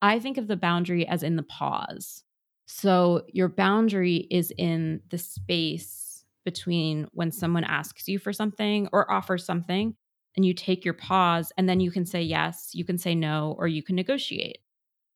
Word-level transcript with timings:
I 0.00 0.18
think 0.18 0.38
of 0.38 0.46
the 0.46 0.56
boundary 0.56 1.06
as 1.06 1.22
in 1.22 1.36
the 1.36 1.42
pause. 1.42 2.22
So 2.66 3.22
your 3.32 3.48
boundary 3.48 4.28
is 4.30 4.52
in 4.56 5.00
the 5.10 5.18
space 5.18 6.24
between 6.44 7.06
when 7.12 7.32
someone 7.32 7.64
asks 7.64 8.08
you 8.08 8.18
for 8.18 8.32
something 8.32 8.88
or 8.92 9.10
offers 9.10 9.44
something 9.44 9.94
and 10.36 10.44
you 10.44 10.54
take 10.54 10.84
your 10.84 10.94
pause 10.94 11.52
and 11.56 11.68
then 11.68 11.80
you 11.80 11.90
can 11.90 12.06
say 12.06 12.22
yes, 12.22 12.70
you 12.72 12.84
can 12.84 12.98
say 12.98 13.14
no, 13.14 13.56
or 13.58 13.66
you 13.66 13.82
can 13.82 13.96
negotiate. 13.96 14.58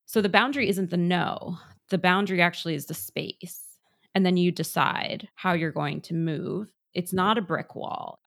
So 0.07 0.21
the 0.21 0.29
boundary 0.29 0.69
isn't 0.69 0.91
the 0.91 0.97
no, 0.97 1.59
the 1.91 1.99
boundary 1.99 2.43
actually 2.43 2.75
is 2.75 2.87
the 2.87 2.95
space. 2.95 3.79
And 4.15 4.27
then 4.27 4.37
you 4.37 4.51
decide 4.51 5.29
how 5.37 5.53
you're 5.53 5.71
going 5.71 6.01
to 6.03 6.15
move. 6.15 6.69
It's 6.93 7.13
not 7.13 7.39
a 7.39 7.43
brick 7.43 7.75
wall. 7.75 8.21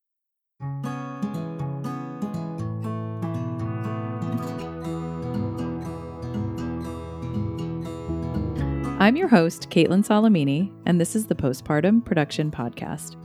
I'm 8.98 9.18
your 9.18 9.28
host, 9.28 9.70
Kaitlin 9.70 10.08
Solimine, 10.08 10.72
and 10.86 11.02
this 11.02 11.18
is 11.18 11.28
the 11.28 11.36
Postpartum 11.36 12.06
Production 12.06 12.50
Podcast. 12.50 13.18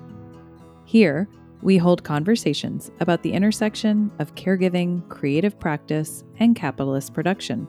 Here, 0.84 1.28
we 1.62 1.78
hold 1.78 2.02
conversations 2.02 2.90
about 2.98 3.22
the 3.22 3.32
intersection 3.32 4.10
of 4.18 4.34
caregiving, 4.34 5.08
creative 5.08 5.60
practice, 5.60 6.24
and 6.40 6.56
capitalist 6.56 7.14
production, 7.14 7.68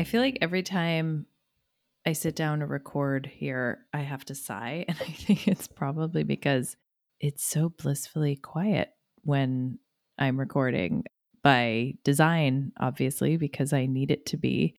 Feel 0.05 0.21
like 0.21 0.37
every 0.41 0.63
time 0.63 1.25
I 2.05 2.13
sit 2.13 2.35
down 2.35 2.59
to 2.59 2.65
record 2.65 3.25
here, 3.25 3.79
I 3.93 3.99
have 3.99 4.25
to 4.25 4.35
sigh. 4.35 4.85
And 4.89 4.97
I 4.99 5.11
think 5.11 5.47
it's 5.47 5.67
probably 5.67 6.23
because 6.23 6.77
it's 7.19 7.43
so 7.43 7.69
blissfully 7.69 8.35
quiet 8.35 8.89
when 9.23 9.79
I'm 10.17 10.39
recording 10.39 11.03
by 11.43 11.93
design, 12.03 12.71
obviously, 12.79 13.37
because 13.37 13.73
I 13.73 13.85
need 13.85 14.11
it 14.11 14.25
to 14.27 14.37
be. 14.37 14.75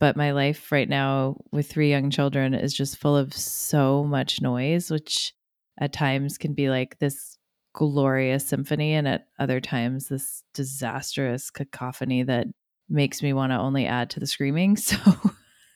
But 0.00 0.16
my 0.16 0.30
life 0.30 0.70
right 0.70 0.88
now 0.88 1.38
with 1.50 1.68
three 1.68 1.90
young 1.90 2.10
children 2.10 2.54
is 2.54 2.72
just 2.72 2.98
full 2.98 3.16
of 3.16 3.34
so 3.34 4.04
much 4.04 4.40
noise, 4.40 4.90
which 4.90 5.32
at 5.80 5.92
times 5.92 6.38
can 6.38 6.54
be 6.54 6.70
like 6.70 6.98
this 6.98 7.38
glorious 7.72 8.46
symphony, 8.46 8.94
and 8.94 9.06
at 9.06 9.26
other 9.38 9.60
times, 9.60 10.08
this 10.08 10.42
disastrous 10.54 11.50
cacophony 11.50 12.24
that 12.24 12.46
makes 12.88 13.22
me 13.22 13.32
want 13.32 13.52
to 13.52 13.58
only 13.58 13.86
add 13.86 14.10
to 14.10 14.20
the 14.20 14.26
screaming. 14.26 14.76
So 14.88 14.96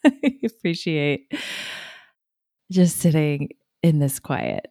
I 0.04 0.34
appreciate 0.44 1.32
just 2.72 2.96
sitting 2.96 3.50
in 3.82 4.00
this 4.00 4.18
quiet. 4.18 4.66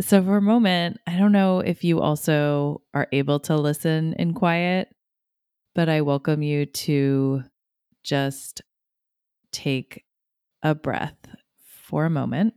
So, 0.00 0.22
for 0.22 0.36
a 0.36 0.42
moment, 0.42 1.00
I 1.06 1.16
don't 1.16 1.32
know 1.32 1.60
if 1.60 1.82
you 1.82 2.00
also 2.00 2.82
are 2.94 3.08
able 3.12 3.40
to 3.40 3.56
listen 3.56 4.14
in 4.18 4.34
quiet, 4.34 4.94
but 5.74 5.88
I 5.88 6.02
welcome 6.02 6.42
you 6.42 6.66
to 6.66 7.42
just 8.04 8.62
take 9.52 10.04
a 10.62 10.74
breath 10.74 11.16
for 11.64 12.04
a 12.04 12.10
moment 12.10 12.54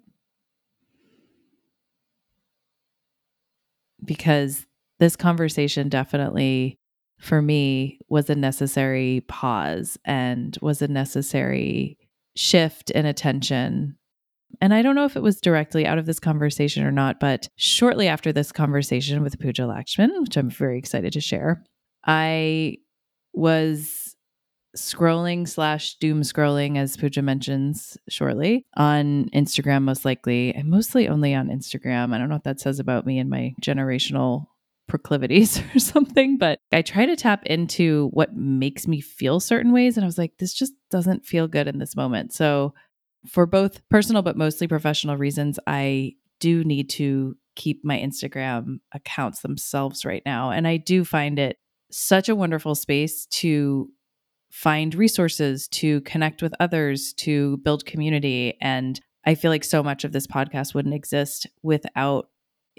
because 4.04 4.66
this 5.00 5.16
conversation 5.16 5.90
definitely 5.90 6.79
for 7.20 7.42
me 7.42 8.00
was 8.08 8.30
a 8.30 8.36
necessary 8.36 9.24
pause 9.28 9.98
and 10.06 10.58
was 10.62 10.82
a 10.82 10.88
necessary 10.88 11.98
shift 12.36 12.90
in 12.92 13.06
attention. 13.06 13.98
And 14.62 14.74
I 14.74 14.82
don't 14.82 14.96
know 14.96 15.06
if 15.06 15.16
it 15.16 15.24
was 15.24 15.42
directly 15.42 15.86
out 15.86 15.98
of 15.98 16.06
this 16.06 16.20
conversation 16.20 16.84
or 16.84 16.92
not, 16.92 17.20
but 17.20 17.50
shortly 17.56 18.08
after 18.08 18.32
this 18.32 18.52
conversation 18.52 19.22
with 19.22 19.40
Pooja 19.40 19.64
Lakshmin, 19.64 20.22
which 20.22 20.38
I'm 20.38 20.50
very 20.50 20.78
excited 20.78 21.14
to 21.14 21.22
share, 21.22 21.64
I 22.06 22.78
was 23.34 24.16
scrolling 24.78 25.48
slash 25.48 25.96
doom 25.96 26.22
scrolling, 26.22 26.78
as 26.78 26.96
Pooja 26.96 27.22
mentions 27.22 27.98
shortly, 28.08 28.66
on 28.78 29.30
Instagram, 29.34 29.84
most 29.84 30.06
likely, 30.06 30.54
and 30.54 30.70
mostly 30.70 31.08
only 31.08 31.34
on 31.34 31.50
Instagram. 31.50 32.14
I 32.14 32.18
don't 32.18 32.30
know 32.30 32.36
what 32.36 32.44
that 32.46 32.60
says 32.60 32.80
about 32.80 33.06
me 33.06 33.20
and 33.20 33.30
my 33.30 33.54
generational 33.62 34.46
proclivities 34.90 35.62
or 35.76 35.80
something, 35.80 36.38
but 36.38 36.60
I 36.72 36.82
try 36.82 37.06
to 37.06 37.16
tap 37.16 37.46
into 37.46 38.10
what 38.12 38.36
makes 38.36 38.88
me 38.88 39.00
feel 39.02 39.40
certain 39.40 39.72
ways. 39.72 39.96
And 39.96 40.04
I 40.04 40.08
was 40.08 40.18
like, 40.18 40.38
this 40.38 40.54
just 40.54 40.74
doesn't 40.90 41.26
feel 41.26 41.48
good 41.48 41.68
in 41.68 41.80
this 41.80 41.96
moment. 41.96 42.34
So, 42.34 42.74
for 43.28 43.46
both 43.46 43.82
personal 43.90 44.22
but 44.22 44.38
mostly 44.38 44.68
professional 44.68 45.18
reasons, 45.18 45.60
I 45.68 46.14
do 46.40 46.64
need 46.64 46.90
to 46.92 47.36
keep 47.56 47.84
my 47.84 47.98
Instagram 47.98 48.80
accounts 48.94 49.42
themselves 49.42 50.06
right 50.06 50.24
now. 50.26 50.52
And 50.52 50.66
I 50.66 50.78
do 50.78 51.04
find 51.04 51.38
it 51.38 51.58
such 51.92 52.30
a 52.30 52.36
wonderful 52.36 52.76
space 52.76 53.26
to 53.26 53.90
find 54.50 54.96
resources, 54.96 55.68
to 55.68 56.02
connect 56.02 56.42
with 56.42 56.54
others, 56.60 57.14
to 57.14 57.58
build 57.58 57.86
community. 57.86 58.58
And 58.62 59.00
I 59.26 59.36
feel 59.36 59.52
like 59.52 59.64
so 59.64 59.84
much 59.84 60.04
of 60.04 60.12
this 60.12 60.28
podcast 60.28 60.74
wouldn't 60.74 60.96
exist 60.96 61.48
without 61.62 62.30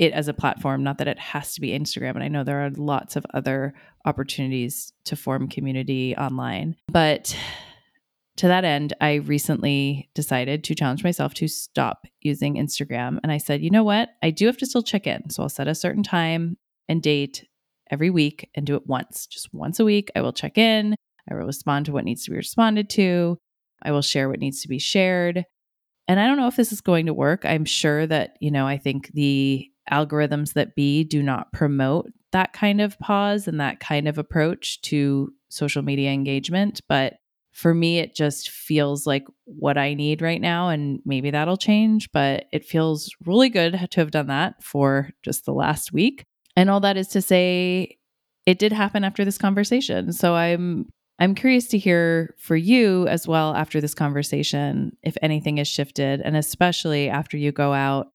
it 0.01 0.15
as 0.15 0.29
a 0.29 0.35
platform. 0.35 0.83
Not 0.83 0.97
that 0.99 1.09
it 1.09 1.19
has 1.19 1.55
to 1.55 1.61
be 1.61 1.79
Instagram. 1.79 2.15
And 2.15 2.23
I 2.23 2.29
know 2.29 2.43
there 2.43 2.65
are 2.65 2.71
lots 2.71 3.17
of 3.17 3.27
other 3.35 3.75
opportunities 4.07 4.95
to 5.05 5.15
form 5.15 5.47
community 5.47 6.17
online. 6.17 6.75
But 6.89 7.37
to 8.39 8.49
that 8.49 8.65
end, 8.65 8.95
I 9.03 9.17
recently 9.17 10.09
decided 10.15 10.65
to 10.65 10.75
challenge 10.75 11.05
myself 11.05 11.35
to 11.35 11.49
stop 11.49 12.07
using 12.23 12.55
Instagram. 12.55 13.19
And 13.23 13.31
I 13.31 13.37
said, 13.37 13.61
you 13.61 13.69
know 13.69 13.85
what? 13.85 14.09
I 14.23 14.31
do 14.31 14.47
have 14.47 14.57
to 14.57 14.67
still 14.67 14.83
check 14.83 15.07
in. 15.07 15.29
So 15.29 15.43
I'll 15.43 15.51
set 15.51 15.69
a 15.69 15.75
certain 15.75 16.03
time 16.03 16.57
and 16.89 17.03
date 17.03 17.47
every 17.91 18.09
week 18.09 18.49
and 18.55 18.67
do 18.67 18.77
it 18.77 18.87
once, 18.87 19.27
just 19.27 19.53
once 19.53 19.81
a 19.81 19.85
week. 19.85 20.11
I 20.17 20.23
will 20.23 20.33
check 20.33 20.57
in. 20.57 20.95
I 21.31 21.35
will 21.35 21.45
respond 21.45 21.85
to 21.87 21.93
what 21.93 22.05
needs 22.05 22.25
to 22.25 22.31
be 22.31 22.39
responded 22.39 22.89
to. 22.91 23.37
I 23.83 23.93
will 23.93 24.01
share 24.01 24.31
what 24.31 24.41
needs 24.41 24.63
to 24.63 24.69
be 24.69 24.79
shared. 24.79 25.45
And 26.09 26.19
I 26.19 26.27
don't 26.27 26.39
know 26.39 26.49
if 26.49 26.57
this 26.57 26.73
is 26.73 26.81
going 26.81 27.07
to 27.07 27.15
work. 27.15 27.45
I'm 27.45 27.67
sure 27.67 28.07
that, 28.07 28.39
you 28.41 28.51
know, 28.51 28.67
I 28.67 28.79
think 28.79 29.13
the 29.13 29.70
algorithms 29.91 30.55
that 30.55 30.75
be 30.75 31.05
do 31.05 31.23
not 31.23 31.53
promote 31.53 32.11
that 32.33 32.53
kind 32.53 32.81
of 32.81 32.99
pause 32.99 33.49
and 33.49 33.61
that 33.61 33.81
kind 33.81 34.07
of 34.07 34.19
approach 34.19 34.81
to 34.83 35.33
social 35.49 35.83
media 35.83 36.11
engagement. 36.11 36.81
But 36.89 37.15
for 37.53 37.75
me, 37.75 37.99
it 37.99 38.15
just 38.15 38.51
feels 38.51 39.07
like 39.07 39.25
what 39.45 39.77
I 39.77 39.95
need 39.95 40.23
right 40.23 40.41
now. 40.41 40.69
And 40.69 41.01
maybe 41.05 41.31
that'll 41.31 41.57
change, 41.57 42.11
but 42.13 42.47
it 42.53 42.65
feels 42.65 43.11
really 43.27 43.49
good 43.49 43.73
to 43.91 44.01
have 44.01 44.13
done 44.13 44.29
that 44.29 44.63
for 44.63 45.11
just 45.23 45.45
the 45.45 45.53
last 45.53 45.93
week. 45.93 46.25
And 46.57 46.71
all 46.71 46.81
that 46.81 46.97
is 46.97 47.09
to 47.09 47.23
say, 47.23 47.99
it 48.47 48.59
did 48.59 48.73
happen 48.73 49.05
after 49.05 49.25
this 49.25 49.39
conversation. 49.39 50.13
So 50.13 50.35
I'm 50.35 50.87
I'm 51.19 51.35
curious 51.35 51.67
to 51.69 51.79
hear 51.79 52.35
for 52.39 52.57
you 52.57 53.07
as 53.07 53.29
well 53.29 53.55
after 53.55 53.79
this 53.79 53.95
conversation 53.95 54.97
if 55.03 55.19
anything 55.21 55.59
has 55.59 55.69
shifted 55.69 56.23
and 56.23 56.35
especially 56.35 57.11
after 57.11 57.37
you 57.37 57.53
go 57.53 57.75
out 57.75 58.13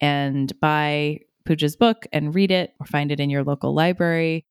and 0.00 0.58
buy 0.60 1.20
Pooja's 1.44 1.76
book 1.76 2.06
and 2.12 2.34
read 2.34 2.50
it 2.50 2.74
or 2.80 2.86
find 2.86 3.12
it 3.12 3.20
in 3.20 3.30
your 3.30 3.44
local 3.44 3.74
library, 3.74 4.44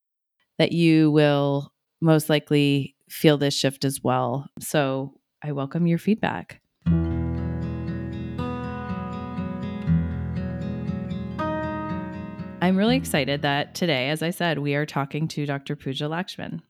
that 0.58 0.72
you 0.72 1.12
will 1.12 1.74
most 2.02 2.30
likely 2.30 2.96
feel 3.10 3.38
this 3.38 3.54
shift 3.54 3.86
as 3.86 4.02
well. 4.04 4.48
So 4.60 5.20
I 5.44 5.52
welcome 5.52 5.88
your 5.88 6.00
feedback. 6.00 6.62
I'm 12.62 12.78
really 12.78 12.96
excited 12.96 13.44
that 13.44 13.76
today, 13.76 14.10
as 14.10 14.24
I 14.24 14.32
said, 14.32 14.58
we 14.58 14.74
are 14.74 14.88
talking 14.88 15.28
to 15.28 15.46
Dr. 15.46 15.76
Pooja 15.76 16.06
Lakshmin. 16.06 16.62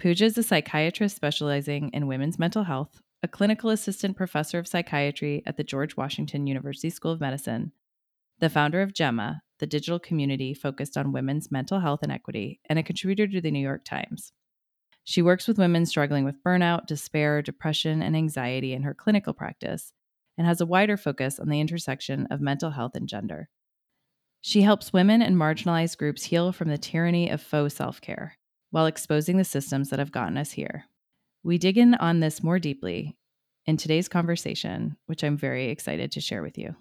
Pooja 0.00 0.24
is 0.24 0.36
a 0.36 0.42
psychiatrist 0.42 1.14
specializing 1.14 1.90
in 1.90 2.08
women's 2.08 2.36
mental 2.36 2.64
health, 2.64 3.00
a 3.22 3.28
clinical 3.28 3.70
assistant 3.70 4.16
professor 4.16 4.58
of 4.58 4.66
psychiatry 4.66 5.44
at 5.46 5.56
the 5.56 5.62
George 5.62 5.96
Washington 5.96 6.48
University 6.48 6.90
School 6.90 7.12
of 7.12 7.20
Medicine, 7.20 7.70
the 8.38 8.50
founder 8.50 8.82
of 8.82 8.94
Gemma, 8.94 9.42
the 9.58 9.66
digital 9.66 9.98
community 9.98 10.54
focused 10.54 10.96
on 10.96 11.12
women's 11.12 11.50
mental 11.50 11.80
health 11.80 12.00
and 12.02 12.12
equity, 12.12 12.60
and 12.68 12.78
a 12.78 12.82
contributor 12.82 13.26
to 13.26 13.40
the 13.40 13.50
New 13.50 13.60
York 13.60 13.84
Times. 13.84 14.32
She 15.04 15.22
works 15.22 15.46
with 15.46 15.58
women 15.58 15.86
struggling 15.86 16.24
with 16.24 16.42
burnout, 16.42 16.86
despair, 16.86 17.42
depression, 17.42 18.02
and 18.02 18.16
anxiety 18.16 18.72
in 18.72 18.82
her 18.82 18.94
clinical 18.94 19.34
practice 19.34 19.92
and 20.36 20.46
has 20.46 20.60
a 20.60 20.66
wider 20.66 20.96
focus 20.96 21.38
on 21.38 21.48
the 21.48 21.60
intersection 21.60 22.26
of 22.30 22.40
mental 22.40 22.70
health 22.70 22.94
and 22.94 23.08
gender. 23.08 23.48
She 24.40 24.62
helps 24.62 24.92
women 24.92 25.22
and 25.22 25.36
marginalized 25.36 25.96
groups 25.98 26.24
heal 26.24 26.52
from 26.52 26.68
the 26.68 26.78
tyranny 26.78 27.30
of 27.30 27.40
faux 27.40 27.74
self 27.74 28.00
care 28.00 28.38
while 28.70 28.86
exposing 28.86 29.36
the 29.36 29.44
systems 29.44 29.90
that 29.90 29.98
have 29.98 30.10
gotten 30.12 30.36
us 30.36 30.52
here. 30.52 30.86
We 31.42 31.58
dig 31.58 31.78
in 31.78 31.94
on 31.94 32.20
this 32.20 32.42
more 32.42 32.58
deeply 32.58 33.16
in 33.66 33.76
today's 33.76 34.08
conversation, 34.08 34.96
which 35.06 35.22
I'm 35.22 35.36
very 35.36 35.68
excited 35.68 36.10
to 36.12 36.20
share 36.20 36.42
with 36.42 36.58
you. 36.58 36.74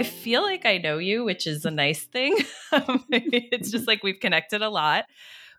I 0.00 0.02
feel 0.02 0.40
like 0.40 0.64
I 0.64 0.78
know 0.78 0.96
you, 0.96 1.24
which 1.24 1.46
is 1.46 1.66
a 1.66 1.70
nice 1.70 2.04
thing. 2.04 2.34
it's 2.72 3.70
just 3.70 3.86
like 3.86 4.02
we've 4.02 4.18
connected 4.18 4.62
a 4.62 4.70
lot. 4.70 5.04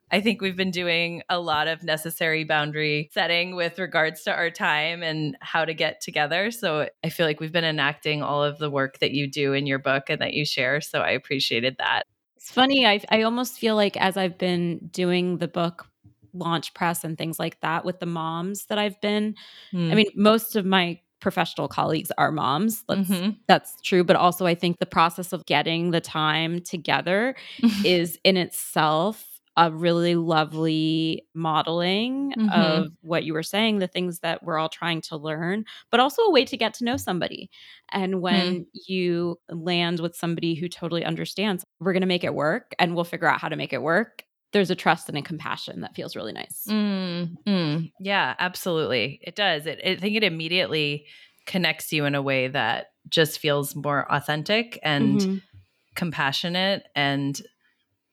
I 0.10 0.20
think 0.20 0.42
we've 0.42 0.56
been 0.56 0.72
doing 0.72 1.22
a 1.30 1.40
lot 1.40 1.68
of 1.68 1.84
necessary 1.84 2.44
boundary 2.44 3.12
setting 3.14 3.56
with 3.56 3.78
regards 3.78 4.24
to 4.24 4.34
our 4.34 4.50
time 4.50 5.04
and 5.04 5.38
how 5.42 5.64
to 5.64 5.76
get 5.76 6.02
together. 6.02 6.50
So 6.50 6.90
I 7.04 7.10
feel 7.10 7.28
like 7.28 7.40
we've 7.40 7.52
been 7.52 7.64
enacting 7.64 8.24
all 8.24 8.44
of 8.44 8.58
the 8.58 8.72
work 8.72 8.98
that 8.98 9.12
you 9.12 9.30
do 9.30 9.54
in 9.54 9.68
your 9.68 9.78
book 9.78 10.10
and 10.10 10.20
that 10.22 10.34
you 10.34 10.44
share. 10.44 10.82
So 10.82 11.02
I 11.02 11.12
appreciated 11.12 11.76
that. 11.78 12.08
It's 12.36 12.50
funny. 12.50 12.88
I, 12.88 13.00
I 13.10 13.22
almost 13.22 13.60
feel 13.60 13.76
like 13.76 13.96
as 13.96 14.18
I've 14.18 14.40
been 14.40 14.90
doing 14.92 15.38
the 15.38 15.48
book 15.48 15.86
launch 16.34 16.74
press 16.74 17.04
and 17.04 17.16
things 17.16 17.38
like 17.38 17.60
that 17.62 17.86
with 17.86 18.00
the 18.00 18.08
moms 18.08 18.66
that 18.66 18.80
I've 18.80 19.00
been, 19.02 19.36
mm. 19.72 19.92
I 19.92 19.94
mean, 19.94 20.08
most 20.16 20.56
of 20.56 20.66
my 20.66 21.00
professional 21.22 21.68
colleagues 21.68 22.12
are 22.18 22.32
moms. 22.32 22.84
That's, 22.88 23.10
mm-hmm. 23.10 23.30
that's 23.48 23.80
true. 23.82 24.04
But 24.04 24.18
also, 24.18 24.46
I 24.46 24.56
think 24.56 24.80
the 24.80 24.86
process 24.86 25.32
of 25.32 25.46
getting 25.46 25.92
the 25.92 26.02
time 26.02 26.62
together 26.62 27.36
is 27.86 28.20
in 28.24 28.38
itself 28.38 29.26
a 29.58 29.70
really 29.70 30.16
lovely 30.16 31.26
modeling 31.34 32.34
mm-hmm. 32.38 32.50
of 32.50 32.88
what 33.02 33.24
you 33.24 33.34
were 33.34 33.44
saying, 33.44 33.80
the 33.80 33.88
things 33.88 34.20
that 34.20 34.44
we're 34.44 34.58
all 34.58 34.70
trying 34.70 35.02
to 35.02 35.18
learn, 35.18 35.66
but 35.90 36.00
also 36.00 36.24
a 36.24 36.32
way 36.32 36.46
to 36.46 36.56
get 36.56 36.74
to 36.76 36.86
know 36.86 36.96
somebody. 36.96 37.50
And 37.92 38.22
when 38.22 38.62
mm. 38.62 38.66
you 38.88 39.40
land 39.50 40.00
with 40.00 40.16
somebody 40.16 40.56
who 40.56 40.70
totally 40.70 41.04
understands, 41.04 41.66
we're 41.82 41.92
going 41.92 42.02
to 42.02 42.08
make 42.08 42.24
it 42.24 42.34
work 42.34 42.74
and 42.80 42.96
we'll 42.96 43.04
figure 43.04 43.28
out 43.28 43.42
how 43.42 43.50
to 43.50 43.58
make 43.58 43.74
it 43.74 43.82
work. 43.82 44.24
There's 44.54 44.70
a 44.70 44.76
trust 44.76 45.10
and 45.10 45.18
a 45.18 45.22
compassion 45.22 45.82
that 45.82 45.96
feels 45.96 46.16
really 46.16 46.34
nice. 46.34 46.66
Mm, 46.68 47.36
mm. 47.48 47.92
Yeah, 48.00 48.36
absolutely. 48.38 49.20
It 49.24 49.36
does. 49.36 49.66
It, 49.66 49.80
I 49.86 49.96
think 49.96 50.16
it 50.16 50.24
immediately 50.24 51.06
connects 51.46 51.92
you 51.92 52.06
in 52.06 52.16
a 52.16 52.22
way 52.22 52.48
that 52.50 52.88
just 53.10 53.40
feels 53.40 53.76
more 53.76 54.06
authentic 54.12 54.80
and 54.84 55.20
mm-hmm. 55.20 55.38
compassionate 55.96 56.84
and 56.96 57.42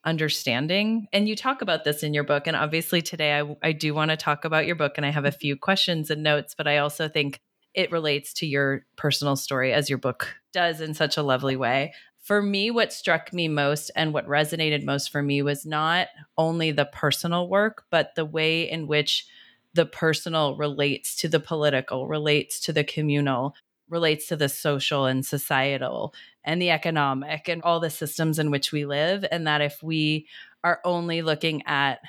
understanding. 0.04 1.06
And 1.12 1.28
you 1.28 1.36
talk 1.36 1.60
about 1.60 1.84
this 1.84 2.02
in 2.02 2.14
your 2.14 2.24
book. 2.24 2.46
And 2.46 2.56
obviously, 2.56 3.02
today 3.02 3.38
I, 3.38 3.56
I 3.62 3.72
do 3.72 3.94
want 3.94 4.10
to 4.10 4.16
talk 4.16 4.44
about 4.44 4.66
your 4.66 4.76
book 4.76 4.94
and 4.96 5.04
I 5.04 5.10
have 5.10 5.24
a 5.24 5.32
few 5.32 5.56
questions 5.56 6.10
and 6.10 6.22
notes, 6.22 6.54
but 6.56 6.66
I 6.66 6.78
also 6.78 7.08
think 7.08 7.40
it 7.74 7.92
relates 7.92 8.32
to 8.34 8.46
your 8.46 8.86
personal 8.96 9.36
story 9.36 9.72
as 9.72 9.88
your 9.90 9.98
book 9.98 10.34
does 10.52 10.80
in 10.80 10.94
such 10.94 11.16
a 11.16 11.22
lovely 11.22 11.56
way. 11.56 11.92
For 12.28 12.42
me, 12.42 12.70
what 12.70 12.92
struck 12.92 13.32
me 13.32 13.48
most 13.48 13.90
and 13.96 14.12
what 14.12 14.28
resonated 14.28 14.84
most 14.84 15.10
for 15.10 15.22
me 15.22 15.40
was 15.40 15.64
not 15.64 16.08
only 16.36 16.70
the 16.70 16.84
personal 16.84 17.48
work, 17.48 17.84
but 17.88 18.16
the 18.16 18.24
way 18.26 18.70
in 18.70 18.86
which 18.86 19.26
the 19.72 19.86
personal 19.86 20.54
relates 20.54 21.16
to 21.16 21.28
the 21.28 21.40
political, 21.40 22.06
relates 22.06 22.60
to 22.60 22.72
the 22.74 22.84
communal, 22.84 23.54
relates 23.88 24.26
to 24.26 24.36
the 24.36 24.50
social 24.50 25.06
and 25.06 25.24
societal 25.24 26.12
and 26.44 26.60
the 26.60 26.68
economic 26.68 27.48
and 27.48 27.62
all 27.62 27.80
the 27.80 27.88
systems 27.88 28.38
in 28.38 28.50
which 28.50 28.72
we 28.72 28.84
live. 28.84 29.24
And 29.32 29.46
that 29.46 29.62
if 29.62 29.82
we 29.82 30.26
are 30.62 30.80
only 30.84 31.22
looking 31.22 31.62
at 31.64 32.00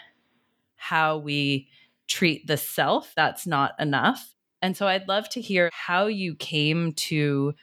how 0.76 1.18
we 1.20 1.70
treat 2.10 2.46
the 2.46 2.58
self, 2.58 3.14
that's 3.16 3.48
not 3.48 3.72
enough. 3.80 4.36
And 4.62 4.76
so 4.76 4.86
I'd 4.86 5.08
love 5.08 5.30
to 5.30 5.40
hear 5.40 5.70
how 5.72 6.08
you 6.08 6.36
came 6.36 6.92
to 7.08 7.54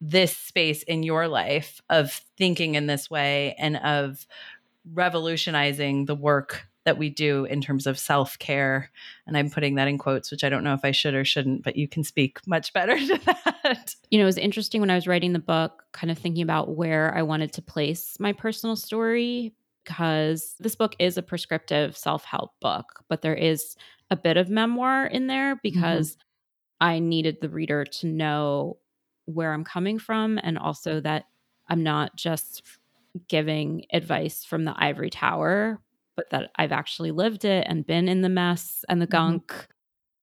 this 0.00 0.36
space 0.36 0.82
in 0.82 1.02
your 1.02 1.28
life 1.28 1.80
of 1.88 2.12
thinking 2.36 2.74
in 2.74 2.86
this 2.86 3.10
way 3.10 3.54
and 3.58 3.76
of 3.78 4.26
revolutionizing 4.92 6.04
the 6.04 6.14
work 6.14 6.66
that 6.84 6.98
we 6.98 7.08
do 7.08 7.46
in 7.46 7.60
terms 7.60 7.86
of 7.86 7.98
self 7.98 8.38
care. 8.38 8.90
And 9.26 9.36
I'm 9.36 9.50
putting 9.50 9.76
that 9.76 9.88
in 9.88 9.98
quotes, 9.98 10.30
which 10.30 10.44
I 10.44 10.48
don't 10.48 10.64
know 10.64 10.74
if 10.74 10.84
I 10.84 10.90
should 10.90 11.14
or 11.14 11.24
shouldn't, 11.24 11.62
but 11.62 11.76
you 11.76 11.88
can 11.88 12.04
speak 12.04 12.46
much 12.46 12.72
better 12.72 12.98
to 13.06 13.20
that. 13.24 13.94
You 14.10 14.18
know, 14.18 14.24
it 14.24 14.26
was 14.26 14.38
interesting 14.38 14.80
when 14.80 14.90
I 14.90 14.94
was 14.94 15.06
writing 15.06 15.32
the 15.32 15.38
book, 15.38 15.84
kind 15.92 16.10
of 16.10 16.18
thinking 16.18 16.42
about 16.42 16.76
where 16.76 17.14
I 17.14 17.22
wanted 17.22 17.52
to 17.54 17.62
place 17.62 18.18
my 18.20 18.32
personal 18.32 18.76
story, 18.76 19.54
because 19.84 20.54
this 20.60 20.76
book 20.76 20.94
is 20.98 21.16
a 21.16 21.22
prescriptive 21.22 21.96
self 21.96 22.24
help 22.24 22.52
book, 22.60 23.04
but 23.08 23.22
there 23.22 23.34
is 23.34 23.76
a 24.10 24.16
bit 24.16 24.36
of 24.36 24.50
memoir 24.50 25.06
in 25.06 25.26
there 25.26 25.54
mm-hmm. 25.54 25.60
because 25.62 26.12
mm-hmm. 26.12 26.20
I 26.86 26.98
needed 26.98 27.38
the 27.40 27.48
reader 27.48 27.84
to 27.84 28.06
know 28.06 28.78
where 29.26 29.52
I'm 29.52 29.64
coming 29.64 29.98
from 29.98 30.38
and 30.42 30.58
also 30.58 31.00
that 31.00 31.24
I'm 31.68 31.82
not 31.82 32.16
just 32.16 32.62
giving 33.28 33.86
advice 33.92 34.44
from 34.44 34.64
the 34.64 34.74
ivory 34.76 35.10
tower, 35.10 35.80
but 36.16 36.30
that 36.30 36.50
I've 36.56 36.72
actually 36.72 37.10
lived 37.10 37.44
it 37.44 37.66
and 37.68 37.86
been 37.86 38.08
in 38.08 38.22
the 38.22 38.28
mess 38.28 38.84
and 38.88 39.00
the 39.00 39.06
mm-hmm. 39.06 39.12
gunk 39.12 39.52
mm-hmm. 39.52 39.64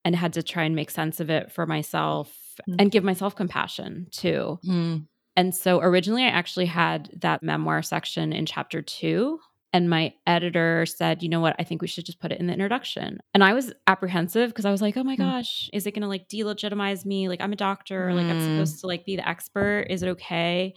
and 0.06 0.16
had 0.16 0.34
to 0.34 0.44
try 0.44 0.64
and 0.64 0.76
make 0.76 0.92
sense 0.92 1.20
of 1.20 1.30
it 1.30 1.52
for 1.52 1.66
myself 1.66 2.36
mm-hmm. 2.62 2.76
and 2.80 2.92
give 2.92 3.04
myself 3.04 3.36
compassion 3.36 4.08
too. 4.12 4.60
Mm. 4.66 5.08
And 5.36 5.56
so 5.56 5.80
originally 5.80 6.24
I 6.24 6.30
actually 6.30 6.66
had 6.66 7.10
that 7.22 7.42
memoir 7.42 7.82
section 7.82 8.34
in 8.34 8.46
chapter 8.46 8.82
two. 8.82 9.40
And 9.74 9.90
my 9.90 10.14
editor 10.28 10.86
said, 10.86 11.24
you 11.24 11.30
know 11.30 11.40
what? 11.40 11.56
I 11.58 11.64
think 11.64 11.82
we 11.82 11.88
should 11.88 12.06
just 12.06 12.20
put 12.20 12.32
it 12.32 12.40
in 12.40 12.48
the 12.48 12.54
introduction. 12.54 13.20
And 13.34 13.44
I 13.44 13.54
was 13.54 13.72
apprehensive 13.88 14.50
because 14.50 14.66
I 14.66 14.72
was 14.72 14.82
like, 14.82 14.98
oh 14.98 15.04
my 15.04 15.16
mm. 15.16 15.20
gosh, 15.20 15.70
is 15.72 15.88
it 15.88 15.92
going 15.92 16.02
to 16.02 16.10
like 16.10 16.28
delegitimize 16.28 17.06
me? 17.06 17.30
Like 17.30 17.40
I'm 17.40 17.54
a 17.54 17.58
doctor, 17.58 18.08
mm. 18.08 18.16
like 18.16 18.26
I'm 18.26 18.42
supposed 18.42 18.82
to 18.82 18.88
like 18.88 19.06
be 19.06 19.16
the 19.16 19.28
expert. 19.28 19.88
Is 19.90 20.04
it 20.04 20.10
okay? 20.10 20.74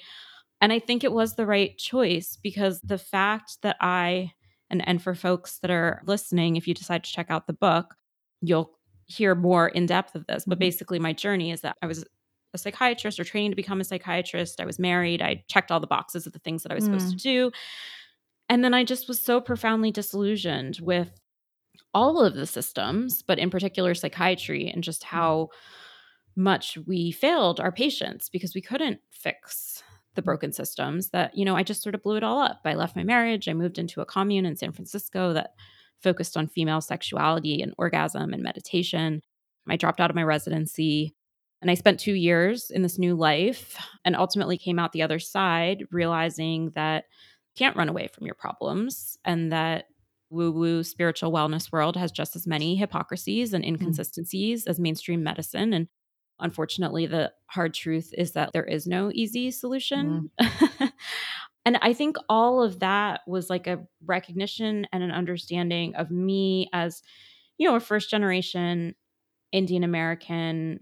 And 0.60 0.72
I 0.72 0.78
think 0.78 1.02
it 1.02 1.12
was 1.12 1.34
the 1.34 1.46
right 1.46 1.76
choice 1.76 2.38
because 2.40 2.80
the 2.82 2.98
fact 2.98 3.58
that 3.62 3.76
I 3.80 4.32
and 4.70 4.86
and 4.88 5.02
for 5.02 5.14
folks 5.14 5.58
that 5.58 5.70
are 5.70 6.02
listening, 6.06 6.56
if 6.56 6.66
you 6.66 6.74
decide 6.74 7.04
to 7.04 7.12
check 7.12 7.26
out 7.30 7.46
the 7.46 7.52
book, 7.52 7.94
you'll 8.40 8.70
hear 9.06 9.34
more 9.34 9.68
in 9.68 9.86
depth 9.86 10.14
of 10.14 10.26
this. 10.26 10.44
But 10.46 10.54
mm-hmm. 10.54 10.66
basically, 10.66 10.98
my 10.98 11.12
journey 11.12 11.50
is 11.50 11.62
that 11.62 11.76
I 11.82 11.86
was 11.86 12.04
a 12.54 12.58
psychiatrist 12.58 13.18
or 13.18 13.24
training 13.24 13.50
to 13.50 13.56
become 13.56 13.80
a 13.80 13.84
psychiatrist. 13.84 14.60
I 14.60 14.64
was 14.64 14.78
married. 14.78 15.20
I 15.20 15.44
checked 15.48 15.70
all 15.70 15.80
the 15.80 15.86
boxes 15.86 16.26
of 16.26 16.32
the 16.32 16.38
things 16.38 16.62
that 16.62 16.72
I 16.72 16.76
was 16.76 16.84
mm. 16.84 16.98
supposed 16.98 17.18
to 17.18 17.22
do. 17.22 17.50
And 18.48 18.62
then 18.62 18.74
I 18.74 18.84
just 18.84 19.08
was 19.08 19.20
so 19.20 19.40
profoundly 19.40 19.90
disillusioned 19.90 20.78
with 20.82 21.10
all 21.92 22.20
of 22.20 22.34
the 22.34 22.46
systems, 22.46 23.22
but 23.22 23.38
in 23.38 23.50
particular 23.50 23.94
psychiatry 23.94 24.68
and 24.68 24.82
just 24.82 25.02
mm. 25.02 25.06
how 25.06 25.48
much 26.36 26.76
we 26.86 27.12
failed 27.12 27.60
our 27.60 27.72
patients 27.72 28.28
because 28.28 28.54
we 28.54 28.60
couldn't 28.60 29.00
fix 29.10 29.82
the 30.14 30.22
broken 30.22 30.52
systems 30.52 31.10
that, 31.10 31.36
you 31.36 31.44
know, 31.44 31.56
I 31.56 31.62
just 31.62 31.82
sort 31.82 31.94
of 31.94 32.02
blew 32.02 32.16
it 32.16 32.22
all 32.24 32.40
up. 32.40 32.60
I 32.64 32.74
left 32.74 32.96
my 32.96 33.04
marriage. 33.04 33.48
I 33.48 33.54
moved 33.54 33.78
into 33.78 34.00
a 34.00 34.06
commune 34.06 34.46
in 34.46 34.56
San 34.56 34.72
Francisco 34.72 35.32
that 35.32 35.54
focused 36.02 36.36
on 36.36 36.48
female 36.48 36.80
sexuality 36.80 37.62
and 37.62 37.74
orgasm 37.78 38.32
and 38.32 38.42
meditation. 38.42 39.22
I 39.68 39.76
dropped 39.76 40.00
out 40.00 40.10
of 40.10 40.16
my 40.16 40.22
residency 40.22 41.14
and 41.62 41.70
I 41.70 41.74
spent 41.74 41.98
two 41.98 42.12
years 42.12 42.70
in 42.70 42.82
this 42.82 42.98
new 42.98 43.14
life 43.14 43.76
and 44.04 44.14
ultimately 44.14 44.58
came 44.58 44.78
out 44.78 44.92
the 44.92 45.02
other 45.02 45.18
side 45.18 45.84
realizing 45.90 46.70
that 46.74 47.04
can't 47.56 47.76
run 47.76 47.88
away 47.88 48.08
from 48.08 48.26
your 48.26 48.34
problems 48.34 49.16
and 49.24 49.52
that 49.52 49.86
woo 50.30 50.50
woo 50.50 50.82
spiritual 50.82 51.32
wellness 51.32 51.70
world 51.70 51.96
has 51.96 52.10
just 52.10 52.34
as 52.34 52.46
many 52.46 52.76
hypocrisies 52.76 53.52
and 53.52 53.64
mm. 53.64 53.68
inconsistencies 53.68 54.64
mm. 54.64 54.70
as 54.70 54.80
mainstream 54.80 55.22
medicine. 55.22 55.72
And 55.72 55.88
Unfortunately, 56.40 57.06
the 57.06 57.32
hard 57.46 57.74
truth 57.74 58.12
is 58.16 58.32
that 58.32 58.50
there 58.52 58.64
is 58.64 58.86
no 58.86 59.10
easy 59.12 59.50
solution. 59.50 60.30
Mm. 60.40 60.92
and 61.64 61.78
I 61.80 61.92
think 61.92 62.16
all 62.28 62.62
of 62.62 62.80
that 62.80 63.20
was 63.26 63.48
like 63.48 63.66
a 63.66 63.84
recognition 64.04 64.86
and 64.92 65.02
an 65.02 65.12
understanding 65.12 65.94
of 65.94 66.10
me 66.10 66.68
as, 66.72 67.02
you 67.56 67.68
know, 67.68 67.76
a 67.76 67.80
first 67.80 68.10
generation 68.10 68.94
Indian 69.52 69.84
American 69.84 70.80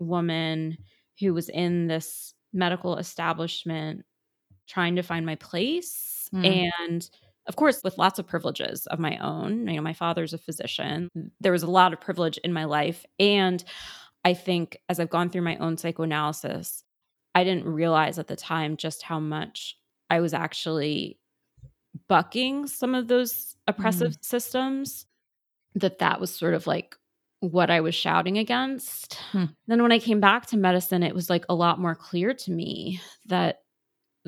woman 0.00 0.78
who 1.20 1.32
was 1.32 1.48
in 1.48 1.86
this 1.86 2.34
medical 2.52 2.96
establishment 2.96 4.04
trying 4.68 4.96
to 4.96 5.02
find 5.02 5.26
my 5.26 5.34
place 5.36 6.28
mm. 6.32 6.70
and 6.82 7.10
of 7.46 7.56
course 7.56 7.80
with 7.82 7.98
lots 7.98 8.18
of 8.18 8.26
privileges 8.26 8.86
of 8.86 8.98
my 8.98 9.16
own 9.18 9.66
you 9.66 9.76
know 9.76 9.82
my 9.82 9.92
father's 9.92 10.32
a 10.32 10.38
physician 10.38 11.08
there 11.40 11.52
was 11.52 11.62
a 11.62 11.70
lot 11.70 11.92
of 11.92 12.00
privilege 12.00 12.38
in 12.38 12.52
my 12.52 12.64
life 12.64 13.04
and 13.18 13.64
I 14.24 14.34
think 14.34 14.78
as 14.88 15.00
I've 15.00 15.10
gone 15.10 15.30
through 15.30 15.42
my 15.42 15.56
own 15.56 15.76
psychoanalysis, 15.76 16.84
I 17.34 17.44
didn't 17.44 17.64
realize 17.64 18.18
at 18.18 18.26
the 18.26 18.36
time 18.36 18.76
just 18.76 19.02
how 19.02 19.20
much 19.20 19.76
I 20.10 20.20
was 20.20 20.34
actually 20.34 21.18
bucking 22.08 22.66
some 22.66 22.94
of 22.94 23.08
those 23.08 23.56
oppressive 23.66 24.12
mm. 24.12 24.24
systems 24.24 25.06
that 25.74 25.98
that 25.98 26.20
was 26.20 26.34
sort 26.34 26.54
of 26.54 26.66
like 26.66 26.96
what 27.40 27.70
I 27.70 27.80
was 27.80 27.94
shouting 27.94 28.38
against. 28.38 29.14
Hmm. 29.32 29.44
Then 29.66 29.82
when 29.82 29.92
I 29.92 29.98
came 29.98 30.20
back 30.20 30.46
to 30.46 30.56
medicine 30.56 31.02
it 31.02 31.14
was 31.14 31.30
like 31.30 31.44
a 31.48 31.54
lot 31.54 31.78
more 31.78 31.94
clear 31.94 32.34
to 32.34 32.50
me 32.50 33.00
that 33.26 33.60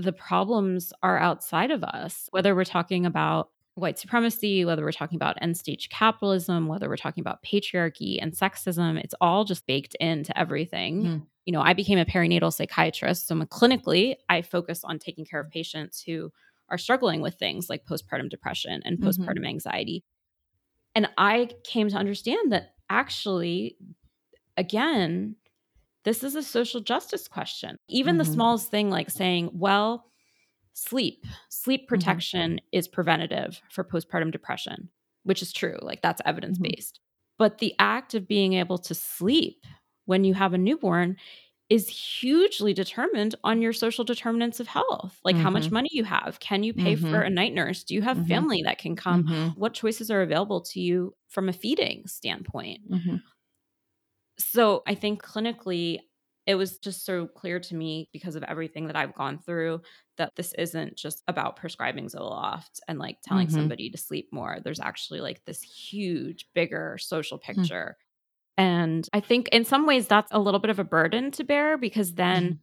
the 0.02 0.12
problems 0.12 0.92
are 1.02 1.18
outside 1.18 1.70
of 1.70 1.84
us 1.84 2.28
whether 2.32 2.54
we're 2.54 2.64
talking 2.64 3.06
about 3.06 3.50
white 3.74 3.98
supremacy, 3.98 4.64
whether 4.64 4.82
we're 4.82 4.92
talking 4.92 5.16
about 5.16 5.36
end 5.40 5.56
stage 5.56 5.88
capitalism, 5.88 6.68
whether 6.68 6.88
we're 6.88 6.96
talking 6.96 7.22
about 7.22 7.42
patriarchy 7.42 8.18
and 8.20 8.32
sexism, 8.32 8.98
it's 8.98 9.14
all 9.20 9.44
just 9.44 9.66
baked 9.66 9.94
into 9.96 10.36
everything. 10.38 11.02
Mm. 11.02 11.26
You 11.46 11.52
know, 11.52 11.62
I 11.62 11.72
became 11.72 11.98
a 11.98 12.04
perinatal 12.04 12.52
psychiatrist. 12.52 13.26
So 13.26 13.34
clinically, 13.36 14.16
I 14.28 14.42
focus 14.42 14.82
on 14.84 14.98
taking 14.98 15.24
care 15.24 15.40
of 15.40 15.50
patients 15.50 16.02
who 16.02 16.30
are 16.68 16.78
struggling 16.78 17.20
with 17.20 17.34
things 17.34 17.68
like 17.68 17.84
postpartum 17.84 18.28
depression 18.28 18.82
and 18.84 18.98
mm-hmm. 18.98 19.08
postpartum 19.08 19.38
mm-hmm. 19.38 19.46
anxiety. 19.46 20.04
And 20.94 21.08
I 21.16 21.50
came 21.64 21.88
to 21.88 21.96
understand 21.96 22.52
that 22.52 22.74
actually, 22.88 23.76
again, 24.56 25.36
this 26.04 26.24
is 26.24 26.34
a 26.34 26.42
social 26.42 26.80
justice 26.80 27.28
question. 27.28 27.76
Even 27.88 28.16
Mhm. 28.16 28.18
the 28.18 28.24
smallest 28.24 28.70
thing 28.70 28.90
like 28.90 29.10
saying, 29.10 29.50
well, 29.52 30.06
sleep, 30.74 31.26
sleep 31.50 31.88
protection 31.88 32.60
is 32.72 32.88
preventative 32.88 33.62
for 33.70 33.84
postpartum 33.84 34.32
depression, 34.32 34.90
which 35.24 35.42
is 35.42 35.52
true. 35.52 35.78
Like 35.82 36.02
that's 36.02 36.22
evidence 36.26 36.58
based. 36.58 37.00
But 37.38 37.58
the 37.58 37.74
act 37.78 38.14
of 38.14 38.28
being 38.28 38.54
able 38.54 38.78
to 38.78 38.94
sleep 38.94 39.64
when 40.06 40.24
you 40.24 40.34
have 40.34 40.54
a 40.54 40.58
newborn 40.58 41.16
is 41.68 41.88
hugely 41.88 42.74
determined 42.74 43.34
on 43.44 43.62
your 43.62 43.72
social 43.72 44.04
determinants 44.04 44.58
of 44.60 44.66
health. 44.66 45.20
Like 45.24 45.38
how 45.38 45.50
much 45.50 45.70
Mhm. 45.70 45.72
money 45.72 45.88
you 45.92 46.04
have. 46.04 46.40
Can 46.40 46.64
you 46.64 46.74
pay 46.74 46.96
for 46.96 47.20
Mhm. 47.20 47.22
a 47.22 47.30
night 47.30 47.54
nurse? 47.54 47.84
Do 47.84 47.94
you 47.94 48.02
have 48.02 48.18
Mhm. 48.18 48.24
family 48.26 48.62
that 48.64 48.78
can 48.78 48.96
come? 48.96 49.24
Mhm. 49.24 49.54
What 49.54 49.74
choices 49.74 50.10
are 50.10 50.22
available 50.22 50.60
to 50.62 50.80
you 50.80 51.14
from 51.28 51.48
a 51.48 51.52
feeding 51.52 52.06
standpoint? 52.08 52.80
So 54.40 54.82
I 54.86 54.94
think 54.94 55.22
clinically, 55.22 56.00
it 56.46 56.54
was 56.56 56.78
just 56.78 57.04
so 57.04 57.28
clear 57.28 57.60
to 57.60 57.74
me 57.76 58.08
because 58.12 58.34
of 58.36 58.42
everything 58.44 58.86
that 58.88 58.96
I've 58.96 59.14
gone 59.14 59.38
through 59.38 59.82
that 60.16 60.32
this 60.36 60.54
isn't 60.54 60.96
just 60.96 61.22
about 61.28 61.56
prescribing 61.56 62.06
Zoloft 62.08 62.80
and 62.88 62.98
like 62.98 63.18
telling 63.22 63.48
Mhm. 63.48 63.50
somebody 63.50 63.90
to 63.90 63.98
sleep 63.98 64.28
more. 64.32 64.58
There's 64.64 64.80
actually 64.80 65.20
like 65.20 65.44
this 65.44 65.62
huge, 65.62 66.46
bigger 66.54 66.98
social 66.98 67.38
Hmm. 67.54 67.66
picture. 67.66 67.96
And 68.58 69.08
I 69.14 69.20
think 69.20 69.48
in 69.50 69.64
some 69.64 69.86
ways 69.86 70.08
that's 70.08 70.32
a 70.32 70.40
little 70.40 70.60
bit 70.60 70.70
of 70.70 70.78
a 70.80 70.84
burden 70.84 71.30
to 71.32 71.44
bear 71.44 71.78
because 71.78 72.14
then 72.14 72.54
Mhm. 72.54 72.60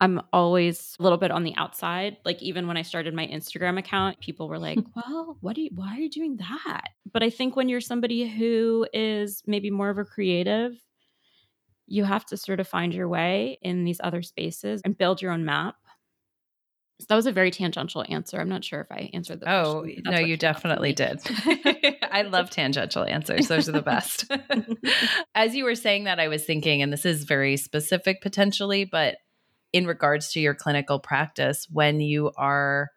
I'm 0.00 0.22
always 0.32 0.96
a 1.00 1.04
little 1.04 1.18
bit 1.18 1.32
on 1.32 1.44
the 1.44 1.56
outside. 1.56 2.18
Like 2.24 2.42
even 2.42 2.68
when 2.68 2.76
I 2.78 2.82
started 2.82 3.14
my 3.14 3.26
Instagram 3.28 3.78
account, 3.78 4.20
people 4.20 4.48
were 4.48 4.58
like, 4.60 4.82
"Well, 4.96 5.38
what 5.40 5.56
do 5.56 5.62
you 5.62 5.70
why 5.74 5.96
are 5.96 6.00
you 6.00 6.10
doing 6.10 6.36
that?" 6.38 6.90
But 7.12 7.22
I 7.24 7.30
think 7.30 7.56
when 7.56 7.68
you're 7.68 7.80
somebody 7.80 8.28
who 8.28 8.86
is 8.92 9.42
maybe 9.46 9.70
more 9.70 9.90
of 9.90 9.98
a 9.98 10.04
creative, 10.04 10.80
you 11.88 12.04
have 12.04 12.24
to 12.26 12.36
sort 12.36 12.60
of 12.60 12.68
find 12.68 12.94
your 12.94 13.08
way 13.08 13.58
in 13.62 13.84
these 13.84 14.00
other 14.02 14.22
spaces 14.22 14.80
and 14.84 14.96
build 14.96 15.22
your 15.22 15.32
own 15.32 15.44
map. 15.44 15.76
So 17.00 17.06
that 17.10 17.16
was 17.16 17.26
a 17.26 17.32
very 17.32 17.50
tangential 17.52 18.04
answer. 18.08 18.40
I'm 18.40 18.48
not 18.48 18.64
sure 18.64 18.80
if 18.80 18.90
I 18.90 19.08
answered 19.14 19.40
the 19.40 19.50
Oh, 19.50 19.80
question. 19.82 20.02
but 20.04 20.10
no, 20.10 20.18
you 20.18 20.36
came 20.36 20.50
up 20.50 20.56
for 20.56 20.68
definitely 20.68 20.92
did. 20.92 21.20
I 22.10 22.22
love 22.28 22.50
tangential 22.50 23.04
answers. 23.04 23.46
Those 23.46 23.68
are 23.68 23.72
the 23.72 23.82
best. 23.82 24.30
As 25.34 25.54
you 25.54 25.64
were 25.64 25.76
saying 25.76 26.04
that, 26.04 26.18
I 26.18 26.26
was 26.26 26.44
thinking, 26.44 26.82
and 26.82 26.92
this 26.92 27.06
is 27.06 27.22
very 27.22 27.56
specific 27.56 28.20
potentially, 28.20 28.84
but 28.84 29.16
in 29.72 29.86
regards 29.86 30.32
to 30.32 30.40
your 30.40 30.54
clinical 30.54 30.98
practice, 30.98 31.66
when 31.70 32.00
you 32.00 32.32
are 32.36 32.88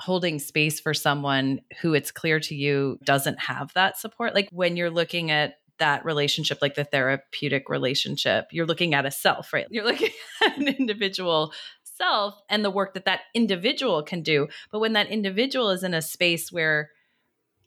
holding 0.00 0.38
space 0.40 0.80
for 0.80 0.94
someone 0.94 1.60
who 1.80 1.94
it's 1.94 2.10
clear 2.10 2.40
to 2.40 2.54
you 2.54 2.98
doesn't 3.04 3.38
have 3.38 3.72
that 3.74 3.96
support, 3.96 4.34
like 4.34 4.48
when 4.50 4.76
you're 4.76 4.90
looking 4.90 5.30
at 5.30 5.54
that 5.78 6.04
relationship, 6.04 6.58
like 6.60 6.74
the 6.74 6.84
therapeutic 6.84 7.68
relationship, 7.68 8.46
you're 8.50 8.66
looking 8.66 8.94
at 8.94 9.06
a 9.06 9.10
self, 9.10 9.52
right? 9.52 9.66
You're 9.70 9.84
looking 9.84 10.10
at 10.44 10.58
an 10.58 10.68
individual 10.68 11.52
self 11.82 12.40
and 12.48 12.64
the 12.64 12.70
work 12.70 12.94
that 12.94 13.04
that 13.06 13.22
individual 13.34 14.02
can 14.02 14.22
do. 14.22 14.48
But 14.70 14.80
when 14.80 14.92
that 14.92 15.08
individual 15.08 15.70
is 15.70 15.82
in 15.82 15.94
a 15.94 16.02
space 16.02 16.52
where 16.52 16.90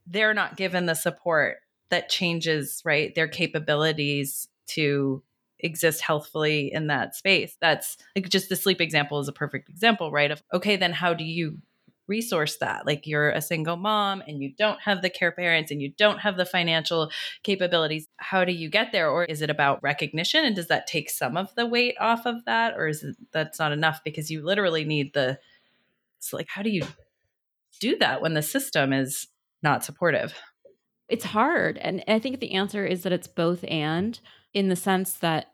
they're 0.07 0.33
not 0.33 0.57
given 0.57 0.85
the 0.85 0.95
support 0.95 1.57
that 1.89 2.09
changes, 2.09 2.81
right, 2.85 3.13
their 3.13 3.27
capabilities 3.27 4.47
to 4.67 5.21
exist 5.59 6.01
healthfully 6.01 6.71
in 6.73 6.87
that 6.87 7.15
space. 7.15 7.55
That's 7.61 7.97
like 8.15 8.29
just 8.29 8.49
the 8.49 8.55
sleep 8.55 8.81
example 8.81 9.19
is 9.19 9.27
a 9.27 9.33
perfect 9.33 9.69
example, 9.69 10.11
right? 10.11 10.31
Of 10.31 10.41
okay, 10.53 10.75
then 10.75 10.91
how 10.91 11.13
do 11.13 11.23
you 11.23 11.59
resource 12.07 12.57
that? 12.57 12.85
Like 12.85 13.07
you're 13.07 13.29
a 13.29 13.41
single 13.41 13.77
mom 13.77 14.21
and 14.27 14.41
you 14.41 14.53
don't 14.57 14.79
have 14.81 15.01
the 15.01 15.09
care 15.09 15.31
parents 15.31 15.71
and 15.71 15.81
you 15.81 15.93
don't 15.97 16.19
have 16.19 16.37
the 16.37 16.45
financial 16.45 17.11
capabilities. 17.43 18.07
How 18.17 18.45
do 18.45 18.51
you 18.51 18.69
get 18.69 18.91
there? 18.91 19.09
Or 19.09 19.23
is 19.25 19.41
it 19.41 19.49
about 19.49 19.81
recognition? 19.83 20.45
And 20.45 20.55
does 20.55 20.67
that 20.67 20.87
take 20.87 21.09
some 21.09 21.37
of 21.37 21.53
the 21.55 21.65
weight 21.65 21.95
off 21.99 22.25
of 22.25 22.45
that? 22.45 22.73
Or 22.75 22.87
is 22.87 23.03
it 23.03 23.15
that's 23.31 23.59
not 23.59 23.71
enough 23.71 24.03
because 24.03 24.29
you 24.29 24.43
literally 24.43 24.83
need 24.83 25.13
the 25.13 25.39
it's 26.17 26.33
like 26.33 26.49
how 26.49 26.61
do 26.61 26.69
you 26.69 26.85
do 27.79 27.97
that 27.97 28.21
when 28.21 28.33
the 28.33 28.41
system 28.41 28.93
is 28.93 29.27
not 29.63 29.83
supportive? 29.83 30.33
It's 31.09 31.25
hard. 31.25 31.77
And 31.79 32.03
I 32.07 32.19
think 32.19 32.39
the 32.39 32.53
answer 32.53 32.85
is 32.85 33.03
that 33.03 33.11
it's 33.11 33.27
both 33.27 33.65
and 33.67 34.19
in 34.53 34.69
the 34.69 34.75
sense 34.75 35.15
that 35.15 35.47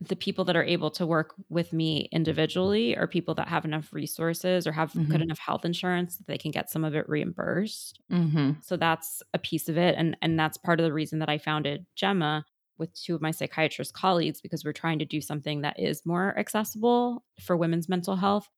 the 0.00 0.16
people 0.16 0.44
that 0.44 0.56
are 0.56 0.64
able 0.64 0.90
to 0.90 1.06
work 1.06 1.34
with 1.48 1.72
me 1.72 2.08
individually 2.12 2.96
are 2.96 3.06
people 3.06 3.34
that 3.36 3.48
have 3.48 3.64
enough 3.64 3.92
resources 3.92 4.66
or 4.66 4.72
have 4.72 4.92
good 5.08 5.20
Mhm. 5.20 5.22
enough 5.22 5.38
health 5.38 5.64
insurance 5.64 6.16
that 6.18 6.26
they 6.26 6.36
can 6.36 6.50
get 6.50 6.68
some 6.70 6.84
of 6.84 6.94
it 6.94 7.08
reimbursed. 7.08 8.00
Mm-hmm. 8.10 8.60
So 8.60 8.76
that's 8.76 9.22
a 9.32 9.38
piece 9.38 9.68
of 9.68 9.78
it. 9.78 9.94
And 9.96 10.16
and 10.20 10.38
that's 10.38 10.56
part 10.58 10.80
of 10.80 10.84
the 10.84 10.92
reason 10.92 11.20
that 11.20 11.28
I 11.30 11.38
founded 11.38 11.86
Gemma 11.94 12.44
with 12.76 12.92
two 12.94 13.14
of 13.14 13.22
my 13.22 13.30
psychiatrist 13.30 13.94
colleagues 13.94 14.40
because 14.40 14.64
we're 14.64 14.72
trying 14.72 14.98
to 14.98 15.04
do 15.04 15.20
something 15.20 15.60
that 15.62 15.78
is 15.78 16.04
more 16.04 16.36
accessible 16.38 17.24
for 17.40 17.56
women's 17.56 17.88
mental 17.88 18.16
health. 18.16 18.48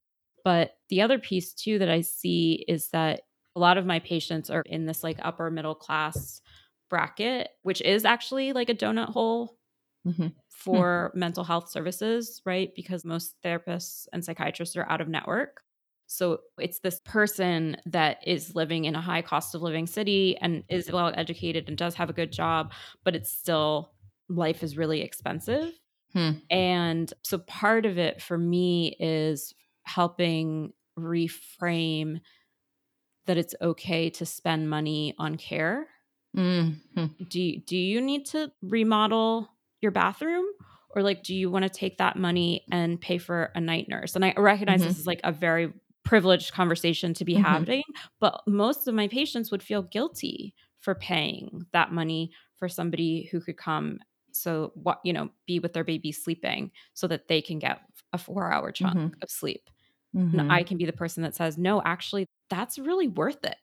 But 0.42 0.78
the 0.88 1.02
other 1.02 1.18
piece 1.18 1.52
too 1.52 1.78
that 1.80 1.90
I 1.90 2.00
see 2.00 2.64
is 2.66 2.88
that 2.90 3.22
a 3.54 3.60
lot 3.60 3.76
of 3.78 3.86
my 3.86 3.98
patients 4.00 4.48
are 4.50 4.62
in 4.62 4.86
this 4.86 5.04
like 5.04 5.18
upper 5.22 5.50
middle 5.50 5.74
class 5.74 6.40
bracket, 6.88 7.50
which 7.62 7.82
is 7.82 8.04
actually 8.04 8.52
like 8.52 8.68
a 8.70 8.74
donut 8.74 9.10
hole 9.10 9.58
Mhm. 10.06 10.32
for 10.48 11.12
mental 11.14 11.44
health 11.44 11.70
services, 11.70 12.40
right? 12.44 12.74
Because 12.74 13.04
most 13.04 13.36
therapists 13.44 14.06
and 14.12 14.24
psychiatrists 14.24 14.76
are 14.76 14.88
out 14.88 15.00
of 15.00 15.08
network. 15.08 15.62
So 16.06 16.40
it's 16.58 16.78
this 16.80 17.00
person 17.00 17.76
that 17.86 18.18
is 18.26 18.54
living 18.54 18.84
in 18.84 18.94
a 18.94 19.00
high 19.00 19.22
cost 19.22 19.54
of 19.54 19.62
living 19.62 19.86
city 19.86 20.36
and 20.38 20.62
is 20.68 20.90
well 20.90 21.12
educated 21.16 21.68
and 21.68 21.76
does 21.76 21.94
have 21.96 22.08
a 22.10 22.12
good 22.12 22.32
job, 22.32 22.72
but 23.04 23.14
it's 23.16 23.30
still 23.32 23.92
life 24.28 24.62
is 24.62 24.76
really 24.76 25.02
expensive. 25.02 25.72
Hmm. 26.12 26.30
And 26.50 27.12
so 27.22 27.38
part 27.38 27.86
of 27.86 27.98
it 27.98 28.22
for 28.22 28.38
me 28.38 28.96
is 29.00 29.52
helping 29.84 30.72
reframe 30.98 32.20
that 33.26 33.36
it's 33.36 33.54
okay 33.60 34.08
to 34.10 34.24
spend 34.24 34.70
money 34.70 35.14
on 35.18 35.36
care. 35.36 35.88
Mm-hmm. 36.36 37.06
Do 37.28 37.56
do 37.60 37.76
you 37.76 38.00
need 38.00 38.26
to 38.26 38.52
remodel 38.62 39.55
your 39.82 39.92
bathroom 39.92 40.46
or 40.90 41.02
like 41.02 41.22
do 41.22 41.34
you 41.34 41.50
want 41.50 41.62
to 41.64 41.68
take 41.68 41.98
that 41.98 42.16
money 42.16 42.64
and 42.70 43.00
pay 43.00 43.18
for 43.18 43.50
a 43.54 43.60
night 43.60 43.86
nurse? 43.88 44.14
And 44.16 44.24
I 44.24 44.34
recognize 44.36 44.82
Mhm. 44.82 44.84
this 44.84 44.98
is 44.98 45.06
like 45.06 45.20
a 45.24 45.32
very 45.32 45.72
privileged 46.04 46.52
conversation 46.52 47.12
to 47.14 47.24
be 47.24 47.34
Mhm. 47.34 47.66
having, 47.74 47.82
but 48.20 48.42
most 48.46 48.86
of 48.88 48.94
my 48.94 49.08
patients 49.08 49.50
would 49.50 49.62
feel 49.62 49.82
guilty 49.82 50.54
for 50.78 50.94
paying 50.94 51.66
that 51.72 51.92
money 51.92 52.30
for 52.56 52.68
somebody 52.68 53.24
who 53.32 53.40
could 53.40 53.56
come 53.56 53.98
so 54.32 54.70
what 54.74 55.00
you 55.04 55.12
know 55.12 55.30
be 55.46 55.58
with 55.58 55.72
their 55.72 55.84
baby 55.84 56.12
sleeping 56.12 56.70
so 56.94 57.06
that 57.08 57.28
they 57.28 57.40
can 57.42 57.58
get 57.58 57.80
a 58.12 58.18
4-hour 58.18 58.70
chunk 58.72 58.98
Mhm. 58.98 59.16
of 59.22 59.30
sleep. 59.30 59.68
Mm-hmm. 60.14 60.50
And 60.50 60.60
I 60.60 60.64
can 60.64 60.78
be 60.78 60.86
the 60.86 60.92
person 60.92 61.22
that 61.24 61.34
says, 61.34 61.58
"No, 61.58 61.82
actually 61.84 62.26
that's 62.50 62.78
really 62.78 63.08
worth 63.08 63.44
it." 63.44 63.56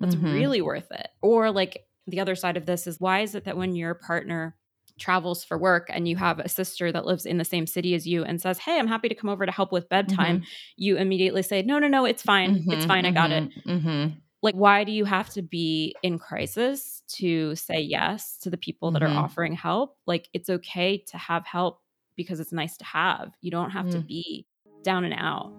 That's 0.00 0.16
Mhm. 0.16 0.16
really 0.16 0.62
worth 0.62 0.90
it. 0.92 1.08
Or 1.22 1.50
like 1.50 1.86
the 2.06 2.20
other 2.20 2.34
side 2.36 2.56
of 2.56 2.66
this 2.66 2.86
is 2.86 3.00
why 3.00 3.20
is 3.20 3.34
it 3.34 3.44
that 3.44 3.56
when 3.56 3.74
your 3.76 3.94
partner 3.94 4.56
travels 5.02 5.44
for 5.44 5.56
work 5.58 5.86
and 5.94 6.02
you 6.08 6.16
have 6.16 6.38
a 6.38 6.48
sister 6.48 6.86
that 6.92 7.04
lives 7.10 7.24
in 7.26 7.36
the 7.38 7.44
same 7.54 7.66
city 7.66 7.94
as 7.94 8.06
you 8.06 8.18
and 8.24 8.40
says, 8.40 8.58
"Hey, 8.58 8.78
I'm 8.78 8.86
happy 8.94 9.08
to 9.08 9.14
come 9.20 9.30
over 9.30 9.44
to 9.46 9.52
help 9.52 9.70
with 9.72 9.88
bedtime." 9.88 10.36
You 10.76 10.96
immediately 10.96 11.42
say, 11.42 11.62
"No, 11.62 11.78
no, 11.78 11.88
no, 11.88 12.04
it's 12.04 12.22
fine. 12.22 12.64
It's 12.68 12.86
fine. 12.86 13.04
I 13.06 13.10
got 13.10 13.30
it." 13.30 13.44
Mm-hmm. 13.66 14.18
Like 14.46 14.54
why 14.56 14.82
do 14.84 14.92
you 14.92 15.04
have 15.04 15.28
to 15.36 15.42
be 15.42 15.94
in 16.02 16.18
crisis 16.18 17.02
to 17.18 17.54
say 17.54 17.80
yes 17.80 18.36
to 18.42 18.50
the 18.50 18.56
people 18.66 18.90
that 18.92 19.02
are 19.02 19.08
offering 19.24 19.54
help? 19.54 19.96
Like 20.06 20.28
it's 20.32 20.50
okay 20.50 20.98
to 21.10 21.16
have 21.18 21.44
help 21.46 21.80
because 22.16 22.40
it's 22.40 22.52
nice 22.52 22.76
to 22.78 22.84
have. 22.84 23.32
You 23.40 23.50
don't 23.50 23.70
have 23.70 23.88
to 23.90 23.98
Mm. 23.98 24.06
be 24.06 24.46
down 24.82 25.04
and 25.04 25.14
out. 25.14 25.52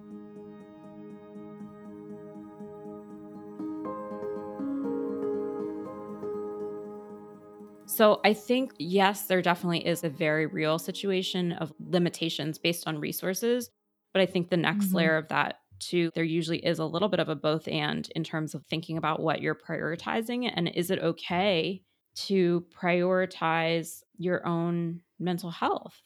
So 7.94 8.22
I 8.24 8.34
think, 8.34 8.74
yes, 8.80 9.28
there 9.28 9.42
definitely 9.42 9.86
is 9.86 10.04
a 10.04 10.10
very 10.10 10.46
real 10.48 10.80
situation 10.80 11.52
of 11.54 11.72
limitations 11.80 12.58
based 12.58 12.88
on 12.88 13.00
resources. 13.00 13.70
But 14.14 14.22
I 14.22 14.26
think 14.26 14.50
the 14.50 14.58
next 14.58 14.94
Mhm. 14.94 14.96
layer 14.96 15.16
of 15.18 15.28
that, 15.28 15.60
too, 15.80 16.10
there 16.16 16.24
usually 16.24 16.66
is 16.66 16.80
a 16.80 16.86
little 16.86 17.10
bit 17.10 17.20
of 17.20 17.30
a 17.30 17.36
both 17.36 17.68
and 17.68 18.10
in 18.16 18.24
terms 18.24 18.56
of 18.56 18.66
thinking 18.66 18.98
about 18.98 19.20
what 19.22 19.42
you're 19.42 19.56
prioritizing. 19.56 20.52
And 20.54 20.70
is 20.70 20.90
it 20.90 21.00
okay 21.00 21.84
to 22.16 22.62
prioritize 22.72 24.02
your 24.18 24.46
own 24.48 25.02
mental 25.20 25.52
health? 25.52 26.02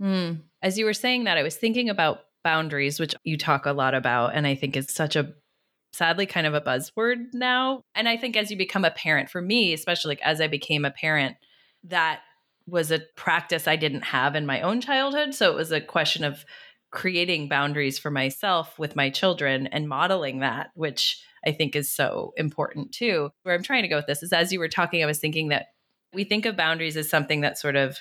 Mm. 0.00 0.44
As 0.62 0.78
you 0.78 0.84
were 0.84 0.92
saying 0.94 1.24
that, 1.24 1.38
I 1.38 1.42
was 1.42 1.56
thinking 1.56 1.88
about 1.88 2.20
boundaries, 2.44 3.00
which 3.00 3.14
you 3.24 3.36
talk 3.36 3.66
a 3.66 3.72
lot 3.72 3.94
about, 3.94 4.34
and 4.34 4.46
I 4.46 4.54
think 4.54 4.76
is 4.76 4.88
such 4.92 5.16
a 5.16 5.34
sadly 5.92 6.26
kind 6.26 6.46
of 6.46 6.54
a 6.54 6.60
buzzword 6.60 7.32
now. 7.32 7.82
And 7.94 8.08
I 8.08 8.16
think 8.16 8.36
as 8.36 8.50
you 8.50 8.56
become 8.56 8.84
a 8.84 8.90
parent, 8.90 9.30
for 9.30 9.40
me, 9.40 9.72
especially 9.72 10.10
like 10.10 10.22
as 10.22 10.40
I 10.40 10.46
became 10.46 10.84
a 10.84 10.90
parent, 10.90 11.36
that 11.84 12.20
was 12.66 12.90
a 12.90 13.00
practice 13.16 13.66
I 13.66 13.76
didn't 13.76 14.02
have 14.02 14.36
in 14.36 14.46
my 14.46 14.60
own 14.60 14.80
childhood. 14.80 15.34
So 15.34 15.50
it 15.50 15.56
was 15.56 15.72
a 15.72 15.80
question 15.80 16.24
of 16.24 16.44
creating 16.90 17.48
boundaries 17.48 17.98
for 17.98 18.10
myself 18.10 18.78
with 18.78 18.96
my 18.96 19.10
children 19.10 19.66
and 19.68 19.88
modeling 19.88 20.40
that, 20.40 20.70
which 20.74 21.22
I 21.46 21.52
think 21.52 21.76
is 21.76 21.88
so 21.88 22.32
important 22.36 22.92
too. 22.92 23.30
Where 23.42 23.54
I'm 23.54 23.62
trying 23.62 23.82
to 23.82 23.88
go 23.88 23.96
with 23.96 24.06
this 24.06 24.22
is 24.22 24.32
as 24.32 24.52
you 24.52 24.58
were 24.58 24.68
talking, 24.68 25.02
I 25.02 25.06
was 25.06 25.18
thinking 25.18 25.48
that 25.48 25.66
we 26.12 26.24
think 26.24 26.46
of 26.46 26.56
boundaries 26.56 26.96
as 26.96 27.08
something 27.08 27.42
that 27.42 27.58
sort 27.58 27.76
of 27.76 27.98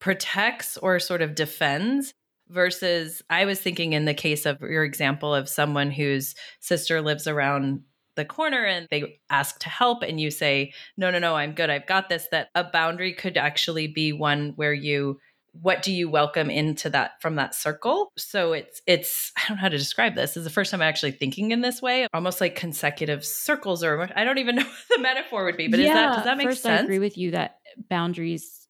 protects 0.00 0.76
or 0.76 0.98
sort 0.98 1.22
of 1.22 1.34
defends 1.34 2.14
versus 2.48 3.22
I 3.30 3.44
was 3.44 3.60
thinking 3.60 3.92
in 3.92 4.04
the 4.04 4.14
case 4.14 4.46
of 4.46 4.60
your 4.60 4.84
example 4.84 5.34
of 5.34 5.48
someone 5.48 5.90
whose 5.90 6.34
sister 6.60 7.00
lives 7.00 7.26
around 7.26 7.82
the 8.16 8.24
corner 8.24 8.64
and 8.64 8.86
they 8.90 9.18
ask 9.30 9.58
to 9.60 9.68
help 9.68 10.02
and 10.02 10.20
you 10.20 10.30
say 10.30 10.72
no 10.96 11.10
no 11.10 11.18
no 11.18 11.34
I'm 11.34 11.52
good. 11.52 11.70
I've 11.70 11.86
got 11.86 12.08
this 12.08 12.28
that 12.30 12.48
a 12.54 12.64
boundary 12.64 13.12
could 13.12 13.36
actually 13.36 13.88
be 13.88 14.12
one 14.12 14.52
where 14.56 14.74
you 14.74 15.18
what 15.60 15.82
do 15.82 15.92
you 15.92 16.10
welcome 16.10 16.50
into 16.50 16.90
that 16.90 17.12
from 17.22 17.36
that 17.36 17.54
circle? 17.54 18.12
So 18.16 18.52
it's 18.52 18.82
it's 18.86 19.32
i 19.36 19.42
don't 19.48 19.56
know 19.56 19.62
how 19.62 19.68
to 19.68 19.78
describe 19.78 20.14
this. 20.14 20.30
this 20.30 20.38
is 20.38 20.44
the 20.44 20.50
first 20.50 20.70
time 20.70 20.82
i'm 20.82 20.88
actually 20.88 21.12
thinking 21.12 21.52
in 21.52 21.60
this 21.60 21.80
way 21.80 22.06
almost 22.12 22.40
like 22.40 22.56
consecutive 22.56 23.24
circles 23.24 23.82
or 23.84 24.08
i 24.16 24.24
don't 24.24 24.38
even 24.38 24.56
know 24.56 24.64
what 24.64 24.96
the 24.96 24.98
metaphor 25.00 25.44
would 25.44 25.56
be 25.56 25.68
but 25.68 25.80
yeah, 25.80 25.86
is 25.86 25.94
that 25.94 26.16
does 26.16 26.24
that 26.24 26.36
make 26.36 26.48
first 26.48 26.62
sense? 26.62 26.80
i 26.80 26.84
agree 26.84 26.98
with 26.98 27.16
you 27.16 27.30
that 27.32 27.58
boundaries 27.88 28.63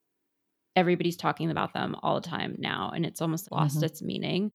everybody's 0.76 1.16
talking 1.16 1.50
about 1.50 1.72
them 1.72 1.96
all 2.02 2.20
the 2.20 2.28
time 2.28 2.56
now 2.58 2.90
and 2.94 3.06
it's 3.06 3.20
almost 3.20 3.50
lost 3.52 3.76
mm-hmm. 3.76 3.84
its 3.84 4.02
meaning 4.02 4.52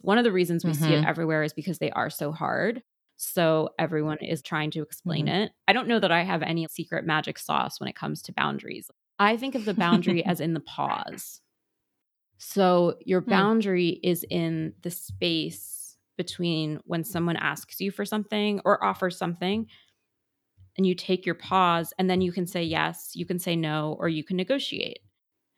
one 0.00 0.18
of 0.18 0.24
the 0.24 0.32
reasons 0.32 0.64
we 0.64 0.72
mm-hmm. 0.72 0.84
see 0.84 0.92
it 0.92 0.98
mm-hmm. 0.98 1.08
everywhere 1.08 1.42
is 1.42 1.52
because 1.52 1.78
they 1.78 1.90
are 1.90 2.10
so 2.10 2.32
hard 2.32 2.82
so 3.16 3.70
everyone 3.78 4.18
is 4.18 4.42
trying 4.42 4.70
to 4.70 4.82
explain 4.82 5.26
mm-hmm. 5.26 5.42
it 5.42 5.52
i 5.68 5.72
don't 5.72 5.88
know 5.88 6.00
that 6.00 6.12
i 6.12 6.22
have 6.22 6.42
any 6.42 6.66
secret 6.68 7.06
magic 7.06 7.38
sauce 7.38 7.80
when 7.80 7.88
it 7.88 7.96
comes 7.96 8.22
to 8.22 8.32
boundaries 8.32 8.90
i 9.18 9.36
think 9.36 9.54
of 9.54 9.64
the 9.64 9.74
boundary 9.74 10.24
as 10.26 10.40
in 10.40 10.54
the 10.54 10.60
pause 10.60 11.40
so 12.38 12.96
your 13.04 13.20
hmm. 13.20 13.30
boundary 13.30 14.00
is 14.02 14.24
in 14.28 14.74
the 14.82 14.90
space 14.90 15.96
between 16.16 16.80
when 16.84 17.04
someone 17.04 17.36
asks 17.36 17.80
you 17.80 17.90
for 17.90 18.04
something 18.04 18.60
or 18.64 18.82
offers 18.84 19.16
something 19.16 19.66
and 20.76 20.86
you 20.86 20.94
take 20.94 21.24
your 21.24 21.34
pause 21.34 21.92
and 21.98 22.10
then 22.10 22.20
you 22.20 22.32
can 22.32 22.46
say 22.46 22.62
yes, 22.62 23.12
you 23.14 23.26
can 23.26 23.38
say 23.38 23.56
no, 23.56 23.96
or 23.98 24.08
you 24.08 24.24
can 24.24 24.36
negotiate. 24.36 24.98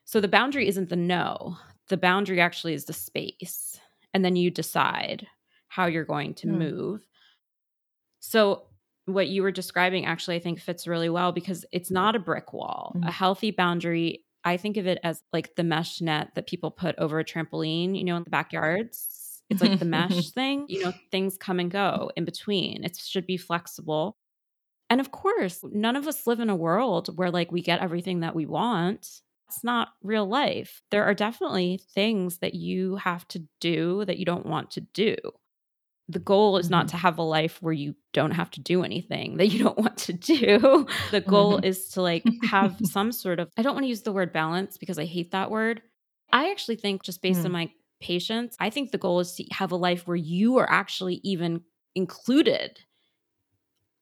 So 0.06 0.20
the 0.20 0.28
boundary 0.28 0.68
isn't 0.68 0.88
the 0.88 0.96
no, 0.96 1.58
the 1.88 1.96
boundary 1.96 2.40
actually 2.40 2.74
is 2.74 2.86
the 2.86 2.92
space. 2.92 3.78
And 4.14 4.24
then 4.24 4.36
you 4.36 4.50
decide 4.50 5.26
how 5.68 5.86
you're 5.86 6.04
going 6.04 6.34
to 6.34 6.48
hmm. 6.48 6.58
move. 6.58 7.06
So 8.20 8.62
what 9.04 9.28
you 9.28 9.42
were 9.42 9.52
describing 9.52 10.06
actually 10.06 10.36
I 10.36 10.40
think 10.40 10.58
fits 10.58 10.88
really 10.88 11.08
well 11.08 11.30
because 11.30 11.64
it's 11.70 11.90
not 11.90 12.16
a 12.16 12.20
brick 12.20 12.52
wall. 12.52 12.94
Mm-hmm. 12.96 13.08
A 13.08 13.12
healthy 13.12 13.50
boundary 13.50 14.24
I 14.46 14.56
think 14.56 14.76
of 14.76 14.86
it 14.86 14.98
as 15.02 15.20
like 15.32 15.56
the 15.56 15.64
mesh 15.64 16.00
net 16.00 16.28
that 16.36 16.46
people 16.46 16.70
put 16.70 16.94
over 16.98 17.18
a 17.18 17.24
trampoline, 17.24 17.98
you 17.98 18.04
know, 18.04 18.16
in 18.16 18.22
the 18.22 18.30
backyards. 18.30 19.42
It's 19.50 19.60
like 19.60 19.80
the 19.80 19.84
mesh 19.86 20.30
thing, 20.30 20.66
you 20.68 20.84
know, 20.84 20.92
things 21.10 21.36
come 21.36 21.58
and 21.58 21.68
go 21.68 22.12
in 22.16 22.24
between. 22.24 22.84
It 22.84 22.96
should 22.96 23.26
be 23.26 23.38
flexible. 23.38 24.16
And 24.88 25.00
of 25.00 25.10
course, 25.10 25.64
none 25.64 25.96
of 25.96 26.06
us 26.06 26.28
live 26.28 26.38
in 26.38 26.48
a 26.48 26.54
world 26.54 27.16
where 27.16 27.32
like 27.32 27.50
we 27.50 27.60
get 27.60 27.80
everything 27.80 28.20
that 28.20 28.36
we 28.36 28.46
want. 28.46 29.20
It's 29.48 29.62
not 29.62 29.88
real 30.02 30.26
life. 30.26 30.82
There 30.90 31.04
are 31.04 31.14
definitely 31.14 31.80
things 31.94 32.38
that 32.38 32.54
you 32.54 32.96
have 32.96 33.26
to 33.28 33.44
do 33.60 34.04
that 34.04 34.18
you 34.18 34.24
don't 34.24 34.46
want 34.46 34.72
to 34.72 34.80
do 34.80 35.16
the 36.08 36.18
goal 36.18 36.56
is 36.56 36.66
mm-hmm. 36.66 36.72
not 36.72 36.88
to 36.88 36.96
have 36.96 37.18
a 37.18 37.22
life 37.22 37.60
where 37.60 37.72
you 37.72 37.94
don't 38.12 38.30
have 38.32 38.50
to 38.52 38.60
do 38.60 38.84
anything 38.84 39.36
that 39.38 39.48
you 39.48 39.58
don't 39.64 39.78
want 39.78 39.96
to 39.98 40.12
do. 40.12 40.86
The 41.10 41.20
goal 41.20 41.56
mm-hmm. 41.56 41.64
is 41.64 41.88
to 41.90 42.02
like 42.02 42.24
have 42.44 42.76
some 42.84 43.12
sort 43.12 43.40
of 43.40 43.50
I 43.56 43.62
don't 43.62 43.74
want 43.74 43.84
to 43.84 43.88
use 43.88 44.02
the 44.02 44.12
word 44.12 44.32
balance 44.32 44.76
because 44.78 44.98
I 44.98 45.04
hate 45.04 45.32
that 45.32 45.50
word. 45.50 45.82
I 46.32 46.50
actually 46.50 46.76
think 46.76 47.02
just 47.02 47.22
based 47.22 47.42
mm. 47.42 47.46
on 47.46 47.52
my 47.52 47.70
patients, 48.00 48.56
I 48.58 48.70
think 48.70 48.90
the 48.90 48.98
goal 48.98 49.20
is 49.20 49.32
to 49.34 49.44
have 49.52 49.70
a 49.72 49.76
life 49.76 50.06
where 50.06 50.16
you 50.16 50.58
are 50.58 50.68
actually 50.68 51.20
even 51.22 51.62
included 51.94 52.80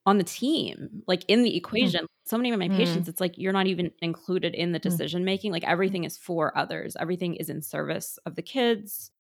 on 0.07 0.19
the 0.19 0.25
team, 0.25 1.03
like 1.07 1.25
in 1.29 1.43
the 1.43 1.57
equation. 1.57 2.05
Mm. 2.05 2.09
So 2.27 2.37
many 2.37 2.53
of 2.53 2.59
my 2.59 2.69
mm. 2.69 2.77
patients, 2.77 3.09
it's 3.09 3.21
like 3.21 3.39
you're 3.39 3.53
not 3.53 3.67
even 3.67 3.91
included 4.01 4.55
in 4.55 4.73
the 4.73 4.79
mm. 4.79 4.83
decision 4.83 5.25
making. 5.25 5.53
Like 5.53 5.65
everything 5.65 6.05
is 6.05 6.17
for 6.17 6.57
others. 6.57 6.97
Everything 6.99 7.37
is 7.37 7.49
in 7.49 7.63
service 7.63 8.19
of 8.27 8.35
the 8.35 8.43
kids 8.43 9.11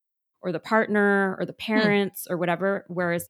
or 0.42 0.52
the 0.52 0.60
partner 0.60 1.36
or 1.38 1.46
the 1.46 1.54
parents 1.54 2.26
or 2.28 2.36
whatever. 2.36 2.84
Whereas 2.88 3.28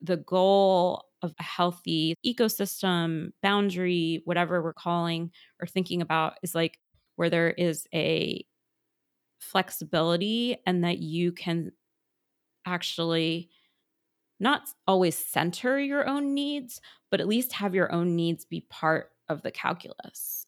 the 0.00 0.16
goal 0.16 1.04
of 1.22 1.34
a 1.38 1.42
healthy 1.42 2.14
ecosystem, 2.24 3.32
boundary, 3.42 4.22
whatever 4.24 4.62
we're 4.62 4.72
calling 4.72 5.30
or 5.60 5.66
thinking 5.66 6.00
about 6.00 6.34
is 6.42 6.54
like 6.54 6.78
where 7.16 7.30
there 7.30 7.50
is 7.50 7.86
a 7.94 8.44
flexibility 9.38 10.56
and 10.66 10.84
that 10.84 10.98
you 10.98 11.32
can 11.32 11.72
actually 12.66 13.50
not 14.44 14.68
always 14.86 15.18
center 15.18 15.80
your 15.80 16.06
own 16.06 16.34
needs, 16.34 16.80
but 17.10 17.20
at 17.20 17.26
least 17.26 17.54
have 17.54 17.74
your 17.74 17.90
own 17.90 18.14
needs 18.14 18.44
be 18.44 18.66
part 18.70 19.10
of 19.28 19.42
the 19.42 19.50
calculus. 19.50 20.46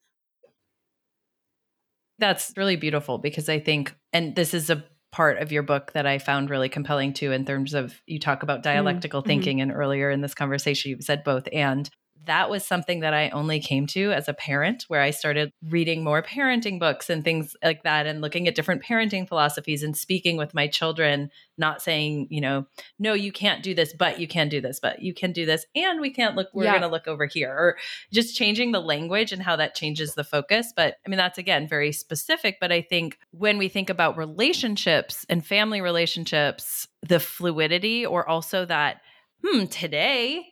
That's 2.18 2.52
really 2.56 2.76
beautiful 2.76 3.18
because 3.18 3.48
I 3.48 3.58
think, 3.58 3.94
and 4.12 4.36
this 4.36 4.54
is 4.54 4.70
a 4.70 4.84
part 5.12 5.38
of 5.38 5.50
your 5.50 5.62
book 5.62 5.92
that 5.92 6.06
I 6.06 6.18
found 6.18 6.50
really 6.50 6.68
compelling 6.68 7.14
too, 7.14 7.32
in 7.32 7.44
terms 7.44 7.74
of 7.74 8.00
you 8.06 8.20
talk 8.20 8.42
about 8.42 8.58
mm-hmm. 8.58 8.74
dialectical 8.74 9.22
mm-hmm. 9.22 9.28
thinking. 9.28 9.60
And 9.60 9.72
earlier 9.72 10.10
in 10.10 10.20
this 10.20 10.34
conversation, 10.34 10.90
you 10.90 10.98
said 11.00 11.24
both 11.24 11.48
and 11.52 11.88
that 12.24 12.50
was 12.50 12.64
something 12.64 13.00
that 13.00 13.14
I 13.14 13.28
only 13.30 13.60
came 13.60 13.86
to 13.88 14.10
as 14.12 14.28
a 14.28 14.34
parent, 14.34 14.84
where 14.88 15.00
I 15.00 15.10
started 15.10 15.52
reading 15.68 16.02
more 16.02 16.22
parenting 16.22 16.80
books 16.80 17.08
and 17.08 17.22
things 17.22 17.54
like 17.62 17.84
that, 17.84 18.06
and 18.06 18.20
looking 18.20 18.48
at 18.48 18.54
different 18.54 18.82
parenting 18.82 19.28
philosophies 19.28 19.82
and 19.82 19.96
speaking 19.96 20.36
with 20.36 20.54
my 20.54 20.66
children, 20.66 21.30
not 21.56 21.80
saying, 21.80 22.26
you 22.30 22.40
know, 22.40 22.66
no, 22.98 23.12
you 23.12 23.30
can't 23.30 23.62
do 23.62 23.74
this, 23.74 23.92
but 23.92 24.18
you 24.18 24.26
can 24.26 24.48
do 24.48 24.60
this, 24.60 24.80
but 24.80 25.02
you 25.02 25.14
can 25.14 25.32
do 25.32 25.46
this, 25.46 25.66
and 25.76 26.00
we 26.00 26.10
can't 26.10 26.34
look, 26.34 26.48
we're 26.52 26.64
yeah. 26.64 26.72
going 26.72 26.82
to 26.82 26.88
look 26.88 27.06
over 27.06 27.26
here, 27.26 27.52
or 27.52 27.76
just 28.12 28.36
changing 28.36 28.72
the 28.72 28.80
language 28.80 29.32
and 29.32 29.42
how 29.42 29.54
that 29.56 29.74
changes 29.74 30.14
the 30.14 30.24
focus. 30.24 30.72
But 30.74 30.96
I 31.06 31.08
mean, 31.08 31.18
that's 31.18 31.38
again 31.38 31.68
very 31.68 31.92
specific. 31.92 32.58
But 32.60 32.72
I 32.72 32.82
think 32.82 33.18
when 33.30 33.58
we 33.58 33.68
think 33.68 33.90
about 33.90 34.16
relationships 34.16 35.24
and 35.28 35.46
family 35.46 35.80
relationships, 35.80 36.88
the 37.06 37.20
fluidity, 37.20 38.04
or 38.04 38.28
also 38.28 38.64
that, 38.64 39.00
hmm, 39.44 39.66
today, 39.66 40.46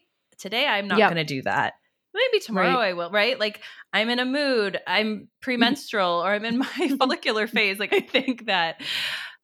today 0.44 0.66
I'm 0.66 0.86
not 0.86 0.98
yep. 0.98 1.10
going 1.10 1.26
to 1.26 1.34
do 1.34 1.40
that. 1.42 1.72
Maybe 2.12 2.38
tomorrow 2.44 2.74
right. 2.74 2.90
I 2.90 2.92
will, 2.92 3.10
right? 3.10 3.40
Like 3.40 3.62
I'm 3.94 4.10
in 4.10 4.18
a 4.18 4.26
mood, 4.26 4.78
I'm 4.86 5.06
mm-hmm. 5.06 5.24
premenstrual, 5.40 6.22
or 6.22 6.34
I'm 6.34 6.44
in 6.44 6.58
my 6.58 6.94
follicular 6.98 7.46
phase. 7.46 7.78
Like 7.78 7.94
I 7.94 8.00
think 8.00 8.46
that 8.46 8.82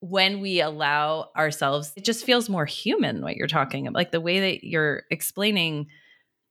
when 0.01 0.41
we 0.41 0.61
allow 0.61 1.31
ourselves, 1.37 1.93
it 1.97 2.05
just 2.05 2.25
feels 2.25 2.51
more 2.51 2.67
human 2.67 3.23
what 3.23 3.35
you're 3.35 3.49
talking 3.49 3.87
about. 3.87 3.97
Like 3.97 4.13
the 4.13 4.21
way 4.21 4.41
that 4.41 4.63
you're 4.63 5.05
explaining 5.11 5.87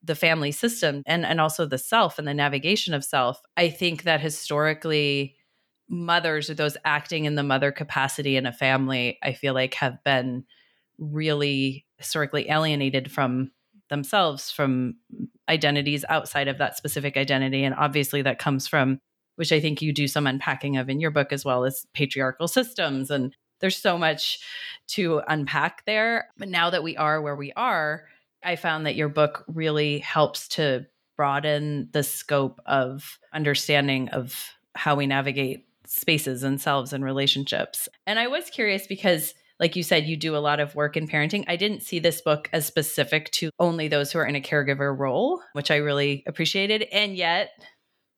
the 0.03 0.15
family 0.15 0.51
system 0.51 1.03
and, 1.05 1.25
and 1.25 1.39
also 1.39 1.67
the 1.67 1.77
self 1.77 2.17
and 2.17 2.27
the 2.27 2.33
navigation 2.33 2.95
of 2.95 3.05
self. 3.05 3.39
I 3.55 3.69
think 3.69 4.03
that 4.03 4.19
historically, 4.19 5.35
mothers 5.91 6.49
or 6.49 6.53
those 6.53 6.77
acting 6.85 7.25
in 7.25 7.35
the 7.35 7.43
mother 7.43 7.71
capacity 7.71 8.35
in 8.35 8.45
a 8.45 8.53
family, 8.53 9.17
I 9.23 9.33
feel 9.33 9.53
like 9.53 9.73
have 9.75 10.03
been 10.03 10.45
really 10.97 11.85
historically 11.97 12.49
alienated 12.49 13.11
from 13.11 13.51
themselves 13.89 14.51
from 14.51 14.95
identities 15.47 16.05
outside 16.09 16.47
of 16.47 16.57
that 16.59 16.77
specific 16.77 17.17
identity. 17.17 17.63
And 17.63 17.75
obviously, 17.75 18.21
that 18.21 18.39
comes 18.39 18.67
from, 18.67 18.99
which 19.35 19.51
I 19.51 19.59
think 19.59 19.81
you 19.81 19.91
do 19.93 20.07
some 20.07 20.27
unpacking 20.27 20.77
of 20.77 20.89
in 20.89 20.99
your 20.99 21.11
book 21.11 21.33
as 21.33 21.43
well 21.43 21.65
as 21.65 21.85
patriarchal 21.93 22.47
systems. 22.47 23.11
And 23.11 23.35
there's 23.59 23.77
so 23.77 23.97
much 23.97 24.39
to 24.89 25.21
unpack 25.27 25.85
there. 25.85 26.29
But 26.37 26.49
now 26.49 26.69
that 26.69 26.83
we 26.83 26.95
are 26.97 27.21
where 27.21 27.35
we 27.35 27.51
are, 27.53 28.05
I 28.43 28.55
found 28.55 28.85
that 28.85 28.95
your 28.95 29.09
book 29.09 29.43
really 29.47 29.99
helps 29.99 30.47
to 30.49 30.85
broaden 31.17 31.89
the 31.91 32.03
scope 32.03 32.61
of 32.65 33.19
understanding 33.33 34.09
of 34.09 34.51
how 34.75 34.95
we 34.95 35.05
navigate 35.05 35.65
spaces 35.85 36.43
and 36.43 36.61
selves 36.61 36.93
and 36.93 37.03
relationships. 37.03 37.89
And 38.07 38.19
I 38.19 38.27
was 38.27 38.49
curious 38.49 38.87
because 38.87 39.33
like 39.59 39.75
you 39.75 39.83
said, 39.83 40.05
you 40.05 40.15
do 40.15 40.35
a 40.35 40.39
lot 40.39 40.59
of 40.59 40.73
work 40.75 40.95
in 40.95 41.07
parenting. 41.07 41.43
I 41.47 41.55
didn't 41.55 41.83
see 41.83 41.99
this 41.99 42.21
book 42.21 42.49
as 42.53 42.65
specific 42.65 43.29
to 43.31 43.49
only 43.59 43.87
those 43.87 44.11
who 44.11 44.19
are 44.19 44.25
in 44.25 44.35
a 44.35 44.41
caregiver 44.41 44.97
role, 44.97 45.41
which 45.53 45.69
I 45.69 45.77
really 45.77 46.23
appreciated. 46.27 46.83
And 46.91 47.15
yet, 47.15 47.51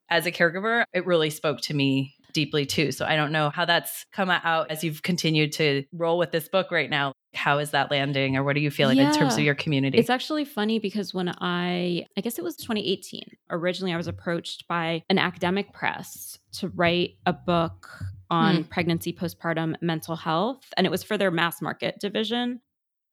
as 0.08 0.26
a 0.26 0.32
caregiver, 0.32 0.84
it 0.92 1.06
really 1.06 1.30
spoke 1.30 1.60
to 1.62 1.74
me 1.74 2.14
deeply 2.32 2.66
too. 2.66 2.92
So 2.92 3.04
I 3.04 3.16
don't 3.16 3.32
know 3.32 3.50
how 3.50 3.64
that's 3.64 4.04
come 4.12 4.30
out 4.30 4.70
as 4.70 4.82
you've 4.82 5.02
continued 5.02 5.52
to 5.52 5.84
roll 5.92 6.18
with 6.18 6.32
this 6.32 6.48
book 6.48 6.70
right 6.70 6.88
now. 6.88 7.12
How 7.34 7.58
is 7.58 7.70
that 7.70 7.90
landing 7.90 8.36
or 8.36 8.44
what 8.44 8.56
are 8.56 8.60
you 8.60 8.70
feeling 8.70 8.98
yeah. 8.98 9.08
in 9.08 9.18
terms 9.18 9.34
of 9.34 9.40
your 9.40 9.54
community? 9.54 9.98
It's 9.98 10.10
actually 10.10 10.44
funny 10.44 10.78
because 10.78 11.14
when 11.14 11.28
I 11.28 12.06
I 12.16 12.20
guess 12.20 12.38
it 12.38 12.44
was 12.44 12.56
2018, 12.56 13.22
originally 13.50 13.92
I 13.92 13.96
was 13.96 14.06
approached 14.06 14.68
by 14.68 15.02
an 15.08 15.18
academic 15.18 15.72
press 15.72 16.38
to 16.54 16.68
write 16.68 17.16
a 17.24 17.32
book 17.32 17.88
on 18.32 18.64
mm. 18.64 18.70
pregnancy, 18.70 19.12
postpartum, 19.12 19.74
mental 19.82 20.16
health. 20.16 20.64
And 20.76 20.86
it 20.86 20.90
was 20.90 21.02
for 21.02 21.18
their 21.18 21.30
mass 21.30 21.60
market 21.60 22.00
division. 22.00 22.60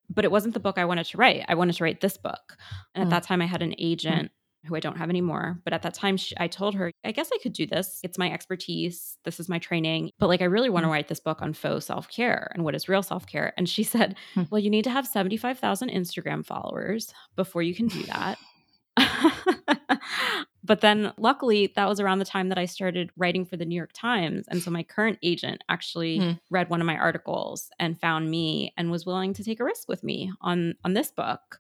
But 0.10 0.26
it 0.26 0.32
wasn't 0.32 0.54
the 0.56 0.62
book 0.62 0.80
I 0.80 0.86
wanted 0.86 1.06
to 1.08 1.18
write. 1.18 1.46
I 1.48 1.56
wanted 1.56 1.76
to 1.76 1.84
write 1.84 2.02
this 2.02 2.18
book. 2.18 2.58
And 2.96 3.04
mm. 3.04 3.08
at 3.08 3.10
that 3.12 3.24
time, 3.24 3.42
I 3.42 3.46
had 3.46 3.62
an 3.62 3.76
agent 3.78 4.32
mm. 4.32 4.68
who 4.68 4.76
I 4.76 4.80
don't 4.80 4.98
have 4.98 5.10
anymore. 5.10 5.60
But 5.66 5.74
at 5.74 5.82
that 5.82 5.94
time, 5.94 6.16
she, 6.16 6.34
I 6.40 6.48
told 6.48 6.74
her, 6.76 6.92
I 7.04 7.12
guess 7.12 7.30
I 7.34 7.38
could 7.44 7.52
do 7.52 7.68
this. 7.68 8.00
It's 8.02 8.18
my 8.18 8.32
expertise. 8.32 9.18
This 9.26 9.42
is 9.42 9.50
my 9.50 9.60
training. 9.60 10.12
But 10.18 10.30
like, 10.30 10.42
I 10.42 10.46
really 10.46 10.70
want 10.70 10.86
to 10.86 10.88
mm. 10.88 10.94
write 10.94 11.10
this 11.10 11.20
book 11.20 11.42
on 11.42 11.54
faux 11.54 11.86
self 11.86 12.10
care 12.10 12.50
and 12.56 12.64
what 12.64 12.74
is 12.74 12.88
real 12.88 13.04
self 13.04 13.28
care. 13.28 13.54
And 13.58 13.68
she 13.68 13.84
said, 13.94 14.16
hmm. 14.34 14.44
Well, 14.50 14.60
you 14.60 14.70
need 14.70 14.86
to 14.86 14.92
have 14.92 15.06
75,000 15.06 15.90
Instagram 15.90 16.46
followers 16.46 17.14
before 17.36 17.62
you 17.62 17.76
can 17.76 17.88
do 17.88 18.04
that. 18.04 18.38
But 20.64 20.82
then 20.82 21.14
luckily, 21.18 21.72
that 21.76 21.88
was 21.88 22.00
around 22.00 22.20
the 22.20 22.26
time 22.26 22.50
that 22.50 22.58
I 22.58 22.66
started 22.66 23.12
writing 23.16 23.46
for 23.46 23.58
the 23.58 23.66
New 23.66 23.76
York 23.76 23.92
Times. 23.94 24.46
And 24.50 24.62
so 24.62 24.72
my 24.72 24.84
current 24.84 25.18
agent 25.24 25.64
actually 25.70 26.20
hmm. 26.20 26.32
read 26.50 26.70
one 26.70 26.82
of 26.82 26.88
my 26.88 26.98
articles 26.98 27.70
and 27.80 28.00
found 28.00 28.30
me 28.30 28.74
and 28.78 28.92
was 28.92 29.06
willing 29.06 29.34
to 29.36 29.44
take 29.44 29.60
a 29.60 29.64
risk 29.64 29.88
with 29.88 30.04
me 30.04 30.32
on, 30.42 30.76
on 30.84 30.94
this 30.94 31.12
book. 31.12 31.60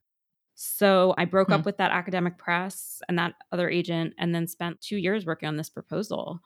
So 0.55 1.13
I 1.17 1.25
broke 1.25 1.47
hmm. 1.47 1.53
up 1.53 1.65
with 1.65 1.77
that 1.77 1.91
academic 1.91 2.37
press 2.37 3.01
and 3.07 3.17
that 3.17 3.35
other 3.51 3.69
agent 3.69 4.13
and 4.17 4.35
then 4.35 4.47
spent 4.47 4.81
two 4.81 4.97
years 4.97 5.25
working 5.25 5.47
on 5.47 5.55
this 5.55 5.69
proposal. 5.69 6.41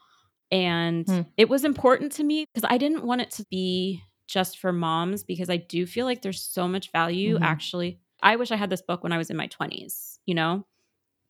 And 0.52 1.08
hmm. 1.08 1.22
it 1.38 1.50
was 1.50 1.66
important 1.66 2.12
to 2.14 2.24
me 2.24 2.46
because 2.54 2.68
I 2.70 2.78
didn't 2.78 3.04
want 3.04 3.22
it 3.22 3.32
to 3.32 3.46
be 3.50 4.04
just 4.28 4.60
for 4.60 4.72
moms 4.72 5.24
because 5.24 5.50
I 5.50 5.58
do 5.58 5.86
feel 5.86 6.06
like 6.06 6.22
there's 6.22 6.42
so 6.42 6.68
much 6.68 6.92
value 6.92 7.36
mm-hmm. 7.36 7.44
actually. 7.44 8.00
I 8.22 8.36
wish 8.36 8.52
I 8.52 8.56
had 8.56 8.70
this 8.70 8.82
book 8.82 9.04
when 9.04 9.12
I 9.12 9.18
was 9.18 9.30
in 9.30 9.38
my 9.38 9.48
20s, 9.48 10.18
you 10.26 10.36
know? 10.36 10.66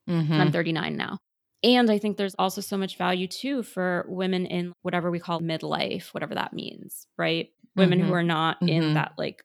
Mm-hmm. 0.09 0.33
I'm 0.33 0.51
39 0.51 0.95
now. 0.97 1.17
And 1.63 1.89
I 1.89 1.97
think 1.97 2.17
there's 2.17 2.35
also 2.37 2.59
so 2.59 2.77
much 2.77 2.97
value 2.97 3.27
too 3.27 3.63
for 3.63 4.05
women 4.09 4.45
in 4.45 4.73
whatever 4.81 5.09
we 5.09 5.19
call 5.19 5.39
midlife, 5.39 6.07
whatever 6.07 6.35
that 6.35 6.53
means, 6.53 7.07
right? 7.17 7.49
Women 7.75 7.99
mm-hmm. 7.99 8.09
who 8.09 8.13
are 8.13 8.23
not 8.23 8.61
in 8.61 8.67
mm-hmm. 8.67 8.93
that 8.95 9.13
like 9.17 9.43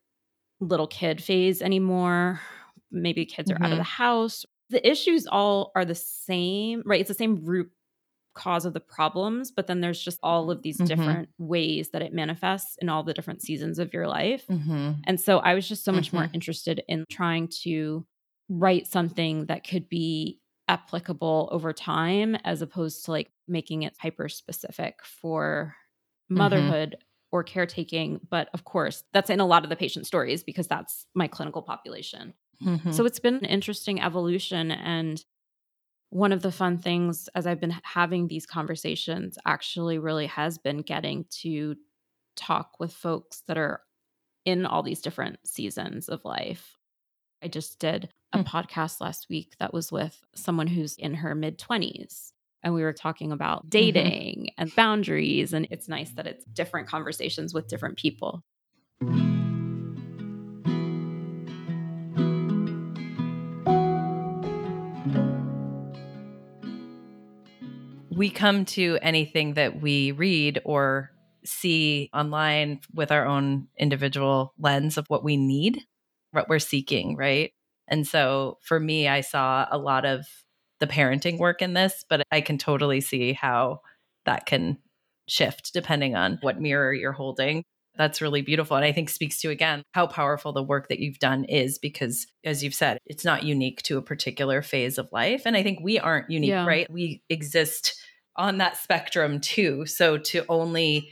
little 0.61 0.89
kid 0.89 1.23
phase 1.23 1.63
anymore. 1.63 2.41
Maybe 2.91 3.25
kids 3.25 3.51
are 3.51 3.55
out 3.55 3.63
of 3.63 3.69
mm-hmm. 3.69 3.79
the 3.79 3.85
house. 3.85 4.45
The 4.71 4.87
issues 4.87 5.27
all 5.27 5.71
are 5.77 5.85
the 5.85 5.95
same, 5.95 6.83
right? 6.85 7.01
It's 7.01 7.09
the 7.09 7.15
same 7.15 7.45
root 7.45 7.71
cause 8.35 8.65
of 8.65 8.73
the 8.73 8.81
problems, 8.81 9.51
but 9.51 9.67
then 9.67 9.81
there's 9.81 10.01
just 10.01 10.19
all 10.23 10.51
of 10.51 10.63
these 10.63 10.77
mm-hmm. 10.77 10.87
different 10.87 11.29
ways 11.39 11.91
that 11.91 12.03
it 12.03 12.13
manifests 12.13 12.77
in 12.81 12.89
all 12.89 13.03
the 13.03 13.15
different 13.15 13.43
seasons 13.43 13.79
of 13.79 13.93
your 13.93 14.07
life. 14.07 14.47
Mm-hmm. 14.49 14.93
And 15.05 15.21
so 15.21 15.39
I 15.39 15.55
was 15.55 15.69
just 15.69 15.85
so 15.85 15.93
much 15.93 16.09
mm-hmm. 16.09 16.17
more 16.19 16.31
interested 16.33 16.83
in 16.89 17.05
trying 17.11 17.49
to 17.63 18.07
write 18.49 18.87
something 18.87 19.47
that 19.47 19.67
could 19.67 19.89
be 19.89 20.39
applicable 20.69 21.49
over 21.51 21.73
time 21.73 22.37
as 22.45 22.63
opposed 22.63 23.05
to 23.07 23.11
like 23.11 23.31
making 23.47 23.83
it 23.83 23.95
hyper 23.99 24.29
specific 24.29 25.01
for 25.03 25.75
mm-hmm. 26.31 26.39
motherhood 26.39 26.97
or 27.33 27.43
caretaking. 27.43 28.21
But 28.29 28.49
of 28.55 28.65
course, 28.65 29.05
that's 29.13 29.31
in 29.31 29.41
a 29.41 29.47
lot 29.47 29.65
of 29.65 29.71
the 29.71 29.77
patient 29.77 30.07
stories 30.07 30.43
because 30.43 30.69
that's 30.69 31.07
my 31.15 31.27
clinical 31.27 31.63
population. 31.63 32.35
Mm-hmm. 32.63 32.93
So 32.93 33.05
it's 33.05 33.21
been 33.21 33.37
an 33.37 33.45
interesting 33.45 34.01
evolution. 34.01 34.71
And 34.71 35.23
one 36.11 36.33
of 36.33 36.43
the 36.43 36.53
fun 36.53 36.79
things 36.79 37.29
as 37.35 37.47
I've 37.47 37.61
been 37.61 37.75
having 37.83 38.29
these 38.29 38.47
conversations 38.47 39.39
actually 39.47 39.99
really 39.99 40.27
has 40.27 40.59
been 40.59 40.79
getting 40.79 41.27
to 41.43 41.77
talk 42.35 42.73
with 42.79 42.93
folks 42.93 43.43
that 43.47 43.59
are 43.59 43.83
in 44.45 44.65
all 44.65 44.83
these 44.83 45.03
different 45.03 45.39
seasons 45.45 46.09
of 46.09 46.25
life. 46.25 46.78
I 47.43 47.49
just 47.49 47.79
did 47.79 48.09
a 48.33 48.39
mm. 48.39 48.47
podcast 48.47 49.01
last 49.01 49.29
week 49.29 49.55
that 49.61 49.73
was 49.73 49.93
with 49.93 50.21
someone 50.35 50.67
who's 50.67 50.97
in 50.97 51.15
her 51.15 51.35
mid 51.35 51.59
20s. 51.59 52.33
And 52.63 52.75
we 52.75 52.83
were 52.83 52.93
talking 52.93 53.31
about 53.31 53.61
mm-hmm. 53.61 53.69
dating 53.69 54.39
mm-hmm. 54.41 54.63
and 54.63 54.75
boundaries. 54.75 55.53
And 55.53 55.69
it's 55.71 55.89
nice 55.89 56.11
that 56.13 56.27
it's 56.27 56.45
different 56.45 56.89
conversations 56.89 57.55
with 57.55 57.69
different 57.69 57.97
people. 57.97 58.43
we 68.19 68.31
come 68.31 68.65
to 68.65 68.99
anything 69.01 69.55
that 69.55 69.81
we 69.81 70.11
read 70.11 70.61
or 70.65 71.13
see 71.45 72.11
online 72.13 72.81
with 72.93 73.13
our 73.13 73.25
own 73.25 73.69
individual 73.79 74.53
lens 74.59 74.99
of 74.99 75.07
what 75.07 75.23
we 75.23 75.37
need, 75.37 75.81
what 76.33 76.49
we're 76.49 76.59
seeking, 76.59 77.17
right? 77.17 77.53
And 77.89 78.07
so 78.07 78.59
for 78.63 78.79
me, 78.79 79.09
I 79.09 79.23
saw 79.23 79.67
a 79.71 79.79
lot 79.79 80.05
of 80.05 80.27
the 80.81 80.87
parenting 80.87 81.39
work 81.39 81.63
in 81.63 81.75
this, 81.75 82.05
but 82.09 82.23
I 82.31 82.41
can 82.41 82.59
totally 82.59 83.01
see 83.01 83.33
how 83.33 83.81
that 84.27 84.47
can 84.47 84.79
shift 85.27 85.73
depending 85.73 86.15
on 86.17 86.39
what 86.43 86.61
mirror 86.61 86.93
you're 86.93 87.13
holding. 87.13 87.65
That's 87.97 88.23
really 88.23 88.43
beautiful. 88.43 88.77
And 88.77 88.87
I 88.87 88.93
think 88.93 89.09
speaks 89.09 89.41
to 89.41 89.51
again 89.51 89.83
how 89.93 90.07
powerful 90.07 90.53
the 90.53 90.63
work 90.63 90.89
that 90.89 91.01
you've 91.01 91.19
done 91.19 91.45
is 91.45 91.79
because, 91.79 92.27
as 92.45 92.63
you've 92.63 92.75
said, 92.75 92.99
it's 93.07 93.25
not 93.25 93.43
unique 93.43 93.83
to 93.83 93.99
a 93.99 94.03
particular 94.03 94.63
phase 94.63 94.99
of 94.99 95.09
life. 95.11 95.43
And 95.45 95.57
I 95.57 95.65
think 95.65 95.81
we 95.83 95.99
aren't 95.99 96.31
unique, 96.31 96.51
yeah. 96.51 96.65
right? 96.65 96.89
We 96.91 97.23
exist 97.29 98.01
on 98.37 98.59
that 98.59 98.77
spectrum 98.77 99.41
too. 99.41 99.85
So 99.85 100.17
to 100.17 100.45
only 100.49 101.11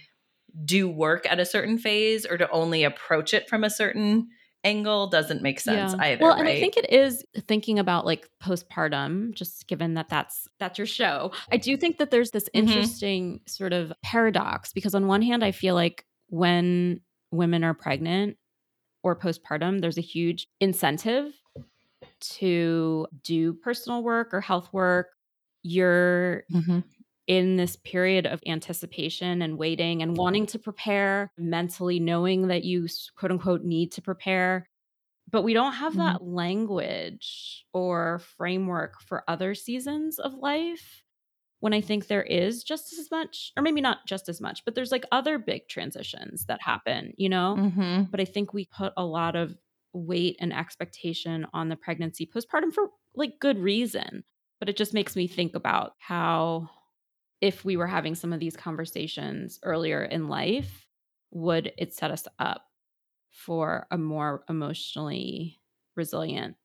do 0.64 0.88
work 0.88 1.26
at 1.28 1.40
a 1.40 1.44
certain 1.44 1.76
phase 1.76 2.24
or 2.24 2.38
to 2.38 2.48
only 2.50 2.84
approach 2.84 3.34
it 3.34 3.48
from 3.48 3.64
a 3.64 3.70
certain 3.70 4.28
angle 4.64 5.06
doesn't 5.08 5.42
make 5.42 5.60
sense 5.60 5.94
yeah. 5.94 6.04
either. 6.04 6.22
Well, 6.22 6.32
right? 6.32 6.40
and 6.40 6.48
I 6.48 6.60
think 6.60 6.76
it 6.76 6.92
is 6.92 7.24
thinking 7.46 7.78
about 7.78 8.04
like 8.04 8.28
postpartum, 8.42 9.32
just 9.34 9.66
given 9.68 9.94
that 9.94 10.08
that's 10.08 10.48
that's 10.58 10.78
your 10.78 10.86
show. 10.86 11.32
I 11.52 11.56
do 11.56 11.76
think 11.76 11.98
that 11.98 12.10
there's 12.10 12.30
this 12.30 12.44
mm-hmm. 12.44 12.68
interesting 12.68 13.34
mm-hmm. 13.34 13.46
sort 13.46 13.72
of 13.72 13.92
paradox 14.02 14.72
because 14.72 14.94
on 14.94 15.06
one 15.06 15.22
hand, 15.22 15.44
I 15.44 15.52
feel 15.52 15.74
like 15.74 16.04
when 16.28 17.00
women 17.30 17.64
are 17.64 17.74
pregnant 17.74 18.36
or 19.02 19.16
postpartum, 19.16 19.80
there's 19.80 19.98
a 19.98 20.02
huge 20.02 20.48
incentive 20.60 21.32
to 22.20 23.06
do 23.22 23.52
personal 23.54 24.02
work 24.02 24.32
or 24.32 24.40
health 24.40 24.68
work. 24.72 25.08
You're 25.62 26.44
mm-hmm 26.52 26.80
in 27.26 27.56
this 27.56 27.76
period 27.76 28.26
of 28.26 28.40
anticipation 28.46 29.42
and 29.42 29.58
waiting 29.58 30.02
and 30.02 30.16
wanting 30.16 30.46
to 30.46 30.58
prepare 30.58 31.32
mentally, 31.36 31.98
knowing 31.98 32.48
that 32.48 32.64
you 32.64 32.86
quote 33.16 33.32
unquote 33.32 33.64
need 33.64 33.92
to 33.92 34.02
prepare. 34.02 34.68
But 35.30 35.42
we 35.42 35.54
don't 35.54 35.72
have 35.72 35.94
mm-hmm. 35.94 36.02
that 36.02 36.22
language 36.22 37.64
or 37.72 38.20
framework 38.36 39.00
for 39.00 39.24
other 39.26 39.54
seasons 39.54 40.18
of 40.18 40.34
life 40.34 41.02
when 41.60 41.72
I 41.72 41.80
think 41.80 42.06
there 42.06 42.22
is 42.22 42.62
just 42.62 42.92
as 42.92 43.10
much, 43.10 43.52
or 43.56 43.62
maybe 43.62 43.80
not 43.80 44.06
just 44.06 44.28
as 44.28 44.40
much, 44.40 44.64
but 44.64 44.74
there's 44.74 44.92
like 44.92 45.04
other 45.10 45.38
big 45.38 45.68
transitions 45.68 46.44
that 46.46 46.62
happen, 46.62 47.12
you 47.16 47.28
know? 47.28 47.56
Mm-hmm. 47.58 48.02
But 48.10 48.20
I 48.20 48.24
think 48.24 48.52
we 48.52 48.66
put 48.66 48.92
a 48.96 49.04
lot 49.04 49.34
of 49.34 49.56
weight 49.92 50.36
and 50.38 50.52
expectation 50.52 51.46
on 51.52 51.68
the 51.68 51.76
pregnancy 51.76 52.26
postpartum 52.26 52.72
for 52.72 52.90
like 53.14 53.40
good 53.40 53.58
reason. 53.58 54.22
But 54.60 54.68
it 54.68 54.76
just 54.76 54.94
makes 54.94 55.16
me 55.16 55.26
think 55.26 55.54
about 55.54 55.94
how 55.98 56.70
if 57.40 57.64
we 57.64 57.76
were 57.76 57.86
having 57.86 58.14
some 58.14 58.32
of 58.32 58.40
these 58.40 58.56
conversations 58.56 59.58
earlier 59.62 60.02
in 60.02 60.28
life, 60.28 60.86
would 61.30 61.72
it 61.76 61.92
set 61.92 62.10
us 62.10 62.26
up 62.38 62.62
for 63.30 63.86
a 63.90 63.98
more 63.98 64.44
emotionally 64.48 65.60
resilient 65.96 66.56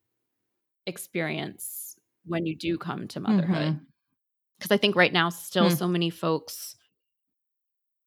experience 0.88 1.96
when 2.26 2.46
you 2.46 2.56
do 2.56 2.78
come 2.78 3.08
to 3.10 3.20
motherhood? 3.20 3.80
Because 4.58 4.68
mm-hmm. 4.68 4.74
I 4.74 4.78
think 4.78 4.96
right 4.96 5.14
now, 5.14 5.30
still 5.30 5.70
mm. 5.70 5.78
so 5.78 5.88
many 5.88 6.10
folks 6.10 6.76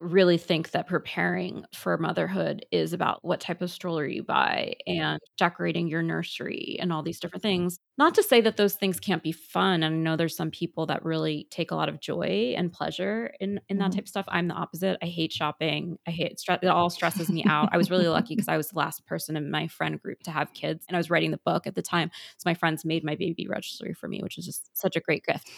really 0.00 0.38
think 0.38 0.70
that 0.72 0.86
preparing 0.86 1.64
for 1.72 1.96
motherhood 1.96 2.66
is 2.70 2.92
about 2.92 3.24
what 3.24 3.40
type 3.40 3.62
of 3.62 3.70
stroller 3.70 4.06
you 4.06 4.22
buy 4.22 4.74
and 4.86 5.18
decorating 5.38 5.88
your 5.88 6.02
nursery 6.02 6.76
and 6.80 6.92
all 6.92 7.02
these 7.02 7.20
different 7.20 7.42
things. 7.42 7.78
Not 7.96 8.14
to 8.16 8.24
say 8.24 8.40
that 8.40 8.56
those 8.56 8.74
things 8.74 8.98
can't 8.98 9.22
be 9.22 9.30
fun. 9.30 9.84
And 9.84 9.94
I 9.94 9.98
know 9.98 10.16
there's 10.16 10.36
some 10.36 10.50
people 10.50 10.86
that 10.86 11.04
really 11.04 11.46
take 11.50 11.70
a 11.70 11.76
lot 11.76 11.88
of 11.88 12.00
joy 12.00 12.54
and 12.56 12.72
pleasure 12.72 13.32
in 13.38 13.60
in 13.68 13.78
that 13.78 13.84
mm-hmm. 13.84 13.94
type 13.94 14.04
of 14.04 14.08
stuff. 14.08 14.26
I'm 14.28 14.48
the 14.48 14.54
opposite. 14.54 14.98
I 15.00 15.06
hate 15.06 15.32
shopping. 15.32 15.98
I 16.06 16.10
hate 16.10 16.40
it 16.48 16.64
all 16.66 16.90
stresses 16.90 17.28
me 17.28 17.44
out. 17.44 17.68
I 17.72 17.76
was 17.76 17.90
really 17.90 18.08
lucky 18.08 18.34
because 18.36 18.48
I 18.48 18.56
was 18.56 18.68
the 18.68 18.78
last 18.78 19.06
person 19.06 19.36
in 19.36 19.50
my 19.50 19.68
friend 19.68 20.00
group 20.00 20.22
to 20.24 20.32
have 20.32 20.52
kids 20.54 20.84
and 20.88 20.96
I 20.96 20.98
was 20.98 21.10
writing 21.10 21.30
the 21.30 21.40
book 21.44 21.66
at 21.66 21.76
the 21.76 21.82
time. 21.82 22.10
So 22.38 22.48
my 22.48 22.54
friends 22.54 22.84
made 22.84 23.04
my 23.04 23.14
baby 23.14 23.46
registry 23.46 23.94
for 23.94 24.08
me, 24.08 24.20
which 24.22 24.38
is 24.38 24.46
just 24.46 24.76
such 24.76 24.96
a 24.96 25.00
great 25.00 25.24
gift. 25.24 25.50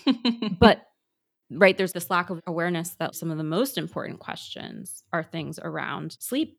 but 0.59 0.83
right 1.51 1.79
there's 1.79 1.93
this 1.93 2.11
lack 2.11 2.29
of 2.29 2.43
awareness 2.47 2.97
that 2.99 3.15
some 3.15 3.31
of 3.31 3.39
the 3.39 3.45
most 3.45 3.79
important 3.79 4.19
questions 4.19 5.05
are 5.13 5.23
things 5.23 5.61
around 5.63 6.17
sleep 6.19 6.59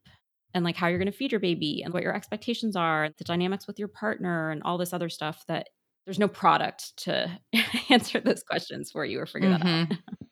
and 0.54 0.64
like 0.64 0.76
how 0.76 0.88
you're 0.88 1.00
going 1.00 1.12
to 1.12 1.18
feed 1.18 1.32
your 1.32 1.40
baby 1.40 1.82
and 1.84 1.94
what 1.94 2.04
your 2.04 2.16
expectations 2.16 2.76
are 2.76 3.10
the 3.18 3.24
dynamics 3.24 3.68
with 3.68 3.80
your 3.80 3.88
partner 3.88 4.52
and 4.52 4.64
all 4.64 4.78
this 4.78 4.94
other 4.94 5.10
stuff 5.10 5.44
that 5.48 5.70
there's 6.06 6.20
no 6.20 6.28
product 6.28 6.96
to 6.98 7.30
answer 7.90 8.20
those 8.20 8.44
questions 8.44 8.92
for 8.92 9.06
you 9.06 9.20
or 9.20 9.26
figure 9.26 9.50
mm-hmm. 9.50 9.64
that 9.64 9.82
out 9.82 9.90
mm-hmm. 9.90 10.26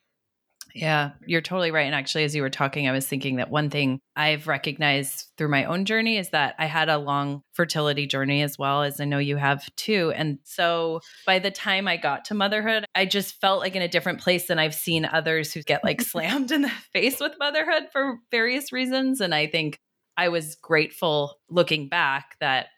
Yeah, 0.76 1.12
you're 1.26 1.40
totally 1.40 1.70
right. 1.70 1.86
And 1.86 1.94
actually, 1.94 2.24
as 2.24 2.36
you 2.36 2.42
were 2.42 2.50
talking, 2.50 2.86
I 2.86 2.92
was 2.92 3.06
thinking 3.06 3.36
that 3.36 3.50
one 3.50 3.70
thing 3.70 3.98
I've 4.14 4.46
recognized 4.46 5.24
through 5.38 5.48
my 5.48 5.64
own 5.64 5.86
journey 5.86 6.18
is 6.18 6.28
that 6.30 6.54
I 6.58 6.66
had 6.66 6.90
a 6.90 6.98
long 6.98 7.40
fertility 7.54 8.06
journey 8.06 8.42
as 8.42 8.58
well, 8.58 8.82
as 8.82 9.00
I 9.00 9.06
know 9.06 9.16
you 9.16 9.36
have 9.36 9.64
too. 9.76 10.12
And 10.14 10.38
so 10.44 11.00
by 11.24 11.38
the 11.38 11.50
time 11.50 11.88
I 11.88 11.96
got 11.96 12.26
to 12.26 12.34
motherhood, 12.34 12.84
I 12.94 13.06
just 13.06 13.40
felt 13.40 13.60
like 13.60 13.74
in 13.74 13.80
a 13.80 13.88
different 13.88 14.20
place 14.20 14.48
than 14.48 14.58
I've 14.58 14.74
seen 14.74 15.06
others 15.06 15.50
who 15.50 15.62
get 15.62 15.82
like 15.82 16.02
slammed 16.02 16.52
in 16.52 16.60
the 16.60 16.68
face 16.92 17.20
with 17.20 17.32
motherhood 17.38 17.84
for 17.90 18.18
various 18.30 18.70
reasons. 18.70 19.22
And 19.22 19.34
I 19.34 19.46
think 19.46 19.78
I 20.16 20.28
was 20.28 20.54
grateful 20.56 21.38
looking 21.48 21.88
back 21.88 22.36
that 22.40 22.68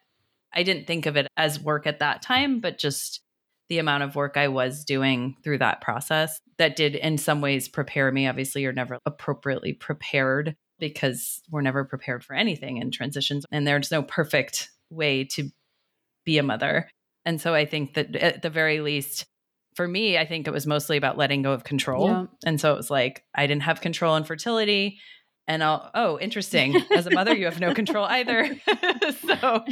I 0.53 0.62
didn't 0.62 0.87
think 0.87 1.07
of 1.07 1.16
it 1.16 1.29
as 1.37 1.61
work 1.61 1.87
at 1.87 2.01
that 2.01 2.22
time, 2.22 2.61
but 2.61 2.79
just 2.79 3.20
the 3.68 3.79
amount 3.79 4.03
of 4.03 4.16
work 4.16 4.37
I 4.37 4.48
was 4.48 4.85
doing 4.85 5.37
through 5.44 5.59
that 5.59 5.81
process 5.81 6.40
that 6.57 6.74
did 6.74 6.94
in 6.94 7.18
some 7.18 7.40
ways 7.40 7.68
prepare 7.68 8.11
me. 8.11 8.27
Obviously, 8.27 8.62
you're 8.62 8.72
never 8.72 8.98
appropriately 9.05 9.74
prepared 9.74 10.57
because 10.79 11.42
we're 11.51 11.61
never 11.61 11.85
prepared 11.85 12.24
for 12.24 12.35
anything 12.35 12.79
in 12.79 12.90
transitions 12.90 13.44
and 13.51 13.66
there's 13.66 13.90
no 13.90 14.03
perfect 14.03 14.70
way 14.90 15.24
to 15.24 15.51
be 16.24 16.38
a 16.38 16.42
mother. 16.42 16.88
And 17.24 17.40
so 17.40 17.55
I 17.55 17.66
think 17.66 17.94
that 17.94 18.16
at 18.16 18.42
the 18.42 18.51
very 18.51 18.81
least 18.81 19.27
for 19.74 19.87
me, 19.87 20.18
I 20.18 20.27
think 20.27 20.46
it 20.46 20.53
was 20.53 20.66
mostly 20.66 20.96
about 20.96 21.18
letting 21.18 21.42
go 21.42 21.53
of 21.53 21.62
control. 21.62 22.09
Yeah. 22.09 22.27
And 22.44 22.61
so 22.61 22.72
it 22.72 22.77
was 22.77 22.90
like 22.90 23.24
I 23.35 23.46
didn't 23.46 23.62
have 23.62 23.81
control 23.81 24.16
in 24.16 24.24
fertility. 24.24 24.98
And 25.49 25.65
I'll, 25.65 25.91
oh, 25.95 26.19
interesting. 26.21 26.77
As 26.95 27.07
a 27.07 27.11
mother, 27.11 27.35
you 27.35 27.47
have 27.47 27.59
no 27.59 27.73
control 27.73 28.05
either. 28.05 28.55
so 29.27 29.65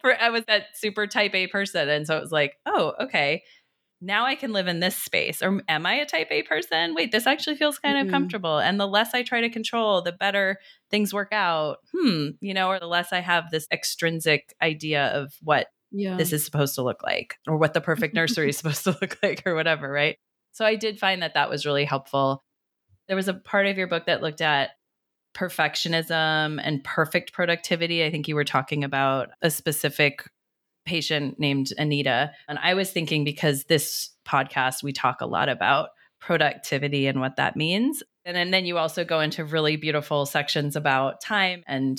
for, 0.00 0.20
I 0.20 0.30
was 0.30 0.44
that 0.46 0.68
super 0.74 1.06
type 1.06 1.34
A 1.34 1.46
person. 1.46 1.90
And 1.90 2.06
so 2.06 2.16
it 2.16 2.20
was 2.20 2.32
like, 2.32 2.56
oh, 2.64 2.94
okay. 3.02 3.42
Now 4.00 4.24
I 4.24 4.34
can 4.34 4.54
live 4.54 4.66
in 4.66 4.80
this 4.80 4.96
space. 4.96 5.42
Or 5.42 5.60
am 5.68 5.84
I 5.84 5.96
a 5.96 6.06
type 6.06 6.28
A 6.30 6.42
person? 6.42 6.94
Wait, 6.94 7.12
this 7.12 7.26
actually 7.26 7.56
feels 7.56 7.78
kind 7.78 7.98
mm-hmm. 7.98 8.08
of 8.08 8.12
comfortable. 8.12 8.58
And 8.58 8.80
the 8.80 8.88
less 8.88 9.12
I 9.12 9.22
try 9.22 9.42
to 9.42 9.50
control, 9.50 10.00
the 10.00 10.10
better 10.10 10.56
things 10.90 11.12
work 11.12 11.32
out. 11.32 11.78
Hmm, 11.94 12.28
you 12.40 12.54
know, 12.54 12.68
or 12.68 12.80
the 12.80 12.86
less 12.86 13.12
I 13.12 13.20
have 13.20 13.50
this 13.50 13.66
extrinsic 13.70 14.54
idea 14.62 15.08
of 15.08 15.34
what 15.42 15.66
yeah. 15.92 16.16
this 16.16 16.32
is 16.32 16.46
supposed 16.46 16.76
to 16.76 16.82
look 16.82 17.02
like 17.02 17.36
or 17.46 17.58
what 17.58 17.74
the 17.74 17.82
perfect 17.82 18.14
nursery 18.14 18.48
is 18.48 18.56
supposed 18.56 18.84
to 18.84 18.96
look 19.02 19.18
like 19.22 19.42
or 19.44 19.54
whatever, 19.54 19.90
right? 19.90 20.16
So 20.52 20.64
I 20.64 20.76
did 20.76 20.98
find 20.98 21.20
that 21.20 21.34
that 21.34 21.50
was 21.50 21.66
really 21.66 21.84
helpful. 21.84 22.42
There 23.06 23.16
was 23.16 23.28
a 23.28 23.34
part 23.34 23.66
of 23.66 23.76
your 23.76 23.86
book 23.86 24.06
that 24.06 24.22
looked 24.22 24.40
at 24.40 24.70
perfectionism 25.34 26.60
and 26.62 26.84
perfect 26.84 27.32
productivity. 27.32 28.04
I 28.04 28.10
think 28.10 28.28
you 28.28 28.34
were 28.34 28.44
talking 28.44 28.84
about 28.84 29.30
a 29.42 29.50
specific 29.50 30.28
patient 30.84 31.38
named 31.38 31.68
Anita. 31.78 32.32
And 32.48 32.58
I 32.62 32.74
was 32.74 32.90
thinking 32.90 33.24
because 33.24 33.64
this 33.64 34.10
podcast, 34.26 34.82
we 34.82 34.92
talk 34.92 35.20
a 35.20 35.26
lot 35.26 35.48
about 35.48 35.90
productivity 36.20 37.06
and 37.06 37.20
what 37.20 37.36
that 37.36 37.56
means. 37.56 38.02
And 38.24 38.36
then, 38.36 38.50
then 38.50 38.64
you 38.64 38.78
also 38.78 39.04
go 39.04 39.20
into 39.20 39.44
really 39.44 39.76
beautiful 39.76 40.24
sections 40.24 40.76
about 40.76 41.20
time 41.20 41.62
and 41.66 41.98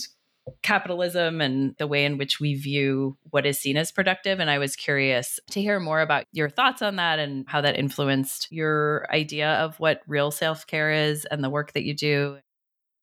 capitalism 0.61 1.41
and 1.41 1.75
the 1.77 1.87
way 1.87 2.05
in 2.05 2.17
which 2.17 2.39
we 2.39 2.55
view 2.55 3.17
what 3.31 3.45
is 3.45 3.59
seen 3.59 3.77
as 3.77 3.91
productive. 3.91 4.39
And 4.39 4.49
I 4.49 4.59
was 4.59 4.75
curious 4.75 5.39
to 5.51 5.61
hear 5.61 5.79
more 5.79 6.01
about 6.01 6.25
your 6.31 6.49
thoughts 6.49 6.81
on 6.81 6.97
that 6.97 7.19
and 7.19 7.45
how 7.47 7.61
that 7.61 7.77
influenced 7.77 8.47
your 8.51 9.07
idea 9.11 9.53
of 9.55 9.79
what 9.79 10.01
real 10.07 10.31
self 10.31 10.67
care 10.67 10.91
is 10.91 11.25
and 11.25 11.43
the 11.43 11.49
work 11.49 11.73
that 11.73 11.83
you 11.83 11.95
do. 11.95 12.37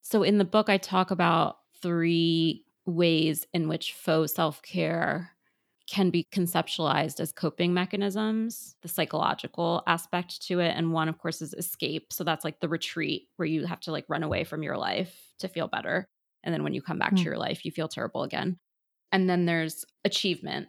So, 0.03 0.23
in 0.23 0.38
the 0.38 0.45
book, 0.45 0.69
I 0.69 0.79
talk 0.79 1.11
about 1.11 1.59
three 1.81 2.65
ways 2.85 3.47
in 3.55 3.69
which 3.69 3.93
faux 3.93 4.35
self 4.35 4.61
care 4.62 5.31
can 5.88 6.11
be 6.11 6.27
conceptualized 6.33 7.21
as 7.21 7.33
coping 7.33 7.75
mechanisms, 7.75 8.77
the 8.83 8.88
psychological 8.88 9.83
aspect 9.87 10.43
to 10.47 10.61
it. 10.61 10.75
And 10.77 10.93
one, 10.93 11.09
of 11.09 11.19
course, 11.19 11.43
is 11.43 11.55
escape. 11.55 12.12
So, 12.12 12.25
that's 12.25 12.45
like 12.45 12.61
the 12.61 12.69
retreat 12.69 13.29
where 13.37 13.47
you 13.47 13.67
have 13.67 13.81
to 13.81 13.93
like 13.93 14.05
run 14.09 14.23
away 14.23 14.45
from 14.45 14.62
your 14.62 14.77
life 14.77 15.15
to 15.38 15.49
feel 15.49 15.69
better. 15.69 16.09
And 16.45 16.53
then 16.53 16.65
when 16.65 16.75
you 16.75 16.83
come 16.83 16.99
back 16.99 17.15
mm. 17.15 17.19
to 17.19 17.23
your 17.23 17.38
life, 17.38 17.65
you 17.65 17.71
feel 17.71 17.88
terrible 17.88 18.25
again. 18.25 18.59
And 19.12 19.29
then 19.29 19.47
there's 19.47 19.85
achievement, 20.05 20.69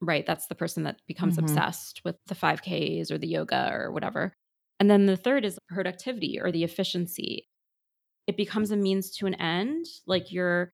right? 0.00 0.24
That's 0.24 0.46
the 0.46 0.54
person 0.54 0.84
that 0.84 1.00
becomes 1.08 1.36
mm-hmm. 1.36 1.46
obsessed 1.46 2.02
with 2.04 2.16
the 2.26 2.34
5Ks 2.34 3.10
or 3.10 3.18
the 3.18 3.26
yoga 3.26 3.70
or 3.72 3.90
whatever. 3.90 4.32
And 4.78 4.88
then 4.88 5.06
the 5.06 5.16
third 5.16 5.44
is 5.44 5.58
productivity 5.68 6.38
or 6.40 6.52
the 6.52 6.62
efficiency. 6.62 7.47
It 8.28 8.36
becomes 8.36 8.70
a 8.70 8.76
means 8.76 9.10
to 9.16 9.26
an 9.26 9.34
end. 9.34 9.86
Like 10.06 10.30
you're 10.30 10.72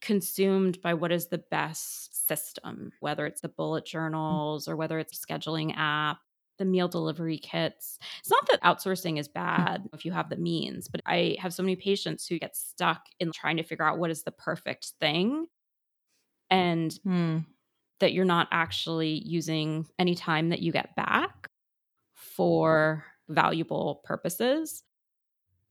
consumed 0.00 0.80
by 0.80 0.94
what 0.94 1.12
is 1.12 1.28
the 1.28 1.42
best 1.50 2.26
system, 2.26 2.92
whether 3.00 3.26
it's 3.26 3.42
the 3.42 3.48
bullet 3.48 3.84
mm. 3.84 3.88
journals 3.88 4.68
or 4.68 4.76
whether 4.76 4.98
it's 4.98 5.22
a 5.22 5.26
scheduling 5.26 5.74
app 5.76 6.18
the 6.58 6.64
meal 6.64 6.88
delivery 6.88 7.38
kits. 7.38 7.98
It's 8.20 8.30
not 8.30 8.48
that 8.48 8.62
outsourcing 8.62 9.18
is 9.18 9.28
mm. 9.28 9.34
bad 9.34 9.88
if 9.92 10.04
you 10.04 10.12
have 10.12 10.30
the 10.30 10.36
means, 10.36 10.88
but 10.88 11.00
I 11.06 11.36
have 11.38 11.52
so 11.52 11.62
many 11.62 11.76
patients 11.76 12.26
who 12.26 12.38
get 12.38 12.56
stuck 12.56 13.02
in 13.20 13.32
trying 13.32 13.58
to 13.58 13.62
figure 13.62 13.84
out 13.84 13.98
what 13.98 14.10
is 14.10 14.22
the 14.22 14.30
perfect 14.30 14.92
thing 15.00 15.46
and 16.50 16.92
hmm. 17.02 17.38
that 17.98 18.12
you're 18.12 18.24
not 18.24 18.46
actually 18.52 19.20
using 19.24 19.86
any 19.98 20.14
time 20.14 20.50
that 20.50 20.62
you 20.62 20.70
get 20.70 20.94
back 20.94 21.48
for 22.14 23.04
valuable 23.28 24.00
purposes. 24.04 24.84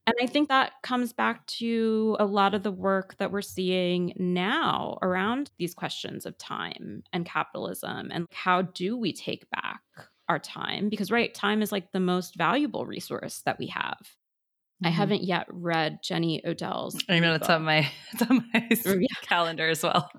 And 0.08 0.16
I 0.22 0.28
think 0.28 0.50
that 0.50 0.74
comes 0.84 1.14
back 1.14 1.46
to 1.48 2.16
a 2.20 2.26
lot 2.26 2.54
of 2.54 2.62
the 2.62 2.72
work 2.72 3.18
that 3.18 3.32
we're 3.32 3.42
seeing 3.42 4.14
now 4.18 5.00
around 5.02 5.50
these 5.58 5.74
questions 5.74 6.26
of 6.26 6.38
time 6.38 7.04
and 7.12 7.26
capitalism 7.26 8.12
and 8.12 8.28
how 8.32 8.62
do 8.62 8.98
we 8.98 9.14
take 9.14 9.50
back 9.50 9.82
our 10.28 10.40
time 10.40 10.90
because 10.90 11.12
right 11.12 11.34
time 11.34 11.62
is 11.62 11.72
like 11.72 11.92
the 11.92 12.00
most 12.00 12.36
valuable 12.36 12.86
resource 12.86 13.42
that 13.46 13.60
we 13.60 13.68
have 13.68 13.98
mm-hmm. 14.02 14.88
i 14.88 14.90
haven't 14.90 15.24
yet 15.24 15.46
read 15.52 16.00
jenny 16.04 16.42
odell's 16.46 16.98
i 17.10 17.20
know 17.20 17.36
it's 17.36 17.50
on 17.50 17.64
my 17.64 17.88
it's 18.12 18.24
on 18.24 18.44
my 18.52 18.68
yeah. 19.00 19.08
calendar 19.22 19.70
as 19.70 19.84
well 19.84 20.10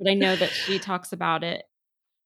but 0.00 0.10
i 0.10 0.14
know 0.14 0.34
that 0.34 0.50
she 0.50 0.78
talks 0.78 1.12
about 1.12 1.44
it 1.44 1.62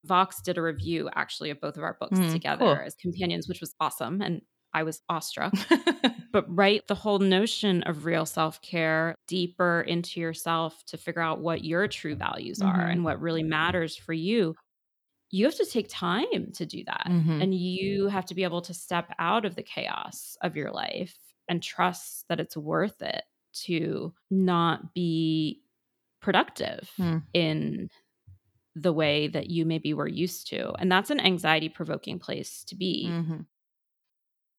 vox 0.04 0.40
did 0.40 0.56
a 0.56 0.62
review 0.62 1.10
actually 1.14 1.50
of 1.50 1.60
both 1.60 1.76
of 1.76 1.82
our 1.82 1.96
books 2.00 2.18
mm, 2.18 2.32
together 2.32 2.64
cool. 2.64 2.86
as 2.86 2.94
companions 2.94 3.48
which 3.48 3.60
was 3.60 3.74
awesome 3.80 4.22
and 4.22 4.40
i 4.72 4.82
was 4.82 5.00
awestruck 5.08 5.52
but 6.32 6.44
right 6.48 6.86
the 6.86 6.94
whole 6.94 7.18
notion 7.18 7.82
of 7.84 8.04
real 8.04 8.26
self-care 8.26 9.14
deeper 9.26 9.80
into 9.86 10.20
yourself 10.20 10.82
to 10.86 10.96
figure 10.96 11.22
out 11.22 11.40
what 11.40 11.64
your 11.64 11.88
true 11.88 12.14
values 12.14 12.58
mm-hmm. 12.58 12.68
are 12.68 12.86
and 12.86 13.04
what 13.04 13.20
really 13.20 13.42
matters 13.42 13.96
for 13.96 14.12
you 14.12 14.54
you 15.30 15.44
have 15.44 15.56
to 15.56 15.66
take 15.66 15.88
time 15.88 16.52
to 16.54 16.66
do 16.66 16.84
that. 16.84 17.06
Mm-hmm. 17.08 17.42
And 17.42 17.54
you 17.54 18.08
have 18.08 18.26
to 18.26 18.34
be 18.34 18.44
able 18.44 18.62
to 18.62 18.74
step 18.74 19.12
out 19.18 19.44
of 19.44 19.54
the 19.54 19.62
chaos 19.62 20.36
of 20.42 20.56
your 20.56 20.70
life 20.70 21.16
and 21.48 21.62
trust 21.62 22.24
that 22.28 22.40
it's 22.40 22.56
worth 22.56 23.02
it 23.02 23.22
to 23.64 24.12
not 24.30 24.94
be 24.94 25.62
productive 26.20 26.90
mm. 26.98 27.22
in 27.32 27.88
the 28.74 28.92
way 28.92 29.28
that 29.28 29.48
you 29.48 29.64
maybe 29.64 29.94
were 29.94 30.08
used 30.08 30.48
to. 30.48 30.72
And 30.78 30.92
that's 30.92 31.10
an 31.10 31.20
anxiety 31.20 31.68
provoking 31.68 32.18
place 32.18 32.64
to 32.64 32.76
be. 32.76 33.08
Mm-hmm. 33.10 33.40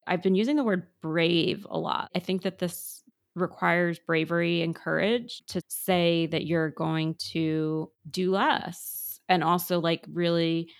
I've 0.08 0.22
been 0.22 0.34
using 0.34 0.56
the 0.56 0.64
word 0.64 0.86
brave 1.02 1.66
a 1.70 1.78
lot. 1.78 2.10
I 2.14 2.18
think 2.20 2.42
that 2.42 2.58
this 2.58 3.02
requires 3.34 3.98
bravery 3.98 4.62
and 4.62 4.74
courage 4.74 5.42
to 5.48 5.60
say 5.68 6.26
that 6.26 6.46
you're 6.46 6.70
going 6.70 7.14
to 7.32 7.90
do 8.10 8.32
less 8.32 9.20
and 9.28 9.44
also 9.44 9.80
like 9.80 10.04
really 10.12 10.70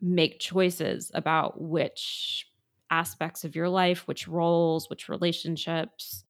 make 0.00 0.40
choices 0.40 1.10
about 1.14 1.60
which 1.60 2.46
aspects 2.90 3.44
of 3.44 3.56
your 3.56 3.68
life, 3.68 4.06
which 4.08 4.28
roles, 4.28 4.90
which 4.90 5.08
relationships 5.08 6.24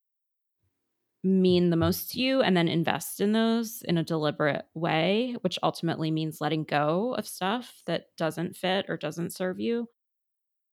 mean 1.22 1.70
the 1.70 1.76
most 1.76 2.10
to 2.12 2.20
you, 2.20 2.42
and 2.42 2.56
then 2.56 2.68
invest 2.68 3.20
in 3.20 3.32
those 3.32 3.82
in 3.82 3.96
a 3.96 4.04
deliberate 4.04 4.66
way, 4.74 5.34
which 5.40 5.58
ultimately 5.62 6.10
means 6.10 6.40
letting 6.40 6.64
go 6.64 7.14
of 7.14 7.26
stuff 7.26 7.82
that 7.86 8.08
doesn't 8.16 8.56
fit 8.56 8.86
or 8.88 8.96
doesn't 8.96 9.32
serve 9.32 9.58
you. 9.58 9.88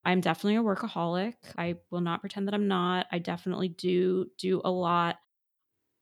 I'm 0.03 0.21
definitely 0.21 0.57
a 0.57 0.63
workaholic. 0.63 1.35
I 1.57 1.75
will 1.89 2.01
not 2.01 2.21
pretend 2.21 2.47
that 2.47 2.55
I'm 2.55 2.67
not. 2.67 3.07
I 3.11 3.19
definitely 3.19 3.69
do 3.69 4.27
do 4.37 4.61
a 4.63 4.71
lot 4.71 5.17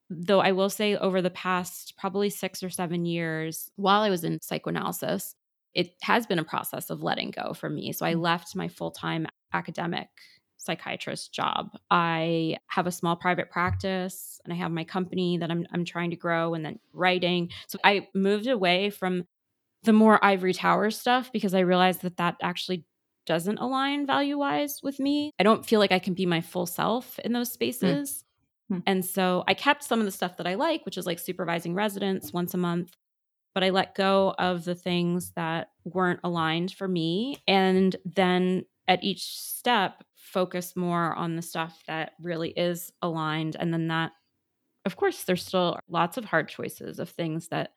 though 0.09 0.39
I 0.39 0.51
will 0.51 0.69
say 0.69 0.95
over 0.95 1.21
the 1.21 1.29
past 1.29 1.95
probably 1.97 2.29
six 2.29 2.63
or 2.63 2.69
seven 2.69 3.05
years, 3.05 3.69
while 3.75 4.01
I 4.01 4.09
was 4.09 4.23
in 4.23 4.41
psychoanalysis, 4.41 5.35
it 5.73 5.91
has 6.01 6.25
been 6.25 6.39
a 6.39 6.43
process 6.43 6.89
of 6.89 7.03
letting 7.03 7.31
go 7.31 7.53
for 7.53 7.69
me. 7.69 7.93
So 7.93 8.05
I 8.05 8.15
mm. 8.15 8.21
left 8.21 8.55
my 8.55 8.67
full 8.67 8.91
time 8.91 9.27
academic 9.53 10.07
psychiatrist 10.57 11.33
job. 11.33 11.77
I 11.89 12.57
have 12.67 12.87
a 12.87 12.91
small 12.91 13.15
private 13.15 13.49
practice 13.49 14.41
and 14.43 14.51
I 14.51 14.57
have 14.57 14.71
my 14.71 14.83
company 14.83 15.37
that 15.37 15.49
I'm, 15.49 15.65
I'm 15.71 15.85
trying 15.85 16.09
to 16.09 16.17
grow 16.17 16.53
and 16.53 16.65
then 16.65 16.79
writing. 16.91 17.49
So 17.67 17.79
I 17.83 18.07
moved 18.13 18.47
away 18.47 18.89
from 18.89 19.25
the 19.83 19.93
more 19.93 20.23
ivory 20.23 20.53
tower 20.53 20.91
stuff 20.91 21.31
because 21.31 21.53
I 21.53 21.59
realized 21.59 22.01
that 22.01 22.17
that 22.17 22.35
actually 22.41 22.83
doesn't 23.29 23.59
align 23.59 24.07
value 24.07 24.39
wise 24.39 24.79
with 24.81 24.99
me. 24.99 25.31
I 25.39 25.43
don't 25.43 25.63
feel 25.63 25.79
like 25.79 25.91
I 25.91 25.99
can 25.99 26.15
be 26.15 26.25
my 26.25 26.41
full 26.41 26.65
self 26.65 27.19
in 27.19 27.31
those 27.31 27.51
mm. 27.51 27.53
spaces. 27.53 28.25
Hmm. 28.69 28.79
And 28.87 29.05
so 29.05 29.43
I 29.47 29.53
kept 29.53 29.83
some 29.83 29.99
of 29.99 30.05
the 30.05 30.11
stuff 30.11 30.37
that 30.37 30.47
I 30.47 30.55
like, 30.55 30.83
which 30.83 30.97
is 30.97 31.05
like 31.05 31.19
supervising 31.19 31.75
residents 31.75 32.33
once 32.33 32.55
a 32.55 32.57
month, 32.57 32.95
but 33.53 33.63
I 33.63 33.69
let 33.69 33.93
go 33.93 34.33
of 34.39 34.65
the 34.65 34.73
things 34.73 35.31
that 35.35 35.69
weren't 35.85 36.21
aligned 36.23 36.71
for 36.71 36.87
me. 36.87 37.37
And 37.47 37.95
then 38.03 38.65
at 38.87 39.03
each 39.03 39.37
step, 39.37 40.03
focus 40.15 40.75
more 40.75 41.13
on 41.13 41.35
the 41.35 41.43
stuff 41.43 41.83
that 41.85 42.13
really 42.19 42.49
is 42.49 42.91
aligned. 43.03 43.55
And 43.59 43.71
then 43.71 43.89
that, 43.89 44.11
of 44.85 44.95
course, 44.95 45.23
there's 45.23 45.45
still 45.45 45.77
lots 45.87 46.17
of 46.17 46.25
hard 46.25 46.49
choices 46.49 46.97
of 46.97 47.09
things 47.09 47.49
that 47.49 47.73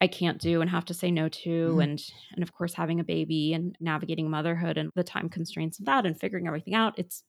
I 0.00 0.08
can't 0.08 0.38
do 0.38 0.60
and 0.60 0.68
have 0.70 0.84
to 0.86 0.94
say 0.94 1.10
no 1.10 1.28
to 1.28 1.48
mm-hmm. 1.48 1.80
and 1.80 2.02
and 2.34 2.42
of 2.42 2.52
course 2.52 2.74
having 2.74 3.00
a 3.00 3.04
baby 3.04 3.54
and 3.54 3.76
navigating 3.80 4.28
motherhood 4.28 4.76
and 4.76 4.90
the 4.94 5.02
time 5.02 5.28
constraints 5.28 5.78
of 5.78 5.86
that 5.86 6.04
and 6.04 6.18
figuring 6.18 6.46
everything 6.46 6.74
out 6.74 6.98
it's 6.98 7.22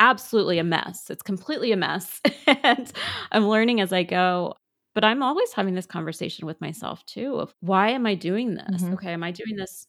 absolutely 0.00 0.58
a 0.58 0.64
mess. 0.64 1.08
It's 1.10 1.22
completely 1.22 1.70
a 1.70 1.76
mess. 1.76 2.20
and 2.46 2.90
I'm 3.30 3.46
learning 3.46 3.80
as 3.80 3.92
I 3.92 4.02
go. 4.02 4.54
But 4.92 5.04
I'm 5.04 5.22
always 5.22 5.52
having 5.52 5.76
this 5.76 5.86
conversation 5.86 6.46
with 6.46 6.60
myself 6.60 7.06
too 7.06 7.36
of 7.36 7.54
why 7.60 7.90
am 7.90 8.06
I 8.06 8.16
doing 8.16 8.54
this? 8.54 8.82
Mm-hmm. 8.82 8.94
Okay, 8.94 9.12
am 9.12 9.22
I 9.22 9.30
doing 9.30 9.54
this 9.54 9.86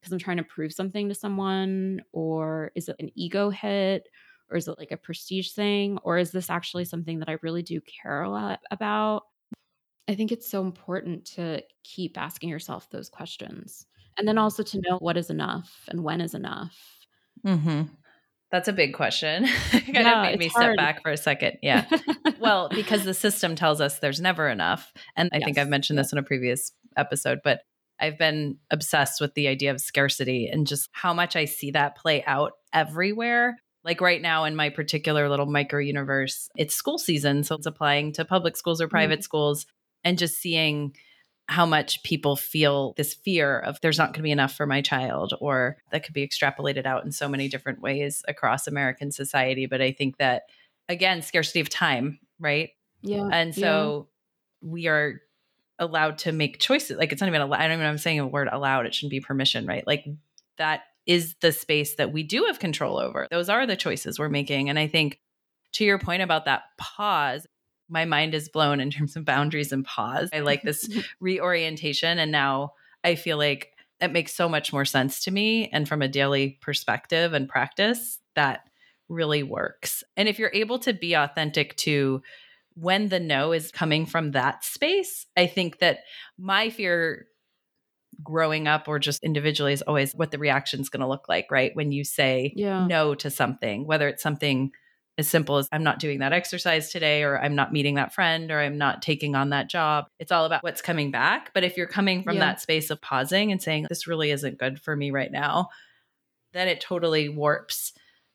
because 0.00 0.12
I'm 0.12 0.20
trying 0.20 0.36
to 0.36 0.44
prove 0.44 0.72
something 0.72 1.08
to 1.08 1.16
someone? 1.16 2.02
Or 2.12 2.70
is 2.76 2.88
it 2.88 2.94
an 3.00 3.10
ego 3.16 3.50
hit? 3.50 4.06
Or 4.48 4.56
is 4.56 4.68
it 4.68 4.78
like 4.78 4.92
a 4.92 4.96
prestige 4.96 5.50
thing? 5.50 5.98
Or 6.04 6.16
is 6.16 6.30
this 6.30 6.48
actually 6.48 6.84
something 6.84 7.18
that 7.18 7.28
I 7.28 7.38
really 7.42 7.62
do 7.62 7.80
care 7.80 8.22
a 8.22 8.30
lot 8.30 8.60
about? 8.70 9.24
I 10.08 10.14
think 10.14 10.32
it's 10.32 10.48
so 10.48 10.62
important 10.62 11.24
to 11.34 11.62
keep 11.82 12.18
asking 12.18 12.48
yourself 12.48 12.88
those 12.90 13.08
questions 13.08 13.86
And 14.18 14.26
then 14.26 14.38
also 14.38 14.62
to 14.62 14.80
know 14.80 14.98
what 14.98 15.16
is 15.16 15.30
enough 15.30 15.84
and 15.88 16.02
when 16.02 16.20
is 16.20 16.34
enough. 16.34 16.74
Mm-hmm. 17.44 17.82
That's 18.50 18.68
a 18.68 18.72
big 18.72 18.94
question. 18.94 19.46
kind 19.70 19.84
yeah, 19.88 20.22
of 20.22 20.30
made 20.30 20.38
me 20.38 20.48
hard. 20.48 20.64
step 20.64 20.76
back 20.76 21.02
for 21.02 21.10
a 21.10 21.16
second. 21.16 21.58
Yeah. 21.62 21.84
well, 22.38 22.68
because 22.70 23.04
the 23.04 23.12
system 23.12 23.56
tells 23.56 23.80
us 23.80 23.98
there's 23.98 24.20
never 24.20 24.48
enough. 24.48 24.92
And 25.16 25.28
I 25.32 25.38
yes. 25.38 25.44
think 25.44 25.58
I've 25.58 25.68
mentioned 25.68 25.98
this 25.98 26.12
in 26.12 26.18
a 26.18 26.22
previous 26.22 26.72
episode, 26.96 27.40
but 27.42 27.60
I've 27.98 28.16
been 28.16 28.58
obsessed 28.70 29.20
with 29.20 29.34
the 29.34 29.48
idea 29.48 29.72
of 29.72 29.80
scarcity 29.80 30.48
and 30.48 30.66
just 30.66 30.88
how 30.92 31.12
much 31.12 31.34
I 31.34 31.46
see 31.46 31.72
that 31.72 31.96
play 31.96 32.22
out 32.26 32.52
everywhere. 32.72 33.58
Like 33.84 34.00
right 34.00 34.22
now 34.22 34.44
in 34.44 34.56
my 34.56 34.70
particular 34.70 35.28
little 35.28 35.46
micro 35.46 35.80
universe, 35.80 36.48
it's 36.56 36.74
school 36.74 36.98
season. 36.98 37.42
So 37.42 37.56
it's 37.56 37.66
applying 37.66 38.12
to 38.12 38.24
public 38.24 38.56
schools 38.56 38.80
or 38.80 38.88
private 38.88 39.20
mm-hmm. 39.20 39.24
schools 39.24 39.66
and 40.06 40.16
just 40.16 40.36
seeing 40.36 40.94
how 41.48 41.66
much 41.66 42.02
people 42.04 42.36
feel 42.36 42.94
this 42.96 43.12
fear 43.12 43.58
of 43.58 43.80
there's 43.80 43.98
not 43.98 44.06
going 44.06 44.14
to 44.14 44.22
be 44.22 44.30
enough 44.30 44.54
for 44.54 44.66
my 44.66 44.80
child, 44.80 45.34
or 45.40 45.76
that 45.90 46.04
could 46.04 46.14
be 46.14 46.26
extrapolated 46.26 46.86
out 46.86 47.04
in 47.04 47.10
so 47.10 47.28
many 47.28 47.48
different 47.48 47.80
ways 47.80 48.22
across 48.28 48.68
American 48.68 49.10
society. 49.10 49.66
But 49.66 49.82
I 49.82 49.90
think 49.90 50.18
that, 50.18 50.44
again, 50.88 51.22
scarcity 51.22 51.60
of 51.60 51.68
time, 51.68 52.20
right? 52.38 52.70
Yeah. 53.02 53.28
And 53.30 53.52
so 53.54 54.08
yeah. 54.62 54.68
we 54.70 54.86
are 54.86 55.20
allowed 55.80 56.18
to 56.18 56.32
make 56.32 56.60
choices. 56.60 56.98
Like 56.98 57.10
it's 57.12 57.20
not 57.20 57.28
even 57.28 57.40
allowed. 57.40 57.60
I 57.60 57.68
don't 57.68 57.78
even 57.78 57.86
I'm 57.86 57.98
saying 57.98 58.20
a 58.20 58.26
word 58.26 58.48
allowed. 58.50 58.86
It 58.86 58.94
shouldn't 58.94 59.10
be 59.10 59.20
permission, 59.20 59.66
right? 59.66 59.86
Like 59.86 60.06
that 60.56 60.82
is 61.04 61.34
the 61.40 61.50
space 61.52 61.96
that 61.96 62.12
we 62.12 62.22
do 62.22 62.44
have 62.44 62.60
control 62.60 62.96
over. 62.98 63.26
Those 63.30 63.48
are 63.48 63.66
the 63.66 63.76
choices 63.76 64.18
we're 64.18 64.28
making. 64.28 64.70
And 64.70 64.78
I 64.78 64.86
think 64.86 65.20
to 65.72 65.84
your 65.84 65.98
point 65.98 66.22
about 66.22 66.44
that 66.44 66.62
pause, 66.78 67.46
my 67.88 68.04
mind 68.04 68.34
is 68.34 68.48
blown 68.48 68.80
in 68.80 68.90
terms 68.90 69.16
of 69.16 69.24
boundaries 69.24 69.72
and 69.72 69.84
pause. 69.84 70.28
I 70.32 70.40
like 70.40 70.62
this 70.62 70.88
reorientation. 71.20 72.18
And 72.18 72.32
now 72.32 72.72
I 73.04 73.14
feel 73.14 73.36
like 73.36 73.72
it 74.00 74.12
makes 74.12 74.34
so 74.34 74.48
much 74.48 74.72
more 74.72 74.84
sense 74.84 75.24
to 75.24 75.30
me. 75.30 75.68
And 75.72 75.88
from 75.88 76.02
a 76.02 76.08
daily 76.08 76.58
perspective 76.60 77.32
and 77.32 77.48
practice, 77.48 78.18
that 78.34 78.60
really 79.08 79.42
works. 79.42 80.02
And 80.16 80.28
if 80.28 80.38
you're 80.38 80.50
able 80.52 80.78
to 80.80 80.92
be 80.92 81.14
authentic 81.14 81.76
to 81.78 82.22
when 82.74 83.08
the 83.08 83.20
no 83.20 83.52
is 83.52 83.70
coming 83.70 84.04
from 84.04 84.32
that 84.32 84.64
space, 84.64 85.26
I 85.36 85.46
think 85.46 85.78
that 85.78 86.00
my 86.38 86.68
fear 86.68 87.26
growing 88.22 88.66
up 88.66 88.88
or 88.88 88.98
just 88.98 89.22
individually 89.22 89.72
is 89.72 89.82
always 89.82 90.14
what 90.14 90.30
the 90.30 90.38
reaction 90.38 90.80
is 90.80 90.88
going 90.88 91.00
to 91.00 91.08
look 91.08 91.28
like, 91.28 91.50
right? 91.50 91.74
When 91.74 91.92
you 91.92 92.04
say 92.04 92.52
yeah. 92.56 92.86
no 92.86 93.14
to 93.14 93.30
something, 93.30 93.86
whether 93.86 94.08
it's 94.08 94.22
something 94.22 94.72
as 95.18 95.28
simple 95.28 95.56
as 95.56 95.68
I'm 95.72 95.82
not 95.82 95.98
doing 95.98 96.18
that 96.18 96.32
exercise 96.32 96.90
today, 96.90 97.22
or 97.22 97.38
I'm 97.38 97.54
not 97.54 97.72
meeting 97.72 97.94
that 97.94 98.12
friend, 98.12 98.50
or 98.50 98.60
I'm 98.60 98.76
not 98.76 99.00
taking 99.02 99.34
on 99.34 99.50
that 99.50 99.68
job. 99.68 100.06
It's 100.18 100.32
all 100.32 100.44
about 100.44 100.62
what's 100.62 100.82
coming 100.82 101.10
back. 101.10 101.52
But 101.54 101.64
if 101.64 101.76
you're 101.76 101.86
coming 101.86 102.22
from 102.22 102.34
yeah. 102.34 102.40
that 102.40 102.60
space 102.60 102.90
of 102.90 103.00
pausing 103.00 103.50
and 103.50 103.62
saying, 103.62 103.86
this 103.88 104.06
really 104.06 104.30
isn't 104.30 104.58
good 104.58 104.80
for 104.80 104.94
me 104.94 105.10
right 105.10 105.32
now, 105.32 105.70
then 106.52 106.68
it 106.68 106.80
totally 106.80 107.28
warps 107.28 107.92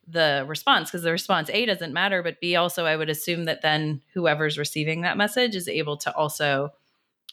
the 0.07 0.43
response 0.47 0.89
because 0.89 1.03
the 1.03 1.11
response 1.11 1.49
A 1.51 1.65
doesn't 1.65 1.93
matter, 1.93 2.23
but 2.23 2.41
B 2.41 2.55
also, 2.55 2.85
I 2.85 2.95
would 2.95 3.09
assume 3.09 3.45
that 3.45 3.61
then 3.61 4.01
whoever's 4.13 4.57
receiving 4.57 5.01
that 5.01 5.17
message 5.17 5.55
is 5.55 5.67
able 5.67 5.97
to 5.97 6.15
also 6.15 6.71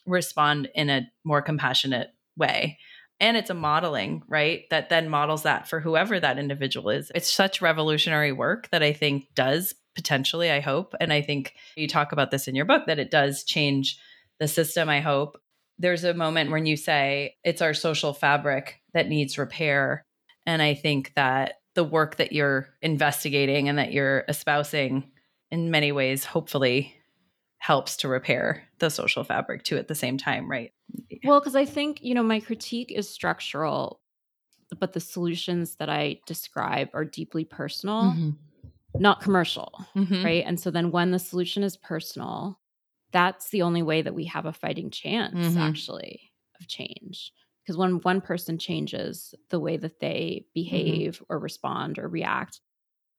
respond 0.06 0.68
in 0.74 0.90
a 0.90 1.10
more 1.24 1.42
compassionate 1.42 2.12
way 2.36 2.78
and 3.20 3.36
it's 3.36 3.50
a 3.50 3.54
modeling 3.54 4.22
right 4.28 4.64
that 4.70 4.88
then 4.88 5.08
models 5.08 5.42
that 5.42 5.68
for 5.68 5.80
whoever 5.80 6.18
that 6.20 6.38
individual 6.38 6.90
is. 6.90 7.10
It's 7.14 7.30
such 7.30 7.62
revolutionary 7.62 8.32
work 8.32 8.68
that 8.70 8.82
i 8.82 8.92
think 8.92 9.34
does 9.34 9.74
potentially 9.94 10.50
i 10.50 10.60
hope 10.60 10.94
and 11.00 11.12
i 11.12 11.20
think 11.20 11.54
you 11.76 11.88
talk 11.88 12.12
about 12.12 12.30
this 12.30 12.46
in 12.46 12.54
your 12.54 12.64
book 12.64 12.86
that 12.86 13.00
it 13.00 13.10
does 13.10 13.44
change 13.44 13.98
the 14.38 14.48
system 14.48 14.88
i 14.88 15.00
hope. 15.00 15.40
There's 15.80 16.02
a 16.02 16.14
moment 16.14 16.50
when 16.50 16.66
you 16.66 16.76
say 16.76 17.36
it's 17.44 17.62
our 17.62 17.74
social 17.74 18.12
fabric 18.12 18.80
that 18.94 19.08
needs 19.08 19.38
repair 19.38 20.04
and 20.46 20.62
i 20.62 20.74
think 20.74 21.12
that 21.14 21.54
the 21.74 21.84
work 21.84 22.16
that 22.16 22.32
you're 22.32 22.68
investigating 22.82 23.68
and 23.68 23.78
that 23.78 23.92
you're 23.92 24.24
espousing 24.28 25.10
in 25.50 25.70
many 25.70 25.92
ways 25.92 26.24
hopefully 26.24 26.94
helps 27.58 27.96
to 27.98 28.08
repair 28.08 28.62
the 28.78 28.90
social 28.90 29.24
fabric 29.24 29.64
too 29.64 29.76
at 29.76 29.88
the 29.88 29.94
same 29.94 30.16
time, 30.16 30.50
right? 30.50 30.72
Well, 31.24 31.40
because 31.40 31.56
I 31.56 31.64
think, 31.64 32.02
you 32.02 32.14
know, 32.14 32.22
my 32.22 32.40
critique 32.40 32.92
is 32.92 33.08
structural, 33.08 34.00
but 34.78 34.92
the 34.92 35.00
solutions 35.00 35.76
that 35.76 35.88
I 35.88 36.20
describe 36.26 36.88
are 36.94 37.04
deeply 37.04 37.44
personal, 37.44 38.02
mm-hmm. 38.04 38.30
not 38.94 39.20
commercial, 39.20 39.72
mm-hmm. 39.96 40.24
right? 40.24 40.44
And 40.46 40.58
so 40.58 40.70
then 40.70 40.90
when 40.90 41.10
the 41.10 41.18
solution 41.18 41.62
is 41.62 41.76
personal, 41.76 42.58
that's 43.12 43.50
the 43.50 43.62
only 43.62 43.82
way 43.82 44.02
that 44.02 44.14
we 44.14 44.24
have 44.26 44.46
a 44.46 44.52
fighting 44.52 44.90
chance, 44.90 45.34
mm-hmm. 45.34 45.58
actually, 45.58 46.30
of 46.60 46.68
change. 46.68 47.32
Because 47.62 47.76
when 47.76 48.00
one 48.00 48.20
person 48.20 48.58
changes 48.58 49.34
the 49.50 49.60
way 49.60 49.76
that 49.76 50.00
they 50.00 50.44
mm-hmm. 50.44 50.50
behave 50.54 51.22
or 51.28 51.38
respond 51.38 51.98
or 51.98 52.08
react, 52.08 52.60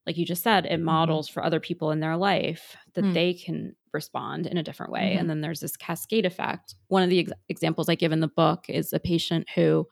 like 0.09 0.17
you 0.17 0.25
just 0.25 0.41
said, 0.41 0.65
it 0.65 0.71
mm-hmm. 0.71 0.85
models 0.85 1.29
for 1.29 1.43
other 1.43 1.59
people 1.59 1.91
in 1.91 1.99
their 1.99 2.17
life 2.17 2.75
that 2.95 3.03
mm. 3.03 3.13
they 3.13 3.31
can 3.31 3.75
respond 3.93 4.47
in 4.47 4.57
a 4.57 4.63
different 4.63 4.91
way. 4.91 5.11
Mm-hmm. 5.11 5.19
And 5.19 5.29
then 5.29 5.41
there's 5.41 5.59
this 5.59 5.77
cascade 5.77 6.25
effect. 6.25 6.73
One 6.87 7.03
of 7.03 7.11
the 7.11 7.19
ex- 7.19 7.31
examples 7.47 7.89
I 7.89 7.93
give 7.93 8.11
in 8.11 8.19
the 8.19 8.27
book 8.27 8.65
is 8.69 8.91
a 8.91 8.99
patient 8.99 9.47
who 9.53 9.85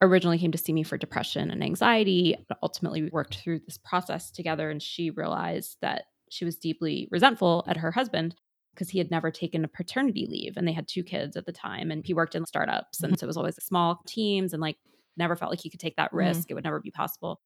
originally 0.00 0.38
came 0.38 0.52
to 0.52 0.58
see 0.58 0.72
me 0.72 0.84
for 0.84 0.96
depression 0.96 1.50
and 1.50 1.60
anxiety, 1.60 2.36
but 2.48 2.58
ultimately 2.62 3.02
we 3.02 3.10
worked 3.10 3.34
through 3.34 3.62
this 3.66 3.78
process 3.78 4.30
together. 4.30 4.70
And 4.70 4.80
she 4.80 5.10
realized 5.10 5.78
that 5.82 6.04
she 6.30 6.44
was 6.44 6.56
deeply 6.56 7.08
resentful 7.10 7.64
at 7.66 7.78
her 7.78 7.90
husband 7.90 8.36
because 8.74 8.90
he 8.90 8.98
had 8.98 9.10
never 9.10 9.32
taken 9.32 9.64
a 9.64 9.68
paternity 9.68 10.28
leave 10.30 10.56
and 10.56 10.68
they 10.68 10.72
had 10.72 10.86
two 10.86 11.02
kids 11.02 11.36
at 11.36 11.46
the 11.46 11.52
time 11.52 11.90
and 11.90 12.06
he 12.06 12.14
worked 12.14 12.36
in 12.36 12.46
startups 12.46 12.98
mm-hmm. 12.98 13.06
and 13.10 13.18
so 13.18 13.24
it 13.24 13.26
was 13.26 13.36
always 13.36 13.62
small 13.62 14.00
teams 14.06 14.54
and 14.54 14.62
like 14.62 14.78
never 15.18 15.36
felt 15.36 15.50
like 15.50 15.60
he 15.60 15.68
could 15.68 15.78
take 15.78 15.96
that 15.96 16.08
mm-hmm. 16.08 16.18
risk 16.18 16.40
mm-hmm. 16.40 16.52
it 16.52 16.54
would 16.54 16.64
never 16.64 16.80
be 16.80 16.90
possible 16.90 17.38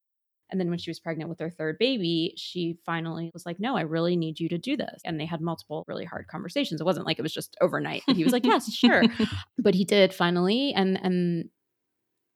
and 0.51 0.61
then 0.61 0.71
when 0.71 0.79
she 0.79 0.91
was 0.91 1.01
pregnant 1.01 1.29
with 1.29 1.41
her 1.41 1.51
third 1.51 1.79
baby, 1.79 2.33
she 2.37 2.79
finally 2.85 3.31
was 3.33 3.45
like, 3.45 3.59
No, 3.59 3.77
I 3.77 3.83
really 3.83 4.17
need 4.17 4.39
you 4.39 4.49
to 4.51 4.59
do 4.59 4.77
this. 4.77 5.01
And 5.05 5.19
they 5.21 5.27
had 5.27 5.41
multiple 5.41 5.85
really 5.89 6.05
hard 6.05 6.29
conversations. 6.29 6.81
It 6.81 6.85
wasn't 6.85 7.07
like 7.07 7.19
it 7.19 7.23
was 7.23 7.35
just 7.35 7.57
overnight. 7.61 8.03
he 8.07 8.25
was 8.25 8.33
like, 8.33 8.45
Yes, 8.47 8.73
sure. 8.73 9.03
But 9.59 9.75
he 9.75 9.85
did 9.85 10.15
finally. 10.15 10.73
And 10.73 10.99
and 11.03 11.51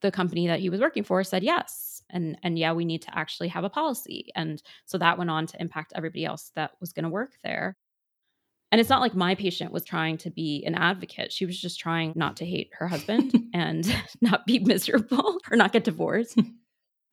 the 0.03 0.11
company 0.11 0.47
that 0.47 0.61
he 0.61 0.71
was 0.71 0.81
working 0.81 1.05
for 1.05 1.23
said 1.23 1.43
yes. 1.43 2.03
And 2.11 2.37
and 2.43 2.59
yeah, 2.59 2.73
we 2.73 2.85
need 2.85 3.03
to 3.03 3.17
actually 3.17 3.49
have 3.49 3.65
a 3.65 3.71
policy. 3.71 4.31
And 4.35 4.61
so 4.87 4.99
that 4.99 5.19
went 5.19 5.31
on 5.31 5.47
to 5.47 5.61
impact 5.61 5.93
everybody 5.95 6.25
else 6.25 6.51
that 6.57 6.73
was 6.81 6.93
going 6.93 7.05
to 7.05 7.11
work 7.11 7.33
there. 7.45 7.77
And 8.73 8.81
it's 8.81 8.91
not 8.91 9.01
like 9.01 9.15
my 9.15 9.35
patient 9.35 9.73
was 9.73 9.85
trying 9.85 10.17
to 10.19 10.31
be 10.31 10.63
an 10.65 10.77
advocate. 10.77 11.33
She 11.33 11.45
was 11.45 11.61
just 11.61 11.81
trying 11.81 12.13
not 12.15 12.37
to 12.37 12.47
hate 12.47 12.71
her 12.79 12.87
husband 12.87 13.35
and 13.55 13.85
not 14.21 14.47
be 14.47 14.59
miserable 14.59 15.39
or 15.51 15.57
not 15.57 15.73
get 15.73 15.85
divorced 15.85 16.39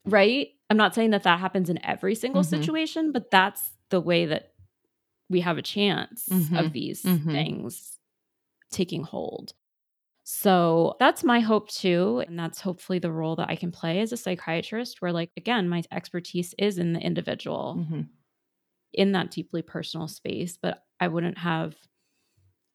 right? 0.08 0.48
I'm 0.70 0.78
not 0.78 0.94
saying 0.94 1.12
that 1.12 1.24
that 1.24 1.40
happens 1.40 1.70
in 1.70 1.84
every 1.86 2.16
single 2.16 2.42
mm-hmm. 2.42 2.62
situation, 2.62 3.12
but 3.12 3.32
that's 3.32 3.72
the 3.90 4.02
way 4.02 4.26
that 4.26 4.52
we 5.30 5.42
have 5.42 5.58
a 5.58 5.62
chance 5.62 6.28
mm-hmm. 6.30 6.56
of 6.56 6.74
these 6.74 7.04
mm-hmm. 7.04 7.32
things 7.32 8.00
taking 8.72 9.04
hold. 9.04 9.54
So 10.24 10.96
that's 11.00 11.24
my 11.24 11.40
hope 11.40 11.70
too. 11.70 12.22
And 12.28 12.38
that's 12.38 12.60
hopefully 12.60 13.00
the 13.00 13.12
role 13.12 13.38
that 13.38 13.50
I 13.50 13.56
can 13.56 13.72
play 13.72 14.02
as 14.02 14.12
a 14.12 14.18
psychiatrist, 14.18 15.02
where, 15.02 15.14
like, 15.14 15.32
again, 15.38 15.70
my 15.70 15.84
expertise 15.90 16.54
is 16.58 16.78
in 16.78 16.92
the 16.92 17.00
individual, 17.00 17.78
mm-hmm. 17.80 18.02
in 18.92 19.14
that 19.14 19.32
deeply 19.32 19.62
personal 19.62 20.10
space. 20.10 20.58
But 20.62 20.84
I 21.00 21.08
wouldn't 21.08 21.38
have 21.38 21.76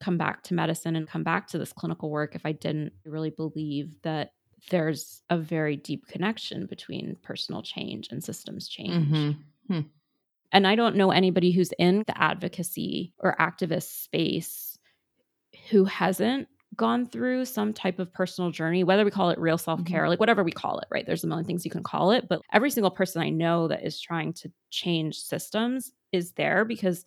come 0.01 0.17
back 0.17 0.43
to 0.45 0.55
medicine 0.55 0.97
and 0.97 1.07
come 1.07 1.25
back 1.25 1.47
to 1.49 1.59
this 1.59 1.75
clinical 1.75 2.11
work 2.11 2.35
if 2.35 2.47
I 2.47 2.53
didn't 2.53 2.95
really 3.05 3.31
believe 3.31 3.97
that 4.03 4.33
there's 4.71 5.23
a 5.31 5.39
very 5.39 5.77
deep 5.77 6.07
connection 6.07 6.67
between 6.67 7.17
personal 7.23 7.63
change 7.63 8.09
and 8.11 8.23
systems 8.23 8.69
change. 8.69 9.09
Mm-hmm. 9.09 9.75
Hmm. 9.75 9.81
And 10.53 10.67
I 10.67 10.75
don't 10.75 10.97
know 10.97 11.11
anybody 11.11 11.51
who's 11.51 11.73
in 11.79 12.05
the 12.07 12.21
advocacy 12.21 13.15
or 13.19 13.37
activist 13.41 14.05
space 14.05 14.79
who 15.71 15.85
hasn't 15.85 16.49
gone 16.77 17.07
through 17.07 17.45
some 17.45 17.73
type 17.73 17.99
of 17.99 18.13
personal 18.13 18.51
journey, 18.51 18.85
whether 18.85 19.05
we 19.05 19.11
call 19.11 19.31
it 19.31 19.39
real 19.39 19.59
self 19.59 19.85
care, 19.85 20.03
mm-hmm. 20.03 20.11
like 20.11 20.21
whatever 20.21 20.43
we 20.43 20.53
call 20.53 20.79
it, 20.79 20.89
right? 20.91 21.07
There's 21.07 21.25
a 21.25 21.27
million 21.27 21.47
things 21.47 21.65
you 21.65 21.71
can 21.71 21.83
call 21.83 22.13
it. 22.13 22.29
But 22.29 22.41
every 22.53 22.71
single 22.71 22.91
person 22.91 23.23
I 23.23 23.31
know 23.31 23.69
that 23.69 23.85
is 23.85 24.01
trying 24.01 24.33
to 24.35 24.51
change 24.71 25.19
systems 25.19 25.93
is 26.13 26.33
there 26.33 26.65
because 26.65 27.05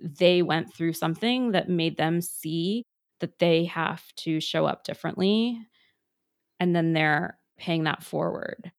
they 0.00 0.42
went 0.42 0.72
through 0.72 0.94
something 0.94 1.52
that 1.52 1.68
made 1.68 1.96
them 1.96 2.20
see 2.20 2.84
that 3.20 3.38
they 3.38 3.66
have 3.66 4.02
to 4.16 4.40
show 4.40 4.64
up 4.64 4.84
differently 4.84 5.60
and 6.60 6.76
then 6.76 6.92
they're 6.92 7.38
paying 7.58 7.84
that 7.84 8.04
forward. 8.04 8.70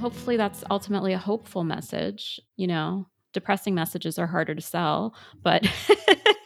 Hopefully, 0.00 0.36
that's 0.36 0.62
ultimately 0.70 1.12
a 1.12 1.18
hopeful 1.18 1.64
message. 1.64 2.38
You 2.56 2.68
know, 2.68 3.08
depressing 3.32 3.74
messages 3.74 4.18
are 4.18 4.26
harder 4.26 4.54
to 4.54 4.60
sell, 4.60 5.14
but 5.42 5.62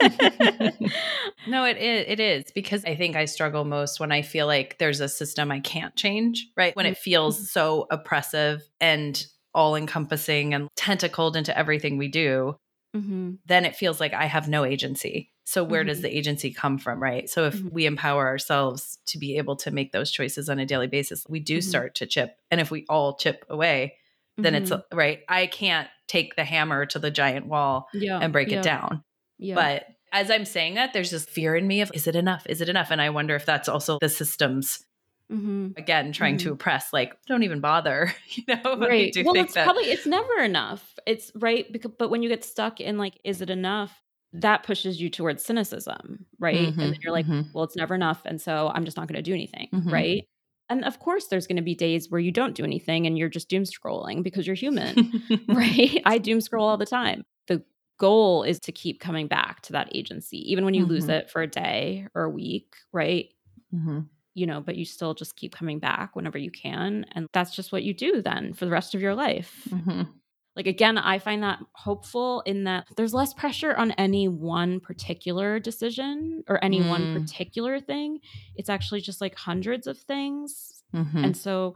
no, 1.47 1.65
it 1.65 1.77
is. 1.77 2.05
It 2.09 2.21
is 2.21 2.45
because 2.55 2.85
I 2.85 2.95
think 2.95 3.17
I 3.17 3.25
struggle 3.25 3.65
most 3.65 4.01
when 4.01 4.13
I 4.13 4.23
feel 4.23 4.47
like 4.47 4.79
there's 4.79 5.01
a 5.01 5.09
system 5.09 5.51
I 5.51 5.61
can't 5.61 5.95
change, 5.97 6.47
right? 6.57 6.75
When 6.77 6.87
it 6.87 6.97
feels 6.97 7.37
mm-hmm. 7.37 7.45
so 7.45 7.87
oppressive 7.91 8.63
and 8.81 9.23
all 9.55 9.75
encompassing 9.75 10.55
and 10.55 10.69
tentacled 10.77 11.37
into 11.37 11.57
everything 11.57 11.99
we 11.99 12.09
do 12.09 12.57
Mm-hmm. 12.99 13.31
then 13.47 13.65
it 13.65 13.77
feels 13.77 14.01
like 14.01 14.13
I 14.13 14.27
have 14.27 14.49
no 14.49 14.65
agency. 14.65 15.31
So 15.45 15.65
where 15.65 15.85
does 15.85 16.01
Mhm. 16.01 16.03
the 16.03 16.17
agency 16.17 16.53
come 16.53 16.79
from, 16.79 17.03
right? 17.03 17.29
So 17.31 17.47
if 17.47 17.55
Mhm. 17.55 17.73
we 17.73 17.87
empower 17.87 18.27
ourselves 18.27 18.99
to 19.07 19.19
be 19.19 19.39
able 19.39 19.57
to 19.57 19.71
make 19.71 19.93
those 19.93 20.11
choices 20.11 20.49
on 20.51 20.59
a 20.59 20.67
daily 20.67 20.89
basis, 20.89 21.25
we 21.29 21.41
do 21.41 21.59
Mhm. 21.59 21.63
start 21.63 21.95
to 21.97 22.07
chip. 22.07 22.37
And 22.51 22.61
if 22.61 22.71
we 22.71 22.85
all 22.89 23.17
chip 23.17 23.45
away, 23.49 23.97
then 24.37 24.55
it's 24.55 24.71
Mhm. 24.71 24.83
right. 24.93 25.21
I 25.29 25.47
can't 25.47 25.89
take 26.07 26.37
the 26.37 26.45
hammer 26.45 26.87
to 26.87 26.99
the 26.99 27.11
giant 27.11 27.47
wall 27.47 27.89
yeah, 27.95 28.19
and 28.21 28.33
break 28.33 28.51
yeah, 28.51 28.59
it 28.59 28.63
down. 28.63 29.03
Yeah. 29.39 29.55
But 29.55 29.87
as 30.13 30.31
I'm 30.31 30.45
saying 30.45 30.75
that, 30.75 30.93
there's 30.93 31.11
this 31.11 31.25
fear 31.25 31.57
in 31.57 31.67
me 31.67 31.81
of 31.81 31.91
is 31.95 32.07
it 32.07 32.17
enough? 32.17 32.47
Is 32.47 32.61
it 32.61 32.69
enough? 32.69 32.91
And 32.91 33.01
I 33.01 33.11
wonder 33.11 33.35
if 33.35 33.45
that's 33.47 33.69
also 33.69 33.99
the 34.01 34.09
systems 34.09 34.85
Mhm. 35.31 35.77
again 35.77 36.13
trying 36.13 36.39
to 36.39 36.53
oppress. 36.53 36.93
Like, 36.93 37.17
don't 37.27 37.43
even 37.45 37.61
bother. 37.61 38.13
You 38.31 38.45
know, 38.49 38.77
right. 38.77 39.17
Well, 39.21 39.35
it's 39.39 39.57
that 39.57 39.57
probably 39.57 39.85
it's 39.91 40.07
never 40.07 40.39
enough. 40.39 40.95
It's 41.07 41.33
right 41.35 41.71
because 41.73 41.93
but 41.99 42.11
when 42.11 42.23
you 42.23 42.29
get 42.29 42.45
stuck 42.45 42.81
in 42.81 42.99
like, 42.99 43.19
is 43.25 43.41
it 43.41 43.51
enough? 43.51 44.03
That 44.33 44.63
pushes 44.63 45.01
you 45.01 45.09
towards 45.11 45.45
cynicism, 45.45 46.27
right? 46.39 46.75
And 46.81 46.93
then 46.93 46.93
Mhm, 46.93 47.03
you're 47.03 47.13
like, 47.13 47.27
mhm. 47.27 47.55
well, 47.55 47.65
it's 47.65 47.77
never 47.77 47.95
enough, 47.95 48.23
and 48.27 48.41
so 48.41 48.71
I'm 48.75 48.85
just 48.85 48.97
not 48.97 49.09
going 49.09 49.17
to 49.17 49.23
do 49.23 49.33
anything, 49.35 49.71
Mhm. 49.73 49.89
right? 49.91 50.23
And 50.71 50.85
of 50.85 50.99
course, 51.01 51.29
there's 51.29 51.47
going 51.47 51.57
to 51.57 51.63
be 51.63 51.75
days 51.75 52.11
where 52.11 52.21
you 52.21 52.31
don't 52.31 52.55
do 52.55 52.63
anything 52.65 53.07
and 53.07 53.17
you're 53.19 53.31
just 53.31 53.49
doom 53.49 53.63
scrolling 53.65 54.23
because 54.23 54.47
you're 54.47 54.55
human, 54.57 55.09
right? 55.51 56.01
I 56.05 56.19
doom 56.19 56.41
scroll 56.43 56.69
all 56.69 56.77
the 56.77 56.85
time. 56.87 57.25
The 57.47 57.65
goal 57.99 58.43
is 58.43 58.61
to 58.61 58.73
keep 58.73 59.01
coming 59.01 59.29
back 59.29 59.63
to 59.63 59.73
that 59.73 59.89
agency, 59.95 60.39
even 60.53 60.65
when 60.67 60.75
you 60.75 60.85
lose 60.85 61.09
Mhm. 61.09 61.09
it 61.09 61.31
for 61.31 61.41
a 61.43 61.47
day 61.47 62.07
or 62.15 62.25
a 62.25 62.31
week, 62.31 62.77
right? 62.93 63.33
Mhm. 63.73 64.09
You 64.39 64.47
know, 64.47 64.61
but 64.61 64.77
you 64.77 64.85
still 64.85 65.15
just 65.15 65.35
keep 65.37 65.53
coming 65.53 65.79
back 65.81 66.15
whenever 66.15 66.39
you 66.39 66.51
can. 66.51 67.05
And 67.13 67.27
that's 67.33 67.55
just 67.57 67.73
what 67.73 67.83
you 67.83 67.93
do 67.93 68.23
then 68.23 68.53
for 68.55 68.65
the 68.67 68.71
rest 68.71 68.95
of 68.95 69.01
your 69.03 69.15
life. 69.15 69.67
Mhm. 69.71 70.09
Like, 70.57 70.67
again, 70.67 70.97
I 70.99 71.19
find 71.19 71.43
that 71.43 71.59
hopeful 71.75 72.41
in 72.47 72.65
that 72.65 72.87
there's 72.97 73.15
less 73.15 73.33
pressure 73.35 73.75
on 73.77 73.91
any 73.93 74.27
one 74.29 74.81
particular 74.81 75.61
decision 75.61 76.43
or 76.49 76.63
any 76.65 76.81
one 76.83 77.03
Mm. 77.07 77.15
particular 77.21 77.81
thing. 77.81 78.21
It's 78.57 78.69
actually 78.69 79.01
just 79.01 79.21
like 79.21 79.35
hundreds 79.37 79.87
of 79.87 79.99
things. 79.99 80.83
Mhm. 80.95 81.25
And 81.25 81.37
so 81.37 81.75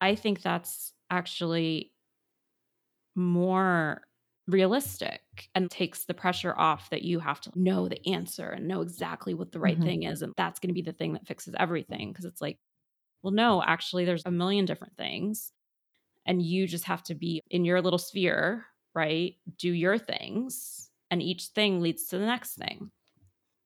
I 0.00 0.14
think 0.14 0.42
that's 0.42 0.92
actually 1.10 1.92
more 3.14 4.02
realistic 4.48 5.22
and 5.54 5.70
takes 5.70 6.06
the 6.06 6.14
pressure 6.14 6.54
off 6.56 6.90
that 6.90 7.02
you 7.02 7.20
have 7.20 7.40
to 7.42 7.52
know 7.54 7.88
the 7.88 8.06
answer 8.08 8.48
and 8.50 8.68
know 8.68 8.80
exactly 8.82 9.34
what 9.34 9.52
the 9.52 9.60
right 9.60 9.80
Mhm. 9.80 9.84
thing 9.84 10.04
is. 10.04 10.22
And 10.22 10.34
that's 10.36 10.58
going 10.60 10.70
to 10.70 10.74
be 10.74 10.82
the 10.82 10.92
thing 10.94 11.12
that 11.14 11.26
fixes 11.26 11.54
everything. 11.58 12.14
Cause 12.14 12.24
it's 12.24 12.40
like, 12.42 12.58
well, 13.22 13.32
no, 13.32 13.62
actually, 13.62 14.04
there's 14.04 14.26
a 14.26 14.30
million 14.30 14.64
different 14.66 14.96
things. 14.96 15.52
And 16.26 16.42
you 16.42 16.66
just 16.66 16.84
have 16.84 17.02
to 17.04 17.14
be 17.14 17.42
in 17.50 17.64
your 17.64 17.82
little 17.82 17.98
sphere, 17.98 18.66
right? 18.94 19.36
Do 19.56 19.72
your 19.72 19.98
things. 19.98 20.90
And 21.10 21.22
each 21.22 21.46
thing 21.48 21.80
leads 21.80 22.06
to 22.08 22.18
the 22.18 22.26
next 22.26 22.56
thing. 22.56 22.90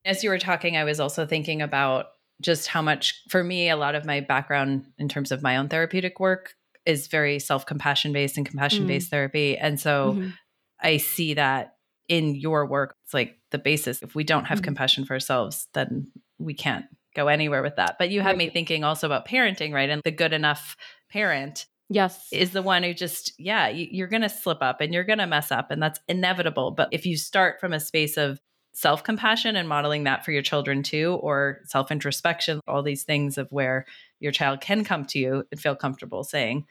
As 0.05 0.25
you 0.25 0.31
were 0.31 0.39
talking, 0.39 0.77
I 0.77 0.85
was 0.85 0.99
also 1.01 1.27
thinking 1.27 1.63
about 1.63 2.07
just 2.41 2.67
how 2.67 2.83
much, 2.83 3.23
for 3.29 3.45
me, 3.45 3.69
a 3.71 3.77
lot 3.77 3.95
of 3.95 4.05
my 4.05 4.21
background 4.21 4.87
in 4.99 5.09
terms 5.09 5.31
of 5.31 5.43
my 5.43 5.57
own 5.57 5.69
therapeutic 5.69 6.19
work 6.19 6.55
is 6.85 7.07
very 7.07 7.39
self 7.39 7.67
compassion 7.67 8.13
based 8.13 8.37
and 8.37 8.45
compassion 8.45 8.87
based 8.87 9.11
therapy. 9.11 9.57
And 9.57 9.79
so 9.79 10.19
Mhm. 10.19 10.39
I 10.83 10.97
see 10.99 11.35
that 11.35 11.77
in 12.09 12.35
your 12.35 12.67
work. 12.67 12.95
It's 13.05 13.15
like 13.15 13.39
the 13.51 13.59
basis. 13.59 14.03
If 14.03 14.15
we 14.15 14.25
don't 14.25 14.45
have 14.47 14.61
Mhm. 14.61 14.65
compassion 14.65 15.05
for 15.05 15.15
ourselves, 15.15 15.69
then 15.73 16.11
we 16.39 16.55
can't 16.55 16.87
go 17.15 17.29
anywhere 17.29 17.63
with 17.63 17.77
that. 17.77 17.97
But 17.99 18.11
you 18.11 18.21
had 18.21 18.37
me 18.37 18.49
thinking 18.51 18.85
also 18.85 19.07
about 19.07 19.27
parenting, 19.27 19.73
right? 19.73 19.89
And 19.91 20.03
the 20.03 20.11
good 20.11 20.33
enough 20.33 20.77
parent 21.11 21.67
Yes. 21.89 22.29
is 22.33 22.53
the 22.53 22.63
one 22.63 22.83
who 22.83 22.95
just, 22.95 23.33
yeah, 23.39 23.69
you're 23.69 24.09
going 24.09 24.23
to 24.23 24.29
slip 24.29 24.59
up 24.63 24.81
and 24.81 24.95
you're 24.95 25.05
going 25.05 25.19
to 25.19 25.27
mess 25.27 25.53
up, 25.53 25.71
and 25.71 25.83
that's 25.83 26.01
inevitable. 26.09 26.71
But 26.71 26.89
if 26.91 27.05
you 27.05 27.17
start 27.19 27.61
from 27.61 27.73
a 27.73 27.81
space 27.81 28.17
of 28.17 28.41
self 28.75 29.05
compassion 29.05 29.57
and 29.57 29.69
modeling 29.69 30.05
that 30.05 30.25
for 30.25 30.33
your 30.33 30.41
children 30.43 30.83
too, 30.83 31.19
or 31.23 31.61
self 31.65 31.91
introspection, 31.91 32.61
all 32.67 32.83
these 32.83 33.05
things 33.05 33.37
of 33.37 33.47
where 33.51 33.85
your 34.21 34.33
child 34.33 34.63
can 34.63 34.83
come 34.85 35.05
to 35.07 35.19
you 35.19 35.45
and 35.51 35.61
feel 35.61 35.77
comfortable 35.77 36.25
saying, 36.25 36.67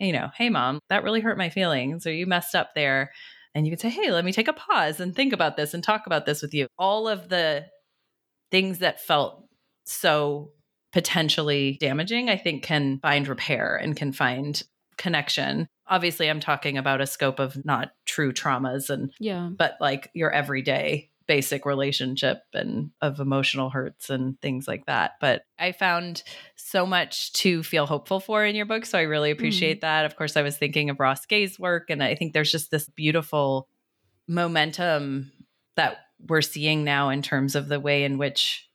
you 0.00 0.12
know, 0.12 0.30
hey, 0.36 0.48
mom, 0.48 0.78
that 0.88 1.04
really 1.04 1.20
hurt 1.20 1.36
my 1.36 1.50
feelings, 1.50 2.06
or 2.06 2.12
you 2.12 2.26
messed 2.26 2.54
up 2.54 2.70
there. 2.74 3.12
And 3.54 3.66
you 3.66 3.70
can 3.72 3.78
say, 3.78 3.90
hey, 3.90 4.10
let 4.10 4.24
me 4.24 4.32
take 4.32 4.48
a 4.48 4.52
pause 4.52 5.00
and 5.00 5.14
think 5.14 5.32
about 5.32 5.56
this 5.56 5.74
and 5.74 5.84
talk 5.84 6.06
about 6.06 6.26
this 6.26 6.42
with 6.42 6.54
you. 6.54 6.68
All 6.78 7.08
of 7.08 7.28
the 7.28 7.66
things 8.50 8.78
that 8.78 9.00
felt 9.00 9.46
so 9.84 10.52
potentially 10.92 11.76
damaging, 11.80 12.28
I 12.28 12.36
think 12.36 12.62
can 12.62 12.98
find 13.00 13.26
repair 13.26 13.76
and 13.76 13.96
can 13.96 14.12
find 14.12 14.62
connection. 14.96 15.66
Obviously, 15.86 16.30
I'm 16.30 16.40
talking 16.40 16.78
about 16.78 17.00
a 17.00 17.06
scope 17.06 17.38
of 17.38 17.64
not 17.64 17.92
true 18.06 18.32
traumas 18.32 18.88
and 18.88 19.12
yeah. 19.18 19.50
but 19.54 19.76
like 19.80 20.10
your 20.14 20.30
everyday 20.30 21.10
basic 21.26 21.66
relationship 21.66 22.42
and 22.52 22.90
of 23.00 23.20
emotional 23.20 23.70
hurts 23.70 24.10
and 24.10 24.40
things 24.40 24.66
like 24.66 24.86
that. 24.86 25.12
But 25.20 25.44
I 25.58 25.72
found 25.72 26.22
so 26.56 26.86
much 26.86 27.32
to 27.34 27.62
feel 27.62 27.86
hopeful 27.86 28.20
for 28.20 28.44
in 28.44 28.54
your 28.54 28.66
book. 28.66 28.86
So 28.86 28.98
I 28.98 29.02
really 29.02 29.30
mm-hmm. 29.30 29.38
appreciate 29.38 29.80
that. 29.82 30.04
Of 30.04 30.16
course, 30.16 30.36
I 30.36 30.42
was 30.42 30.56
thinking 30.56 30.90
of 30.90 31.00
Ross 31.00 31.26
Gay's 31.26 31.58
work, 31.58 31.90
and 31.90 32.02
I 32.02 32.14
think 32.14 32.32
there's 32.32 32.52
just 32.52 32.70
this 32.70 32.88
beautiful 32.88 33.68
momentum 34.28 35.32
that 35.76 35.98
we're 36.28 36.42
seeing 36.42 36.84
now 36.84 37.08
in 37.08 37.22
terms 37.22 37.54
of 37.54 37.68
the 37.68 37.80
way 37.80 38.04
in 38.04 38.18
which 38.18 38.68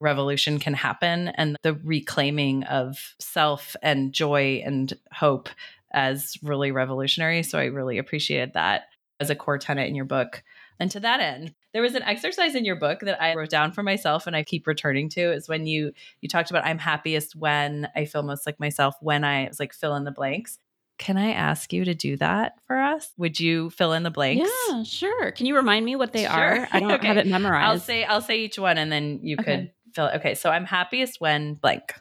revolution 0.00 0.58
can 0.58 0.74
happen 0.74 1.28
and 1.28 1.56
the 1.62 1.74
reclaiming 1.74 2.64
of 2.64 3.14
self 3.18 3.74
and 3.82 4.12
joy 4.12 4.62
and 4.64 4.92
hope 5.12 5.48
as 5.92 6.36
really 6.42 6.72
revolutionary. 6.72 7.42
So 7.42 7.58
I 7.58 7.66
really 7.66 7.98
appreciated 7.98 8.52
that 8.54 8.84
as 9.20 9.30
a 9.30 9.36
core 9.36 9.58
tenet 9.58 9.88
in 9.88 9.94
your 9.94 10.04
book. 10.04 10.42
And 10.78 10.90
to 10.90 11.00
that 11.00 11.20
end, 11.20 11.54
there 11.74 11.82
was 11.82 11.94
an 11.96 12.02
exercise 12.04 12.54
in 12.54 12.64
your 12.64 12.76
book 12.76 13.00
that 13.00 13.20
I 13.20 13.34
wrote 13.34 13.50
down 13.50 13.72
for 13.72 13.82
myself 13.82 14.26
and 14.26 14.34
I 14.34 14.44
keep 14.44 14.66
returning 14.66 15.08
to 15.10 15.32
is 15.32 15.48
when 15.48 15.66
you 15.66 15.92
you 16.22 16.28
talked 16.28 16.48
about 16.50 16.64
I'm 16.64 16.78
happiest 16.78 17.36
when 17.36 17.88
I 17.94 18.06
feel 18.06 18.22
most 18.22 18.46
like 18.46 18.58
myself 18.58 18.94
when 19.00 19.24
I 19.24 19.48
was 19.48 19.60
like 19.60 19.74
fill 19.74 19.96
in 19.96 20.04
the 20.04 20.12
blanks. 20.12 20.58
Can 20.96 21.16
I 21.18 21.32
ask 21.32 21.72
you 21.72 21.84
to 21.84 21.94
do 21.94 22.16
that 22.18 22.52
for 22.68 22.78
us? 22.78 23.10
Would 23.18 23.40
you 23.40 23.70
fill 23.70 23.92
in 23.92 24.04
the 24.04 24.10
blanks? 24.12 24.48
Yeah, 24.68 24.84
sure. 24.84 25.32
Can 25.32 25.46
you 25.46 25.56
remind 25.56 25.84
me 25.84 25.96
what 25.96 26.12
they 26.12 26.22
Sure. 26.22 26.32
are? 26.32 26.68
I 26.70 26.78
don't 26.78 26.90
Okay. 26.94 27.08
have 27.08 27.16
it 27.18 27.26
memorized. 27.26 27.68
I'll 27.68 27.80
say 27.80 28.04
I'll 28.04 28.20
say 28.22 28.38
each 28.38 28.58
one 28.58 28.78
and 28.78 28.90
then 28.92 29.18
you 29.22 29.36
Okay. 29.40 29.44
could 29.44 29.70
fill 29.94 30.06
it. 30.06 30.16
Okay, 30.18 30.34
so 30.36 30.50
I'm 30.50 30.64
happiest 30.64 31.20
when 31.20 31.54
blank. 31.54 31.92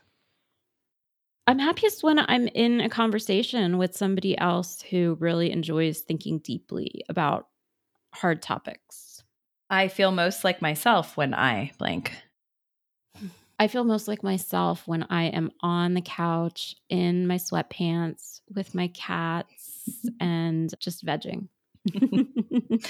I'm 1.47 1.59
happiest 1.59 2.03
when 2.03 2.19
I'm 2.19 2.47
in 2.47 2.79
a 2.79 2.87
conversation 2.89 3.77
with 3.77 3.97
somebody 3.97 4.37
else 4.37 4.81
who 4.83 5.17
really 5.19 5.51
enjoys 5.51 5.99
thinking 5.99 6.39
deeply 6.39 7.03
about 7.09 7.47
hard 8.13 8.41
topics. 8.41 9.12
I 9.69 9.87
feel 9.87 10.11
most 10.11 10.43
like 10.43 10.61
myself 10.61 11.17
when 11.17 11.33
I 11.33 11.71
blank. 11.77 12.13
I 13.59 13.67
feel 13.67 13.83
most 13.83 14.07
like 14.07 14.23
myself 14.23 14.87
when 14.87 15.03
I 15.03 15.25
am 15.25 15.51
on 15.61 15.93
the 15.93 16.01
couch 16.01 16.75
in 16.89 17.27
my 17.27 17.35
sweatpants 17.35 18.41
with 18.53 18.75
my 18.75 18.87
cats 18.89 20.05
and 20.19 20.73
just 20.79 21.05
vegging. 21.05 21.47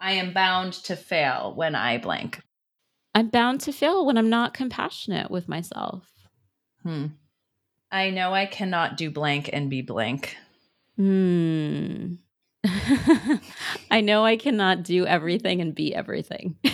I 0.00 0.12
am 0.12 0.32
bound 0.32 0.74
to 0.84 0.96
fail 0.96 1.54
when 1.54 1.74
I 1.74 1.98
blank. 1.98 2.40
I'm 3.14 3.28
bound 3.28 3.60
to 3.62 3.72
fail 3.72 4.04
when 4.04 4.18
I'm 4.18 4.28
not 4.28 4.54
compassionate 4.54 5.30
with 5.30 5.48
myself. 5.48 6.10
Hmm. 6.82 7.06
I 7.90 8.10
know 8.10 8.34
I 8.34 8.46
cannot 8.46 8.96
do 8.96 9.10
blank 9.10 9.48
and 9.52 9.70
be 9.70 9.82
blank. 9.82 10.36
Hmm. 10.96 12.14
I 13.90 14.00
know 14.00 14.24
I 14.24 14.36
cannot 14.36 14.82
do 14.82 15.06
everything 15.06 15.60
and 15.60 15.74
be 15.74 15.94
everything. 15.94 16.56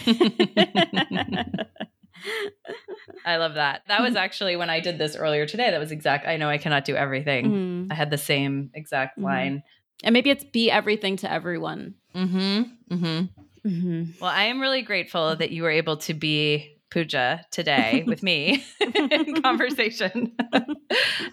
I 3.25 3.37
love 3.37 3.55
that. 3.55 3.83
That 3.89 4.03
was 4.03 4.15
actually 4.17 4.57
when 4.57 4.71
I 4.71 4.81
did 4.81 4.99
this 4.99 5.17
earlier 5.17 5.47
today. 5.47 5.71
That 5.71 5.81
was 5.81 5.91
exact. 5.93 6.27
I 6.27 6.37
know 6.37 6.49
I 6.49 6.59
cannot 6.59 6.85
do 6.85 6.95
everything. 6.97 7.51
Mm. 7.51 7.93
I 7.93 7.95
had 7.95 8.11
the 8.11 8.19
same 8.19 8.71
exact 8.75 9.19
Mhm. 9.19 9.23
line. 9.25 9.63
And 10.03 10.13
maybe 10.13 10.31
it's 10.31 10.45
be 10.45 10.71
everything 10.71 11.17
to 11.19 11.31
everyone. 11.31 11.95
Mm-hmm. 12.15 12.63
Mm-hmm. 12.95 13.69
Mm-hmm. 13.69 14.03
Well, 14.21 14.31
I 14.31 14.45
am 14.45 14.61
really 14.61 14.83
grateful 14.83 15.37
that 15.37 15.51
you 15.51 15.63
were 15.63 15.71
able 15.71 15.99
to 15.99 16.15
be 16.15 16.77
Pooja 16.91 17.45
today 17.51 18.05
with 18.07 18.23
me 18.23 18.65
in 18.81 19.43
conversation. 19.43 20.33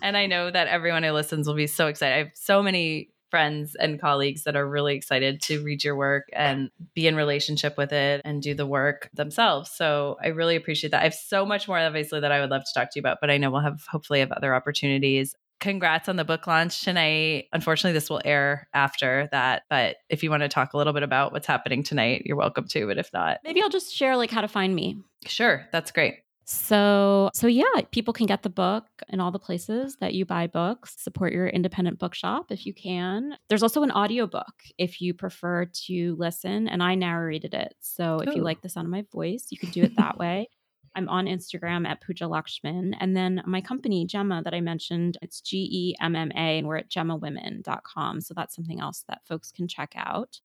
and 0.02 0.18
I 0.18 0.26
know 0.26 0.52
that 0.52 0.68
everyone 0.68 1.04
who 1.04 1.12
listens 1.12 1.48
will 1.48 1.56
be 1.56 1.68
so 1.68 1.88
excited. 1.88 2.14
I 2.14 2.18
have 2.20 2.32
so 2.34 2.62
many 2.62 3.12
friends 3.30 3.76
and 3.76 4.00
colleagues 4.00 4.44
that 4.44 4.56
are 4.56 4.68
really 4.68 4.96
excited 4.96 5.42
to 5.44 5.64
read 5.64 5.84
your 5.84 5.96
work 5.96 6.30
and 6.34 6.70
be 6.94 7.08
in 7.08 7.16
relationship 7.16 7.78
with 7.78 7.92
it 7.92 8.22
and 8.24 8.42
do 8.42 8.54
the 8.54 8.66
work 8.66 9.10
themselves. 9.14 9.72
So 9.72 10.18
I 10.24 10.28
really 10.28 10.56
appreciate 10.56 10.92
that. 10.92 11.02
I 11.02 11.06
have 11.06 11.14
so 11.14 11.46
much 11.46 11.68
more 11.68 11.78
obviously 11.78 12.20
that 12.20 12.32
I 12.32 12.40
would 12.40 12.50
love 12.50 12.64
to 12.64 12.74
talk 12.74 12.92
to 12.92 13.00
you 13.00 13.02
about, 13.02 13.18
but 13.22 13.30
I 13.30 13.38
know 13.38 13.52
we'll 13.52 13.62
have 13.62 13.86
hopefully 13.90 14.20
have 14.20 14.32
other 14.32 14.56
opportunities. 14.56 15.36
Congrats 15.60 16.08
on 16.08 16.18
the 16.18 16.24
book 16.24 16.46
launch 16.46 16.82
tonight. 16.82 17.46
Unfortunately, 17.52 17.94
this 17.94 18.12
will 18.12 18.22
air 18.24 18.68
after 18.76 19.28
that, 19.32 19.64
but 19.72 19.98
if 20.08 20.22
you 20.22 20.30
want 20.30 20.44
to 20.44 20.50
talk 20.50 20.74
a 20.74 20.78
little 20.78 20.94
bit 20.94 21.02
about 21.02 21.32
what's 21.32 21.48
happening 21.48 21.82
tonight, 21.82 22.22
you're 22.26 22.38
welcome 22.38 22.68
to, 22.68 22.86
but 22.86 23.00
if 23.00 23.12
not, 23.12 23.40
Maybe 23.44 23.62
I'll 23.62 23.70
just 23.70 23.94
share 23.94 24.16
like 24.18 24.30
how 24.30 24.42
to 24.42 24.48
find 24.48 24.76
me. 24.76 25.02
Sure, 25.26 25.66
that's 25.72 25.92
great. 25.92 26.20
So, 26.50 27.30
so 27.34 27.46
yeah, 27.46 27.66
people 27.92 28.14
can 28.14 28.26
get 28.26 28.42
the 28.42 28.50
book 28.50 28.86
in 29.10 29.20
all 29.20 29.32
the 29.32 29.40
places 29.40 29.98
that 30.00 30.14
you 30.14 30.26
buy 30.26 30.48
books. 30.48 30.96
Support 30.98 31.34
your 31.34 31.48
independent 31.48 32.00
bookshop 32.00 32.54
if 32.54 32.66
you 32.66 32.74
can. 32.74 33.38
There's 33.50 33.64
also 33.64 33.84
an 33.84 33.92
audiobook 33.92 34.54
if 34.78 35.02
you 35.02 35.14
prefer 35.14 35.66
to 35.88 36.16
listen, 36.18 36.70
and 36.70 36.82
I 36.82 36.96
narrated 36.96 37.54
it. 37.54 37.76
So, 37.82 38.20
if 38.20 38.34
you 38.34 38.42
oh. 38.42 38.46
like 38.46 38.62
the 38.62 38.70
sound 38.70 38.86
of 38.88 38.92
my 38.92 39.04
voice, 39.12 39.48
you 39.50 39.58
can 39.58 39.72
do 39.72 39.84
it 39.84 39.98
that 39.98 40.18
way. 40.20 40.48
I'm 40.96 41.10
on 41.10 41.26
Instagram 41.26 41.86
at 41.86 42.02
Pooja 42.02 42.24
Lakshmin. 42.24 42.94
And 43.00 43.16
then 43.16 43.44
my 43.46 43.60
company, 43.60 44.06
Gemma, 44.06 44.42
that 44.44 44.54
I 44.54 44.62
mentioned, 44.62 45.18
it's 45.22 45.42
G 45.42 45.68
E 45.70 45.96
M 46.02 46.16
M 46.16 46.32
A, 46.32 46.58
and 46.58 46.66
we're 46.66 46.78
at 46.78 46.90
gemmawomen.com. 46.90 48.22
So 48.22 48.34
that's 48.34 48.56
something 48.56 48.80
else 48.80 49.04
that 49.10 49.28
folks 49.28 49.52
can 49.52 49.68
check 49.68 49.94
out. 49.98 50.40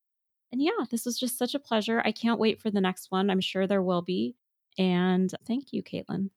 And 0.50 0.60
yeah, 0.60 0.84
this 0.90 1.06
was 1.06 1.16
just 1.16 1.38
such 1.38 1.54
a 1.54 1.60
pleasure. 1.60 2.02
I 2.04 2.10
can't 2.10 2.40
wait 2.40 2.60
for 2.60 2.72
the 2.72 2.80
next 2.80 3.12
one. 3.12 3.30
I'm 3.30 3.40
sure 3.40 3.68
there 3.68 3.82
will 3.82 4.02
be. 4.02 4.34
And 4.78 5.30
thank 5.46 5.72
you, 5.72 5.82
Kaitlin. 5.82 6.28